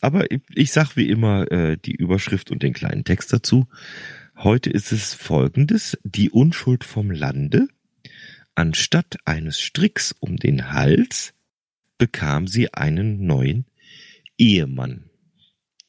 Aber 0.00 0.30
ich, 0.30 0.42
ich 0.54 0.72
sage 0.72 0.90
wie 0.94 1.08
immer 1.08 1.50
äh, 1.50 1.76
die 1.76 1.94
Überschrift 1.94 2.50
und 2.50 2.62
den 2.62 2.74
kleinen 2.74 3.04
Text 3.04 3.32
dazu. 3.32 3.66
Heute 4.36 4.70
ist 4.70 4.92
es 4.92 5.14
folgendes. 5.14 5.98
Die 6.04 6.30
Unschuld 6.30 6.84
vom 6.84 7.10
Lande. 7.10 7.68
Anstatt 8.54 9.16
eines 9.24 9.58
Stricks 9.58 10.14
um 10.20 10.36
den 10.36 10.70
Hals 10.70 11.32
bekam 11.96 12.46
sie 12.46 12.74
einen 12.74 13.26
neuen 13.26 13.64
Ehemann. 14.36 15.10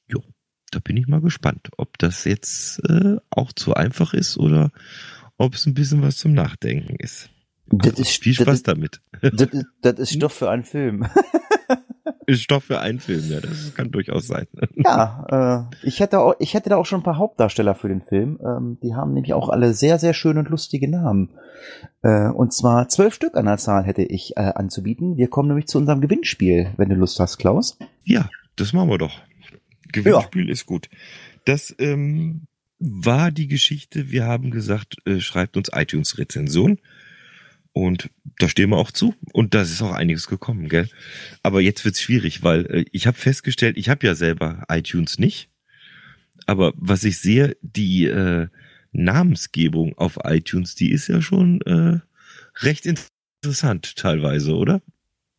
Jo, 0.07 0.23
da 0.71 0.79
bin 0.79 0.95
ich 0.95 1.07
mal 1.07 1.21
gespannt, 1.21 1.69
ob 1.77 1.97
das 1.97 2.23
jetzt 2.23 2.79
äh, 2.87 3.17
auch 3.29 3.51
zu 3.51 3.73
einfach 3.73 4.13
ist 4.13 4.37
oder 4.37 4.71
ob 5.37 5.55
es 5.55 5.65
ein 5.65 5.73
bisschen 5.73 6.01
was 6.01 6.17
zum 6.17 6.33
Nachdenken 6.33 6.95
ist. 6.95 7.29
Das 7.71 7.99
ist, 7.99 8.21
viel 8.21 8.33
Spaß 8.33 8.63
damit. 8.63 9.01
Das 9.21 9.33
ist, 9.33 9.65
das 9.81 9.99
ist 9.99 10.13
Stoff 10.13 10.33
für 10.33 10.49
einen 10.49 10.63
Film. 10.63 11.05
ist 12.29 12.43
Stoff 12.43 12.65
für 12.65 12.79
einen 12.79 12.99
Film, 12.99 13.23
ja, 13.29 13.39
das 13.41 13.73
kann 13.75 13.91
durchaus 13.91 14.27
sein. 14.27 14.47
Ja, 14.75 15.67
äh, 15.71 15.87
ich 15.87 15.99
hätte 15.99 16.19
auch, 16.19 16.35
ich 16.39 16.53
hätte 16.53 16.69
da 16.69 16.77
auch 16.77 16.85
schon 16.85 17.01
ein 17.01 17.03
paar 17.03 17.17
Hauptdarsteller 17.17 17.75
für 17.75 17.89
den 17.89 18.01
Film. 18.01 18.39
Ähm, 18.43 18.77
die 18.81 18.95
haben 18.95 19.13
nämlich 19.13 19.33
auch 19.33 19.49
alle 19.49 19.73
sehr, 19.73 19.99
sehr 19.99 20.13
schöne 20.13 20.39
und 20.39 20.49
lustige 20.49 20.89
Namen. 20.89 21.29
Äh, 22.01 22.29
und 22.29 22.53
zwar 22.53 22.87
zwölf 22.87 23.13
Stück 23.13 23.35
an 23.35 23.45
der 23.45 23.57
Zahl 23.57 23.83
hätte 23.83 24.03
ich 24.03 24.37
äh, 24.37 24.41
anzubieten. 24.41 25.17
Wir 25.17 25.27
kommen 25.27 25.49
nämlich 25.49 25.67
zu 25.67 25.77
unserem 25.77 26.01
Gewinnspiel, 26.01 26.71
wenn 26.77 26.89
du 26.89 26.95
Lust 26.95 27.19
hast, 27.19 27.37
Klaus. 27.37 27.77
Ja, 28.05 28.29
das 28.55 28.73
machen 28.73 28.89
wir 28.89 28.97
doch. 28.97 29.19
Gewinnspiel 29.91 30.45
ja. 30.45 30.51
ist 30.51 30.65
gut. 30.65 30.89
Das 31.45 31.75
ähm, 31.79 32.47
war 32.79 33.31
die 33.31 33.47
Geschichte. 33.47 34.11
Wir 34.11 34.25
haben 34.25 34.51
gesagt, 34.51 34.95
äh, 35.05 35.19
schreibt 35.19 35.57
uns 35.57 35.69
iTunes-Rezension. 35.73 36.79
Und 37.73 38.09
da 38.39 38.49
stehen 38.49 38.71
wir 38.71 38.77
auch 38.77 38.91
zu. 38.91 39.13
Und 39.31 39.53
da 39.53 39.61
ist 39.61 39.81
auch 39.81 39.91
einiges 39.91 40.27
gekommen, 40.27 40.69
gell? 40.69 40.89
Aber 41.43 41.61
jetzt 41.61 41.85
wird's 41.85 42.01
schwierig, 42.01 42.43
weil 42.43 42.65
äh, 42.65 42.85
ich 42.91 43.07
habe 43.07 43.17
festgestellt, 43.17 43.77
ich 43.77 43.89
habe 43.89 44.05
ja 44.05 44.15
selber 44.15 44.63
iTunes 44.69 45.19
nicht. 45.19 45.49
Aber 46.45 46.73
was 46.75 47.03
ich 47.03 47.19
sehe, 47.19 47.55
die 47.61 48.05
äh, 48.05 48.47
Namensgebung 48.91 49.97
auf 49.97 50.17
iTunes, 50.23 50.75
die 50.75 50.91
ist 50.91 51.07
ja 51.07 51.21
schon 51.21 51.61
äh, 51.61 51.99
recht 52.63 52.85
interessant 52.85 53.95
teilweise, 53.95 54.55
oder? 54.55 54.81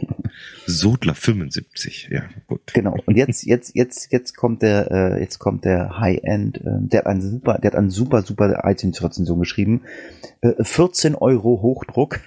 Sodler 0.66 1.14
75, 1.14 2.10
ja, 2.12 2.24
gut. 2.48 2.74
Genau. 2.74 2.98
Und 3.06 3.16
jetzt, 3.16 3.46
jetzt, 3.46 3.76
jetzt, 3.76 4.12
jetzt 4.12 4.36
kommt 4.36 4.64
der, 4.64 4.90
äh, 4.90 5.22
jetzt 5.22 5.38
kommt 5.38 5.66
der 5.66 6.00
High-End, 6.00 6.58
äh, 6.58 6.80
der 6.80 7.02
hat 7.02 7.06
einen 7.06 7.22
super, 7.22 7.60
der 7.60 7.72
hat 7.72 7.78
einen 7.78 7.92
super, 7.92 8.24
super 8.24 8.64
iTunes-Rezension 8.64 9.40
geschrieben. 9.40 9.84
Äh, 10.42 10.64
14 10.64 11.14
Euro 11.14 11.62
Hochdruck. 11.62 12.20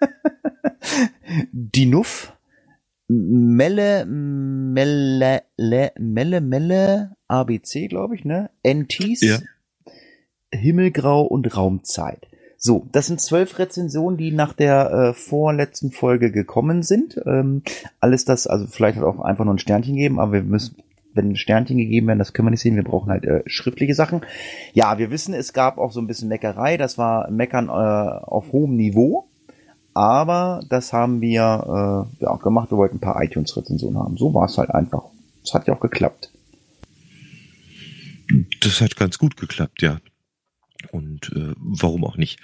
die 1.52 1.86
Nuff. 1.86 2.36
Melle, 3.08 4.06
Melle, 4.06 5.42
Melle, 5.98 6.40
Melle, 6.40 7.16
ABC, 7.26 7.88
glaube 7.88 8.14
ich, 8.14 8.24
ne? 8.24 8.50
NTs. 8.62 9.22
Ja. 9.22 9.38
Himmelgrau 10.52 11.22
und 11.22 11.56
Raumzeit. 11.56 12.26
So, 12.62 12.86
das 12.92 13.06
sind 13.06 13.22
zwölf 13.22 13.58
Rezensionen, 13.58 14.18
die 14.18 14.32
nach 14.32 14.52
der 14.52 14.90
äh, 14.90 15.14
vorletzten 15.14 15.92
Folge 15.92 16.30
gekommen 16.30 16.82
sind. 16.82 17.18
Ähm, 17.24 17.62
alles 18.00 18.26
das, 18.26 18.46
also 18.46 18.66
vielleicht 18.66 18.98
hat 18.98 19.04
auch 19.04 19.20
einfach 19.20 19.46
nur 19.46 19.54
ein 19.54 19.58
Sternchen 19.58 19.96
geben, 19.96 20.20
aber 20.20 20.32
wir 20.34 20.42
müssen, 20.42 20.76
wenn 21.14 21.36
Sternchen 21.36 21.78
gegeben 21.78 22.08
werden, 22.08 22.18
das 22.18 22.34
können 22.34 22.46
wir 22.46 22.50
nicht 22.50 22.60
sehen. 22.60 22.76
Wir 22.76 22.84
brauchen 22.84 23.10
halt 23.10 23.24
äh, 23.24 23.42
schriftliche 23.46 23.94
Sachen. 23.94 24.20
Ja, 24.74 24.98
wir 24.98 25.10
wissen, 25.10 25.32
es 25.32 25.54
gab 25.54 25.78
auch 25.78 25.90
so 25.90 26.00
ein 26.00 26.06
bisschen 26.06 26.28
Meckerei. 26.28 26.76
Das 26.76 26.98
war 26.98 27.30
Meckern 27.30 27.68
äh, 27.68 27.70
auf 27.70 28.52
hohem 28.52 28.76
Niveau. 28.76 29.26
Aber 29.94 30.60
das 30.68 30.92
haben 30.92 31.20
wir 31.20 32.06
äh, 32.20 32.24
ja, 32.24 32.36
gemacht. 32.36 32.70
Wir 32.70 32.78
wollten 32.78 32.96
ein 32.96 33.00
paar 33.00 33.22
iTunes-Rezensionen 33.22 33.98
haben. 33.98 34.16
So 34.18 34.34
war 34.34 34.44
es 34.44 34.56
halt 34.58 34.70
einfach. 34.70 35.04
Es 35.42 35.54
hat 35.54 35.66
ja 35.66 35.74
auch 35.74 35.80
geklappt. 35.80 36.30
Das 38.60 38.80
hat 38.80 38.96
ganz 38.96 39.18
gut 39.18 39.36
geklappt, 39.36 39.82
ja. 39.82 39.98
Und 40.90 41.32
äh, 41.34 41.54
warum 41.56 42.04
auch 42.04 42.16
nicht? 42.16 42.40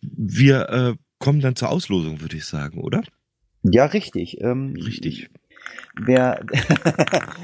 Wir 0.00 0.68
äh, 0.68 0.94
kommen 1.18 1.40
dann 1.40 1.56
zur 1.56 1.70
Auslosung, 1.70 2.20
würde 2.20 2.36
ich 2.36 2.44
sagen, 2.44 2.80
oder? 2.80 3.02
Ja, 3.62 3.86
richtig. 3.86 4.40
Ähm, 4.40 4.74
richtig. 4.76 5.30
Wer, 5.94 6.40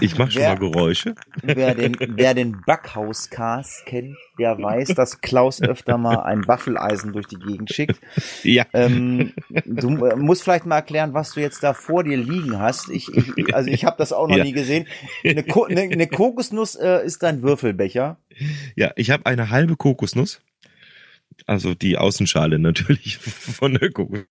ich 0.01 0.17
mache 0.17 0.31
schon 0.31 0.41
wer, 0.41 0.49
mal 0.55 0.59
Geräusche. 0.59 1.15
Wer 1.43 1.75
den, 1.75 1.97
wer 1.99 2.33
den 2.33 2.63
Backhauscast 2.65 3.85
kennt, 3.85 4.17
der 4.39 4.59
weiß, 4.59 4.95
dass 4.95 5.21
Klaus 5.21 5.61
öfter 5.61 5.99
mal 5.99 6.23
ein 6.23 6.49
Waffeleisen 6.49 7.13
durch 7.13 7.27
die 7.27 7.39
Gegend 7.39 7.71
schickt. 7.71 8.01
Ja. 8.43 8.65
Ähm, 8.73 9.35
du 9.67 9.91
musst 9.91 10.45
vielleicht 10.45 10.65
mal 10.65 10.77
erklären, 10.77 11.13
was 11.13 11.33
du 11.33 11.41
jetzt 11.41 11.63
da 11.63 11.75
vor 11.75 12.05
dir 12.05 12.17
liegen 12.17 12.59
hast. 12.59 12.89
Ich, 12.89 13.09
ich 13.37 13.55
also 13.55 13.71
ich 13.71 13.85
habe 13.85 13.97
das 13.99 14.15
auch 14.15 14.29
noch 14.29 14.39
ja. 14.39 14.45
nie 14.45 14.53
gesehen. 14.53 14.87
Eine, 15.25 15.43
Ko 15.43 15.65
eine, 15.65 15.83
eine 15.83 16.07
Kokosnuss 16.07 16.75
äh, 16.75 17.05
ist 17.05 17.23
dein 17.23 17.43
Würfelbecher. 17.43 18.19
Ja, 18.77 18.93
ich 18.97 19.11
habe 19.11 19.27
eine 19.27 19.51
halbe 19.51 19.77
Kokosnuss. 19.77 20.41
Also 21.47 21.75
die 21.75 21.99
Außenschale 21.99 22.59
natürlich 22.59 23.19
von 23.19 23.75
der 23.75 23.91
Kokosnuss. 23.91 24.27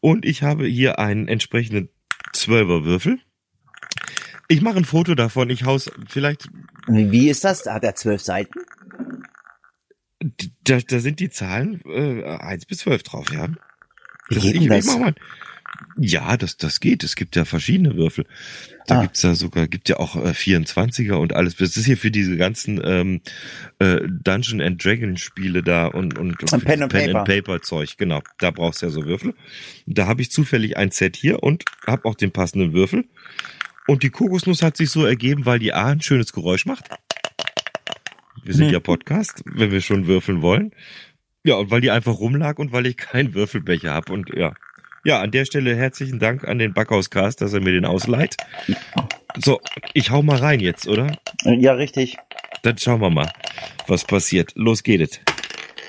Und 0.00 0.24
ich 0.24 0.42
habe 0.42 0.64
hier 0.66 0.98
einen 0.98 1.28
entsprechenden 1.28 1.90
Zwölferwürfel. 2.32 3.20
Ich 4.48 4.62
mache 4.62 4.78
ein 4.78 4.84
Foto 4.84 5.14
davon. 5.14 5.50
Ich 5.50 5.64
haus 5.64 5.90
vielleicht. 6.08 6.48
Wie 6.86 7.28
ist 7.28 7.44
das? 7.44 7.66
Hat 7.66 7.84
er 7.84 7.94
zwölf 7.94 8.20
Seiten? 8.20 8.60
Da, 10.64 10.78
da 10.80 10.98
sind 10.98 11.20
die 11.20 11.30
Zahlen 11.30 11.80
äh, 11.86 12.24
1 12.24 12.66
bis 12.66 12.78
12 12.78 13.02
drauf, 13.04 13.32
ja. 13.32 13.48
Das, 14.28 14.44
ich? 14.44 14.54
Ich 14.54 14.68
mal, 14.68 15.14
ja, 15.96 16.36
das, 16.36 16.56
das 16.56 16.80
geht. 16.80 17.04
Es 17.04 17.16
gibt 17.16 17.36
ja 17.36 17.44
verschiedene 17.44 17.96
Würfel. 17.96 18.26
Da 18.86 18.98
ah. 18.98 19.02
gibt's 19.02 19.22
ja 19.22 19.34
sogar, 19.34 19.68
gibt 19.68 19.88
ja 19.88 19.98
auch 19.98 20.16
äh, 20.16 20.30
24er 20.30 21.14
und 21.14 21.34
alles. 21.34 21.56
Das 21.56 21.76
ist 21.76 21.84
hier 21.84 21.96
für 21.96 22.10
diese 22.10 22.36
ganzen 22.36 22.80
ähm, 22.82 23.20
äh, 23.78 24.00
Dungeon 24.08 24.60
and 24.60 24.82
Dragon 24.82 25.16
Spiele 25.16 25.62
da 25.62 25.86
und, 25.86 26.18
und, 26.18 26.42
und 26.52 26.64
Pen, 26.64 26.82
and, 26.82 26.92
Pen 26.92 27.06
Paper. 27.12 27.18
and 27.18 27.28
Paper 27.28 27.62
Zeug. 27.62 27.96
Genau, 27.98 28.22
da 28.38 28.50
brauchst 28.50 28.82
du 28.82 28.86
ja 28.86 28.90
so 28.90 29.04
Würfel. 29.04 29.34
Da 29.86 30.06
habe 30.06 30.22
ich 30.22 30.30
zufällig 30.30 30.76
ein 30.76 30.90
Set 30.90 31.16
hier 31.16 31.42
und 31.42 31.64
habe 31.86 32.04
auch 32.06 32.14
den 32.14 32.30
passenden 32.30 32.72
Würfel. 32.72 33.04
Und 33.86 34.02
die 34.02 34.10
Kokosnuss 34.10 34.62
hat 34.62 34.76
sich 34.76 34.90
so 34.90 35.04
ergeben, 35.04 35.46
weil 35.46 35.58
die 35.58 35.72
A 35.72 35.86
ein 35.86 36.00
schönes 36.00 36.32
Geräusch 36.32 36.66
macht. 36.66 36.88
Wir 38.44 38.54
sind 38.54 38.66
hm. 38.66 38.72
ja 38.72 38.80
Podcast, 38.80 39.42
wenn 39.44 39.70
wir 39.70 39.80
schon 39.80 40.06
würfeln 40.06 40.42
wollen. 40.42 40.72
Ja, 41.44 41.56
und 41.56 41.70
weil 41.70 41.80
die 41.80 41.90
einfach 41.90 42.18
rumlag 42.18 42.58
und 42.58 42.72
weil 42.72 42.86
ich 42.86 42.96
keinen 42.96 43.34
Würfelbecher 43.34 43.92
habe. 43.92 44.12
Und 44.12 44.30
ja. 44.34 44.54
Ja, 45.02 45.22
an 45.22 45.30
der 45.30 45.46
Stelle 45.46 45.74
herzlichen 45.74 46.18
Dank 46.18 46.44
an 46.46 46.58
den 46.58 46.74
Backhauscast, 46.74 47.40
dass 47.40 47.54
er 47.54 47.60
mir 47.60 47.72
den 47.72 47.86
ausleiht. 47.86 48.36
So, 49.42 49.60
ich 49.94 50.10
hau 50.10 50.22
mal 50.22 50.36
rein 50.36 50.60
jetzt, 50.60 50.86
oder? 50.86 51.18
Ja, 51.44 51.72
richtig. 51.72 52.18
Dann 52.62 52.76
schauen 52.76 53.00
wir 53.00 53.10
mal, 53.10 53.32
was 53.86 54.04
passiert. 54.04 54.52
Los 54.56 54.82
geht 54.82 55.00
es. 55.00 55.20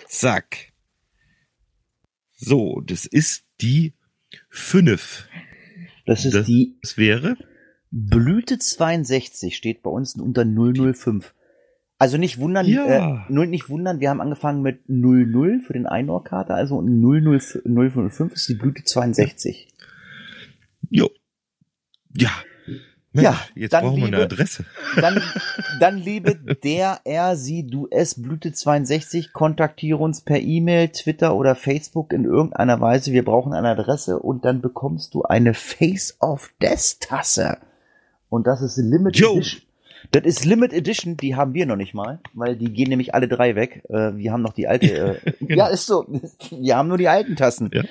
Zack. 0.07 0.71
So, 2.37 2.81
das 2.85 3.05
ist 3.05 3.43
die 3.59 3.93
5. 4.49 5.27
Das 6.05 6.23
ist 6.25 6.33
das, 6.33 6.45
die. 6.45 6.77
Das 6.81 6.97
wäre? 6.97 7.35
Blüte 7.91 8.59
62 8.59 9.57
steht 9.57 9.83
bei 9.83 9.89
uns 9.89 10.15
unter 10.15 10.45
005. 10.45 11.33
Also 12.01 12.17
nicht 12.17 12.39
wundern, 12.39 12.65
ja. 12.65 13.27
äh, 13.29 13.45
nicht 13.45 13.69
wundern, 13.69 13.99
wir 13.99 14.09
haben 14.09 14.21
angefangen 14.21 14.63
mit 14.63 14.89
00 14.89 15.59
für 15.59 15.73
den 15.73 15.85
Einor-Karte, 15.85 16.51
also 16.51 16.81
005 16.81 18.33
ist 18.33 18.49
die 18.49 18.55
Blüte 18.55 18.83
62. 18.83 19.67
Jo. 20.89 21.11
Ja. 22.15 22.31
Mensch, 23.13 23.23
ja, 23.23 23.39
jetzt 23.53 23.73
brauchen 23.73 23.97
wir 23.97 24.07
eine 24.07 24.17
Adresse. 24.17 24.65
Dann, 24.95 25.21
dann 25.79 25.99
liebe 25.99 26.33
der, 26.63 27.01
er, 27.03 27.35
sie, 27.35 27.67
du, 27.67 27.87
es, 27.91 28.19
Blüte 28.19 28.51
62, 28.51 29.31
kontaktiere 29.31 29.99
uns 29.99 30.21
per 30.21 30.39
E-Mail, 30.39 30.87
Twitter 30.89 31.35
oder 31.35 31.53
Facebook 31.53 32.13
in 32.13 32.25
irgendeiner 32.25 32.81
Weise. 32.81 33.11
Wir 33.11 33.23
brauchen 33.23 33.53
eine 33.53 33.69
Adresse 33.69 34.17
und 34.17 34.43
dann 34.43 34.61
bekommst 34.61 35.13
du 35.13 35.21
eine 35.21 35.53
Face 35.53 36.17
of 36.19 36.49
Death 36.63 36.99
Tasse. 36.99 37.59
Und 38.27 38.47
das 38.47 38.63
ist 38.63 38.77
Limited. 38.77 39.23
Edition. 39.23 39.61
Das 40.09 40.23
ist 40.23 40.45
Limit 40.45 40.73
Edition, 40.73 41.15
die 41.17 41.35
haben 41.35 41.53
wir 41.53 41.65
noch 41.65 41.75
nicht 41.75 41.93
mal, 41.93 42.19
weil 42.33 42.55
die 42.55 42.73
gehen 42.73 42.89
nämlich 42.89 43.13
alle 43.13 43.27
drei 43.27 43.55
weg. 43.55 43.83
Äh, 43.89 44.15
wir 44.15 44.31
haben 44.31 44.41
noch 44.41 44.53
die 44.53 44.67
alte. 44.67 45.21
Äh, 45.23 45.31
genau. 45.39 45.65
Ja, 45.65 45.67
ist 45.67 45.85
so. 45.85 46.07
Wir 46.51 46.75
haben 46.75 46.89
nur 46.89 46.97
die 46.97 47.07
alten 47.07 47.35
Tassen. 47.35 47.69
Ja. 47.73 47.83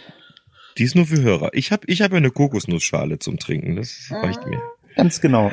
Die 0.79 0.85
ist 0.85 0.95
nur 0.95 1.07
für 1.07 1.23
Hörer. 1.23 1.51
Ich 1.53 1.73
habe 1.73 1.83
ich 1.87 2.03
hab 2.03 2.13
eine 2.13 2.31
Kokosnussschale 2.31 3.19
zum 3.19 3.39
Trinken. 3.39 3.77
Das 3.77 4.11
reicht 4.11 4.47
mir. 4.47 4.61
Ganz 4.97 5.21
genau. 5.21 5.53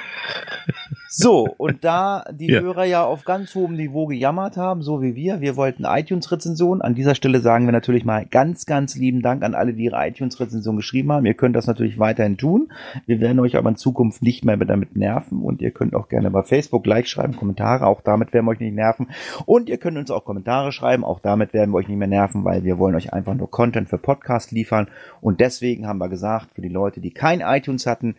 So, 1.10 1.47
und 1.58 1.84
da 1.84 2.26
die 2.32 2.47
ja. 2.47 2.62
Hörer 2.62 2.84
ja 2.86 3.05
auf 3.05 3.24
ganz 3.24 3.55
hohem 3.55 3.76
Niveau 3.76 4.08
gejammert 4.08 4.58
haben, 4.58 4.82
so 4.82 5.01
wie 5.01 5.16
wir, 5.16 5.41
wir 5.41 5.55
wollten 5.55 5.86
iTunes-Rezension. 5.86 6.82
An 6.82 6.95
dieser 6.95 7.16
Stelle 7.16 7.39
sagen 7.39 7.66
wir 7.66 7.72
natürlich 7.72 8.03
mal 8.03 8.26
ganz, 8.26 8.66
ganz 8.66 8.95
lieben 8.95 9.22
Dank 9.22 9.43
an 9.43 9.55
alle, 9.55 9.74
die 9.74 9.86
ihre 9.86 10.05
iTunes-Rezension 10.05 10.76
geschrieben 10.76 11.12
haben. 11.12 11.26
Ihr 11.26 11.34
könnt 11.34 11.55
das 11.55 11.68
natürlich 11.68 11.97
weiterhin 11.99 12.38
tun. 12.38 12.72
Wir 13.05 13.22
werden 13.22 13.39
euch 13.39 13.55
aber 13.55 13.70
in 13.70 13.78
Zukunft 13.78 14.22
nicht 14.22 14.43
mehr 14.43 14.58
damit 14.58 14.95
nerven 14.95 15.41
und 15.41 15.62
ihr 15.62 15.72
könnt 15.72 15.95
auch 15.95 16.10
gerne 16.10 16.30
bei 16.30 16.43
Facebook 16.43 16.86
Like 16.86 17.08
schreiben, 17.08 17.36
Kommentare, 17.36 17.86
auch 17.86 18.01
damit 18.01 18.34
werden 18.34 18.45
wir 18.45 18.51
euch 18.51 18.60
nicht 18.60 18.76
nerven. 18.76 19.08
Und 19.45 19.70
ihr 19.70 19.78
könnt 19.78 19.97
uns 19.97 20.12
auch 20.12 20.26
Kommentare 20.26 20.72
schreiben, 20.72 21.03
auch 21.03 21.20
damit 21.20 21.53
werden 21.53 21.72
wir 21.72 21.78
euch 21.78 21.88
nicht 21.88 21.97
mehr 21.97 22.08
nerven, 22.08 22.43
weil 22.43 22.64
wir 22.64 22.78
wollen 22.78 22.95
euch 22.95 23.14
einfach 23.14 23.34
nur 23.34 23.49
Content 23.49 23.89
für 23.89 23.97
Podcast 23.97 24.51
liefern. 24.51 24.88
Und 25.22 25.39
deswegen 25.39 25.88
haben 25.88 25.99
wir 25.99 26.10
gesagt, 26.10 26.55
für 26.55 26.62
die 26.62 26.68
Leute, 26.68 26.99
die 26.99 27.12
kein 27.12 27.41
iTunes 27.41 27.86
hatten, 27.86 28.16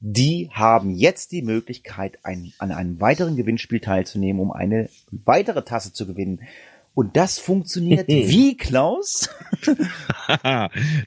die 0.00 0.50
haben 0.52 0.90
jetzt 0.90 1.32
die 1.32 1.42
Möglichkeit, 1.42 2.18
ein, 2.22 2.52
an 2.58 2.70
einem 2.70 3.00
weiteren 3.00 3.36
Gewinnspiel 3.36 3.80
teilzunehmen, 3.80 4.40
um 4.40 4.52
eine 4.52 4.88
weitere 5.10 5.62
Tasse 5.62 5.92
zu 5.92 6.06
gewinnen. 6.06 6.42
Und 6.94 7.16
das 7.16 7.38
funktioniert 7.38 8.08
wie, 8.08 8.56
Klaus? 8.56 9.28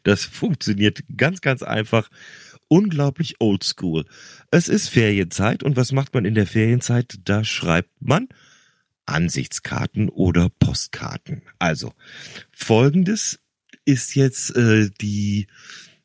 das 0.03 0.23
funktioniert 0.23 1.03
ganz, 1.17 1.41
ganz 1.41 1.63
einfach. 1.63 2.09
Unglaublich 2.67 3.37
oldschool. 3.39 4.05
Es 4.51 4.67
ist 4.67 4.89
Ferienzeit 4.89 5.63
und 5.63 5.75
was 5.75 5.91
macht 5.91 6.13
man 6.13 6.25
in 6.25 6.35
der 6.35 6.45
Ferienzeit? 6.45 7.19
Da 7.25 7.43
schreibt 7.43 7.89
man 7.99 8.29
Ansichtskarten 9.07 10.09
oder 10.09 10.49
Postkarten. 10.59 11.41
Also, 11.57 11.93
folgendes 12.51 13.39
ist 13.85 14.13
jetzt 14.13 14.55
äh, 14.55 14.91
die 15.01 15.47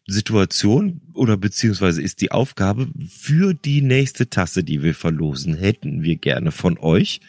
Situation 0.07 1.01
oder 1.15 1.37
beziehungsweise 1.37 2.03
ist 2.03 2.21
die 2.21 2.31
Aufgabe 2.31 2.89
für 3.09 3.55
die 3.55 3.81
nächste 3.81 4.29
Tasse, 4.29 4.63
die 4.63 4.83
wir 4.83 4.95
verlosen, 4.95 5.55
hätten 5.55 6.03
wir 6.03 6.17
gerne 6.17 6.53
von 6.53 6.79
euch 6.79 7.21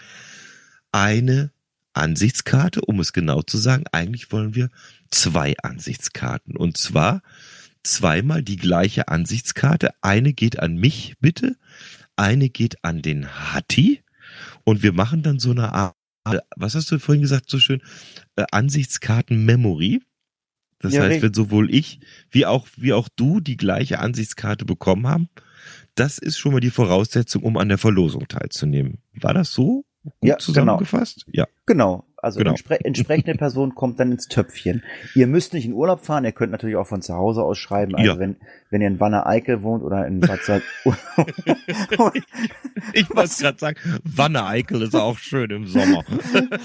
eine 0.91 1.51
Ansichtskarte, 1.93 2.81
um 2.81 2.99
es 2.99 3.13
genau 3.13 3.41
zu 3.41 3.57
sagen. 3.57 3.85
Eigentlich 3.91 4.31
wollen 4.31 4.55
wir 4.55 4.69
zwei 5.09 5.55
Ansichtskarten 5.63 6.57
und 6.57 6.77
zwar 6.77 7.21
zweimal 7.83 8.43
die 8.43 8.57
gleiche 8.57 9.07
Ansichtskarte. 9.07 9.91
Eine 10.01 10.33
geht 10.33 10.59
an 10.59 10.75
mich 10.75 11.15
bitte, 11.21 11.55
eine 12.15 12.49
geht 12.49 12.83
an 12.83 13.01
den 13.01 13.27
Hatti 13.27 14.01
und 14.63 14.83
wir 14.83 14.91
machen 14.91 15.23
dann 15.23 15.39
so 15.39 15.51
eine 15.51 15.73
Art, 15.73 15.95
was 16.55 16.75
hast 16.75 16.91
du 16.91 16.99
vorhin 16.99 17.21
gesagt, 17.21 17.49
so 17.49 17.59
schön, 17.59 17.81
äh, 18.35 18.43
Ansichtskarten-Memory. 18.51 20.01
Das 20.79 20.93
ja, 20.93 21.03
heißt, 21.03 21.21
wenn 21.21 21.33
sowohl 21.33 21.73
ich 21.73 21.99
wie 22.31 22.45
auch, 22.45 22.67
wie 22.75 22.93
auch 22.93 23.09
du 23.15 23.39
die 23.39 23.57
gleiche 23.57 23.99
Ansichtskarte 23.99 24.65
bekommen 24.65 25.07
haben, 25.07 25.29
das 25.95 26.17
ist 26.17 26.37
schon 26.37 26.51
mal 26.51 26.59
die 26.59 26.69
Voraussetzung, 26.69 27.43
um 27.43 27.57
an 27.57 27.69
der 27.69 27.77
Verlosung 27.77 28.27
teilzunehmen. 28.27 28.99
War 29.13 29.33
das 29.33 29.51
so? 29.51 29.85
Gut 30.03 30.13
ja, 30.21 30.35
genau. 30.35 30.39
zusammengefasst? 30.39 31.25
Genau. 31.25 31.37
Ja. 31.37 31.47
Genau. 31.65 32.05
Also 32.25 32.39
genau. 32.39 32.51
entspre 32.51 32.83
entsprechende 32.83 33.35
Person 33.35 33.75
kommt 33.75 33.99
dann 33.99 34.11
ins 34.11 34.27
Töpfchen. 34.27 34.83
Ihr 35.13 35.27
müsst 35.27 35.53
nicht 35.53 35.65
in 35.65 35.73
Urlaub 35.73 36.03
fahren, 36.03 36.25
ihr 36.25 36.31
könnt 36.31 36.51
natürlich 36.51 36.75
auch 36.75 36.87
von 36.87 37.03
zu 37.03 37.13
Hause 37.13 37.43
aus 37.43 37.59
schreiben. 37.59 37.95
Also 37.95 38.13
ja. 38.13 38.19
wenn, 38.19 38.37
wenn 38.71 38.81
ihr 38.81 38.87
in 38.87 38.99
Wanne 38.99 39.27
Eickel 39.27 39.61
wohnt 39.61 39.83
oder 39.83 40.07
in 40.07 40.19
Bad 40.19 40.41
Salz. 40.43 40.63
ich 42.93 43.09
wollte 43.15 43.35
gerade 43.41 43.59
sagen, 43.59 43.77
Wanne 44.03 44.43
Eickel 44.45 44.81
ist 44.81 44.95
auch 44.95 45.19
schön 45.19 45.51
im 45.51 45.67
Sommer. 45.67 46.03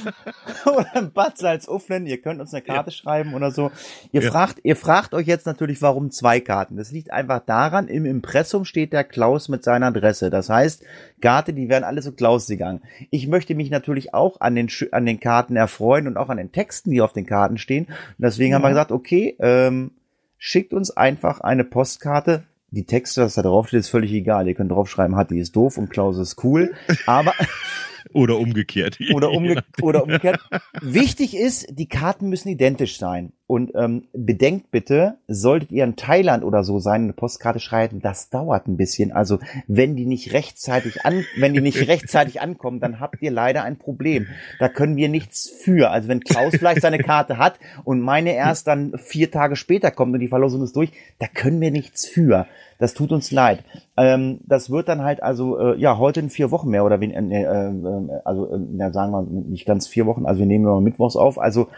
oder 0.65 0.97
in 0.97 1.13
Bad 1.13 1.37
Salzuflen, 1.37 2.07
ihr 2.07 2.23
könnt 2.23 2.41
uns 2.41 2.55
eine 2.55 2.63
Karte 2.63 2.91
ja. 2.91 2.97
schreiben 2.97 3.35
oder 3.35 3.51
so. 3.51 3.71
Ihr 4.13 4.23
ja. 4.23 4.31
fragt, 4.31 4.61
ihr 4.63 4.77
fragt 4.77 5.13
euch 5.13 5.27
jetzt 5.27 5.45
natürlich, 5.45 5.83
warum 5.83 6.11
zwei 6.11 6.41
Karten. 6.41 6.79
Das 6.79 6.91
liegt 6.91 7.13
einfach 7.13 7.41
daran, 7.45 7.87
im 7.87 8.07
Impressum 8.07 8.65
steht 8.65 8.95
der 8.95 9.05
Klaus 9.05 9.51
mit 9.51 9.63
seiner 9.63 9.89
Adresse. 9.89 10.31
Das 10.31 10.49
heißt, 10.49 10.85
Karte, 11.21 11.53
die 11.53 11.69
werden 11.69 11.85
alle 11.85 12.01
so 12.01 12.13
Klaus 12.13 12.47
gegangen. 12.47 12.81
Ich 13.11 13.29
möchte 13.29 13.55
mich 13.55 13.71
natürlich 13.71 14.15
auch 14.15 14.41
an 14.41 14.55
den, 14.55 14.69
an 14.93 15.05
den 15.05 15.21
Karten 15.21 15.50
Karten 15.51 15.57
erfreuen 15.57 16.07
und 16.07 16.17
auch 16.17 16.29
an 16.29 16.37
den 16.37 16.53
Texten, 16.53 16.91
die 16.91 17.01
auf 17.01 17.13
den 17.13 17.27
Karten 17.27 17.59
stehen. 17.59 17.87
Und 17.87 17.95
deswegen 18.19 18.53
ja. 18.53 18.57
haben 18.57 18.63
wir 18.63 18.71
gesagt, 18.71 18.93
okay, 18.93 19.37
ähm, 19.41 19.93
schickt 20.39 20.73
uns 20.73 20.97
einfach 20.97 21.41
eine 21.41 21.65
Postkarte. 21.65 22.45
Die 22.71 22.87
Texte, 22.87 23.23
was 23.23 23.35
da 23.35 23.43
drauf 23.43 23.69
steht, 23.69 23.81
ist 23.81 23.89
völlig 23.89 24.13
egal. 24.13 24.47
Ihr 24.47 24.55
könnt 24.55 24.71
draufschreiben, 24.71 25.17
hat 25.17 25.31
die 25.31 25.41
ist 25.41 25.57
doof 25.57 25.77
und 25.77 25.91
Klaus 25.91 26.19
ist 26.19 26.43
cool. 26.45 26.73
Aber 27.07 27.35
Oder 28.13 28.39
umgekehrt. 28.39 28.99
Oder, 29.13 29.31
umge 29.31 29.63
oder 29.83 30.03
umgekehrt. 30.03 30.41
Wichtig 30.81 31.37
ist, 31.37 31.67
die 31.71 31.87
Karten 31.87 32.29
müssen 32.29 32.49
identisch 32.49 32.99
sein. 32.99 33.33
Und 33.51 33.73
ähm, 33.75 34.05
bedenkt 34.13 34.71
bitte, 34.71 35.17
solltet 35.27 35.73
ihr 35.73 35.83
in 35.83 35.97
Thailand 35.97 36.45
oder 36.45 36.63
so 36.63 36.79
sein, 36.79 37.03
eine 37.03 37.13
Postkarte 37.13 37.59
schreiben, 37.59 38.01
das 38.01 38.31
dauert 38.31 38.69
ein 38.69 38.77
bisschen. 38.77 39.11
Also 39.11 39.41
wenn 39.67 39.97
die 39.97 40.07
nicht 40.07 40.33
rechtzeitig 40.33 41.05
an, 41.05 41.25
wenn 41.37 41.53
die 41.53 41.61
nicht 41.61 41.89
rechtzeitig 41.89 42.41
ankommen, 42.41 42.79
dann 42.79 43.01
habt 43.01 43.21
ihr 43.23 43.33
leider 43.33 43.65
ein 43.65 43.77
Problem. 43.77 44.29
Da 44.61 44.69
können 44.69 44.95
wir 44.95 45.09
nichts 45.09 45.51
für. 45.51 45.91
Also 45.91 46.07
wenn 46.07 46.21
Klaus 46.21 46.55
vielleicht 46.55 46.83
seine 46.83 46.99
Karte 46.99 47.39
hat 47.39 47.59
und 47.83 48.01
meine 48.01 48.37
erst 48.37 48.69
dann 48.69 48.97
vier 48.99 49.33
Tage 49.33 49.57
später 49.57 49.91
kommt 49.91 50.15
und 50.15 50.21
die 50.21 50.29
Verlosung 50.29 50.63
ist 50.63 50.77
durch, 50.77 50.93
da 51.19 51.27
können 51.27 51.61
wir 51.61 51.73
nichts 51.73 52.07
für. 52.07 52.47
Das 52.81 52.95
tut 52.95 53.13
uns 53.13 53.31
leid. 53.31 53.63
Ähm, 53.97 54.41
das 54.47 54.71
wird 54.71 54.89
dann 54.89 55.03
halt 55.03 55.23
also 55.23 55.59
äh, 55.59 55.79
ja 55.79 55.99
heute 55.99 56.21
in 56.21 56.31
vier 56.31 56.51
Wochen 56.51 56.71
mehr 56.71 56.85
oder 56.85 56.99
weniger, 56.99 57.21
äh, 57.21 57.69
äh, 57.69 58.21
also 58.25 58.53
äh, 58.53 58.93
sagen 58.93 59.13
wir 59.13 59.23
nicht 59.23 59.67
ganz 59.67 59.87
vier 59.87 60.07
Wochen. 60.07 60.27
Also 60.27 60.41
wir 60.41 60.47
nehmen 60.47 60.65
nur 60.65 60.81
mittwochs 60.81 61.15
auf. 61.15 61.39
Also 61.39 61.69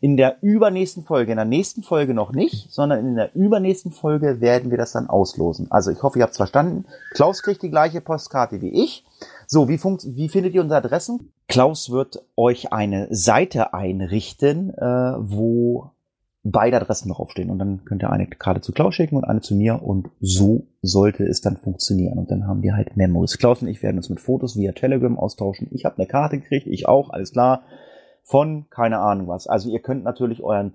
in 0.00 0.16
der 0.16 0.36
übernächsten 0.40 1.02
Folge, 1.02 1.32
in 1.32 1.36
der 1.36 1.44
nächsten 1.44 1.82
Folge 1.82 2.14
noch 2.14 2.32
nicht, 2.32 2.70
sondern 2.70 3.00
in 3.06 3.16
der 3.16 3.34
übernächsten 3.34 3.92
Folge 3.92 4.40
werden 4.40 4.70
wir 4.70 4.78
das 4.78 4.92
dann 4.92 5.08
auslosen. 5.08 5.66
Also 5.70 5.90
ich 5.90 6.02
hoffe, 6.02 6.18
ihr 6.18 6.22
habt 6.22 6.32
es 6.32 6.36
verstanden. 6.38 6.86
Klaus 7.10 7.42
kriegt 7.42 7.62
die 7.62 7.70
gleiche 7.70 8.00
Postkarte 8.00 8.62
wie 8.62 8.82
ich. 8.84 9.04
So, 9.46 9.68
wie, 9.68 9.78
funkt, 9.78 10.04
wie 10.06 10.28
findet 10.28 10.54
ihr 10.54 10.62
unsere 10.62 10.78
Adressen? 10.78 11.32
Klaus 11.48 11.90
wird 11.90 12.24
euch 12.36 12.72
eine 12.72 13.08
Seite 13.10 13.74
einrichten, 13.74 14.70
äh, 14.70 15.14
wo 15.18 15.90
beide 16.44 16.76
Adressen 16.76 17.12
draufstehen 17.12 17.50
und 17.50 17.58
dann 17.58 17.84
könnt 17.84 18.02
ihr 18.02 18.10
eine 18.10 18.26
Karte 18.26 18.60
zu 18.60 18.72
Klaus 18.72 18.94
schicken 18.94 19.16
und 19.16 19.24
eine 19.24 19.40
zu 19.40 19.54
mir 19.54 19.82
und 19.82 20.10
so 20.20 20.66
sollte 20.82 21.24
es 21.24 21.40
dann 21.40 21.56
funktionieren 21.56 22.18
und 22.18 22.30
dann 22.30 22.48
haben 22.48 22.62
wir 22.62 22.74
halt 22.74 22.96
Memos. 22.96 23.38
Klaus 23.38 23.62
und 23.62 23.68
ich 23.68 23.82
werden 23.82 23.98
uns 23.98 24.10
mit 24.10 24.20
Fotos 24.20 24.56
via 24.56 24.72
Telegram 24.72 25.16
austauschen. 25.18 25.68
Ich 25.70 25.84
habe 25.84 25.98
eine 25.98 26.06
Karte 26.06 26.38
gekriegt, 26.38 26.66
ich 26.66 26.88
auch, 26.88 27.10
alles 27.10 27.32
klar. 27.32 27.62
Von 28.24 28.66
keine 28.70 28.98
Ahnung 28.98 29.28
was. 29.28 29.46
Also 29.46 29.70
ihr 29.70 29.80
könnt 29.80 30.04
natürlich 30.04 30.42
euren 30.42 30.74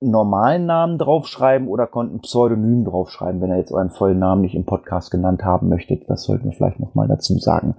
normalen 0.00 0.66
Namen 0.66 0.98
draufschreiben 0.98 1.68
oder 1.68 1.86
könnt 1.86 2.12
ein 2.12 2.20
Pseudonym 2.20 2.84
draufschreiben, 2.84 3.40
wenn 3.40 3.50
ihr 3.50 3.58
jetzt 3.58 3.72
euren 3.72 3.90
vollen 3.90 4.18
Namen 4.18 4.42
nicht 4.42 4.56
im 4.56 4.64
Podcast 4.64 5.12
genannt 5.12 5.44
haben 5.44 5.68
möchtet. 5.68 6.10
Das 6.10 6.24
sollten 6.24 6.46
wir 6.46 6.52
vielleicht 6.52 6.80
nochmal 6.80 7.06
dazu 7.06 7.38
sagen. 7.38 7.76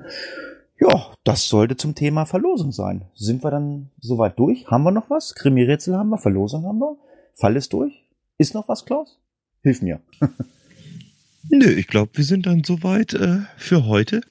Ja, 0.84 1.14
das 1.24 1.48
sollte 1.48 1.78
zum 1.78 1.96
Thema 1.96 2.26
Verlosung 2.26 2.74
sein. 2.74 3.06
Sind 3.16 3.44
wir 3.44 3.52
dann 3.52 3.90
soweit 4.02 4.38
durch? 4.38 4.68
Haben 4.68 4.84
wir 4.84 4.92
noch 4.92 5.10
was? 5.10 5.34
Krimi-Rätsel 5.34 5.96
haben 5.96 6.10
wir, 6.10 6.18
Verlosung 6.18 6.66
haben 6.66 6.80
wir. 6.80 6.98
Fall 7.36 7.56
ist 7.56 7.72
durch. 7.72 8.04
Ist 8.38 8.54
noch 8.54 8.68
was, 8.68 8.84
Klaus? 8.84 9.18
Hilf 9.62 9.82
mir. 9.82 10.02
Nö, 11.50 11.70
ich 11.72 11.88
glaube, 11.88 12.12
wir 12.16 12.26
sind 12.26 12.46
dann 12.48 12.66
soweit 12.66 13.14
äh, 13.14 13.40
für 13.56 13.86
heute 13.86 14.22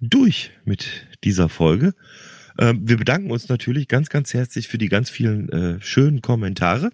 durch 0.00 0.50
mit 0.64 1.06
dieser 1.22 1.48
Folge. 1.48 1.94
Äh, 2.58 2.74
wir 2.76 2.96
bedanken 2.96 3.30
uns 3.30 3.48
natürlich 3.48 3.86
ganz, 3.86 4.08
ganz 4.08 4.34
herzlich 4.34 4.66
für 4.66 4.78
die 4.78 4.88
ganz 4.88 5.10
vielen 5.10 5.48
äh, 5.50 5.80
schönen 5.80 6.22
Kommentare, 6.22 6.90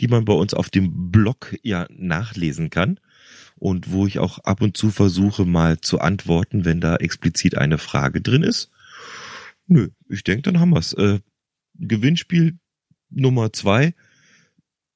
die 0.00 0.08
man 0.08 0.26
bei 0.26 0.34
uns 0.34 0.52
auf 0.52 0.68
dem 0.68 1.10
Blog 1.10 1.56
ja 1.62 1.86
nachlesen 1.90 2.68
kann 2.68 3.00
und 3.58 3.90
wo 3.92 4.06
ich 4.06 4.18
auch 4.18 4.38
ab 4.40 4.62
und 4.62 4.76
zu 4.76 4.90
versuche 4.90 5.44
mal 5.44 5.80
zu 5.80 6.00
antworten, 6.00 6.64
wenn 6.64 6.80
da 6.80 6.96
explizit 6.96 7.56
eine 7.56 7.78
Frage 7.78 8.20
drin 8.20 8.42
ist. 8.42 8.70
Nö, 9.66 9.90
ich 10.08 10.24
denke, 10.24 10.42
dann 10.42 10.60
haben 10.60 10.70
wir's. 10.70 10.94
Äh, 10.94 11.20
Gewinnspiel 11.74 12.58
Nummer 13.10 13.52
zwei. 13.52 13.94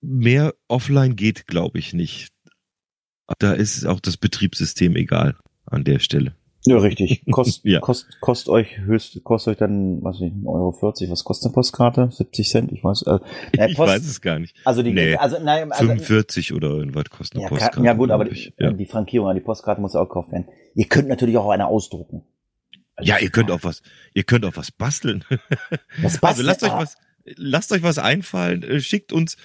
Mehr 0.00 0.54
offline 0.68 1.14
geht, 1.14 1.46
glaube 1.46 1.78
ich, 1.78 1.92
nicht. 1.92 2.32
Da 3.38 3.52
ist 3.52 3.84
auch 3.84 4.00
das 4.00 4.16
Betriebssystem 4.16 4.96
egal 4.96 5.36
an 5.64 5.84
der 5.84 6.00
Stelle. 6.00 6.34
Ja, 6.64 6.78
richtig. 6.78 7.24
Kost, 7.30 7.64
ja. 7.64 7.80
Kost, 7.80 8.20
kost 8.20 8.48
euch 8.48 8.78
höchst, 8.78 9.22
kostet 9.24 9.52
euch 9.52 9.58
dann, 9.58 10.02
was 10.02 10.16
weiß 10.16 10.28
ich, 10.28 10.32
1,40 10.32 10.46
Euro. 10.46 11.12
Was 11.12 11.24
kostet 11.24 11.46
eine 11.46 11.54
Postkarte? 11.54 12.08
70 12.10 12.48
Cent? 12.48 12.72
Ich 12.72 12.84
weiß, 12.84 13.02
äh, 13.02 13.18
äh 13.56 13.70
ich 13.70 13.78
weiß 13.78 14.04
es 14.04 14.20
gar 14.20 14.38
nicht. 14.38 14.56
Also 14.64 14.82
die, 14.82 14.92
nee, 14.92 15.16
also, 15.16 15.38
nein, 15.42 15.72
also, 15.72 15.86
45 15.86 16.52
oder 16.52 16.68
irgendwas 16.68 17.10
kostet 17.10 17.36
eine 17.36 17.44
ja, 17.44 17.48
Postkarte. 17.48 17.84
Ja 17.84 17.92
gut, 17.94 18.10
aber 18.10 18.26
die, 18.26 18.52
ja. 18.58 18.72
die 18.72 18.86
Frankierung 18.86 19.28
an 19.28 19.34
die 19.34 19.42
Postkarte 19.42 19.80
muss 19.80 19.96
auch 19.96 20.08
gekauft 20.08 20.30
werden. 20.30 20.46
Ihr 20.74 20.86
könnt 20.86 21.08
natürlich 21.08 21.36
auch 21.36 21.50
eine 21.50 21.66
ausdrucken. 21.66 22.22
Also 22.94 23.10
ja, 23.10 23.18
ihr 23.18 23.30
könnt 23.30 23.50
auch 23.50 23.60
was, 23.62 23.82
ihr 24.14 24.22
könnt 24.22 24.44
auch 24.44 24.56
was 24.56 24.70
basteln. 24.70 25.24
Was 26.02 26.18
basteln? 26.18 26.22
Also 26.22 26.42
lasst 26.42 26.62
euch 26.62 26.72
was, 26.72 26.96
lasst 27.24 27.72
euch 27.72 27.82
was 27.82 27.98
einfallen, 27.98 28.62
äh, 28.62 28.80
schickt 28.80 29.12
uns 29.12 29.36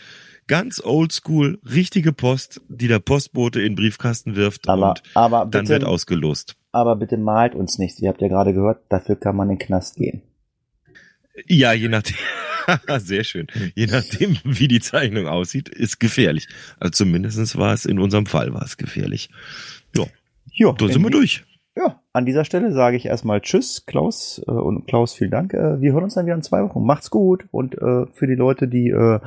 ganz 0.47 0.81
oldschool 0.83 1.59
richtige 1.63 2.13
Post, 2.13 2.61
die 2.67 2.87
der 2.87 2.99
Postbote 2.99 3.61
in 3.61 3.73
den 3.73 3.75
Briefkasten 3.75 4.35
wirft 4.35 4.67
aber, 4.67 4.89
und 4.89 5.03
aber 5.13 5.45
bitte, 5.45 5.57
dann 5.57 5.67
wird 5.69 5.83
ausgelost. 5.83 6.55
Aber 6.77 6.95
bitte 6.95 7.17
malt 7.17 7.55
uns 7.55 7.79
nichts. 7.79 7.99
Ihr 7.99 8.09
habt 8.09 8.21
ja 8.21 8.27
gerade 8.27 8.53
gehört, 8.53 8.83
dafür 8.89 9.15
kann 9.15 9.35
man 9.35 9.49
in 9.49 9.57
den 9.57 9.65
Knast 9.65 9.95
gehen. 9.95 10.21
Ja, 11.47 11.73
je 11.73 11.87
nachdem. 11.87 12.15
Sehr 12.99 13.23
schön. 13.23 13.47
Je 13.73 13.87
nachdem, 13.87 14.37
wie 14.43 14.67
die 14.67 14.79
Zeichnung 14.79 15.27
aussieht, 15.27 15.69
ist 15.69 15.99
gefährlich. 15.99 16.47
Also 16.79 16.91
zumindestens 16.91 17.57
war 17.57 17.73
es 17.73 17.85
in 17.85 17.97
unserem 17.97 18.27
Fall 18.27 18.53
war 18.53 18.61
es 18.61 18.77
gefährlich. 18.77 19.31
Ja. 19.95 20.05
Ja, 20.53 20.71
da 20.71 20.87
sind 20.87 21.01
wir 21.01 21.09
durch. 21.09 21.45
Ja, 21.75 21.99
an 22.13 22.27
dieser 22.27 22.45
Stelle 22.45 22.71
sage 22.71 22.95
ich 22.95 23.07
erstmal 23.07 23.41
Tschüss, 23.41 23.87
Klaus 23.87 24.39
äh, 24.47 24.51
und 24.51 24.85
Klaus, 24.85 25.15
vielen 25.15 25.31
Dank. 25.31 25.55
Äh, 25.55 25.81
wir 25.81 25.93
hören 25.93 26.03
uns 26.03 26.13
dann 26.13 26.27
wieder 26.27 26.35
in 26.35 26.43
zwei 26.43 26.61
Wochen. 26.61 26.85
Macht's 26.85 27.09
gut 27.09 27.45
und 27.49 27.73
äh, 27.73 28.05
für 28.13 28.27
die 28.27 28.35
Leute, 28.35 28.67
die 28.67 28.89
äh, 28.89 29.19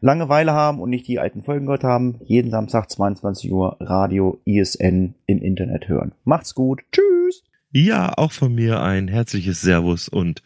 Langeweile 0.00 0.52
haben 0.52 0.80
und 0.80 0.90
nicht 0.90 1.06
die 1.06 1.18
alten 1.18 1.42
Folgen 1.42 1.66
gehört 1.66 1.84
haben, 1.84 2.18
jeden 2.24 2.50
Samstag 2.50 2.90
22 2.90 3.52
Uhr 3.52 3.76
Radio 3.80 4.40
ISN 4.46 5.14
im 5.26 5.42
Internet 5.42 5.88
hören. 5.88 6.12
Macht's 6.24 6.54
gut. 6.54 6.80
Tschüss. 6.90 7.44
Ja, 7.70 8.14
auch 8.16 8.32
von 8.32 8.54
mir 8.54 8.80
ein 8.80 9.08
herzliches 9.08 9.60
Servus 9.60 10.08
und 10.08 10.42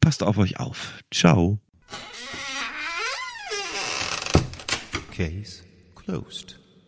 passt 0.00 0.22
auf 0.22 0.38
euch 0.38 0.58
auf. 0.58 1.00
Ciao. 1.10 1.58
Case 5.12 5.62
closed. 5.94 6.63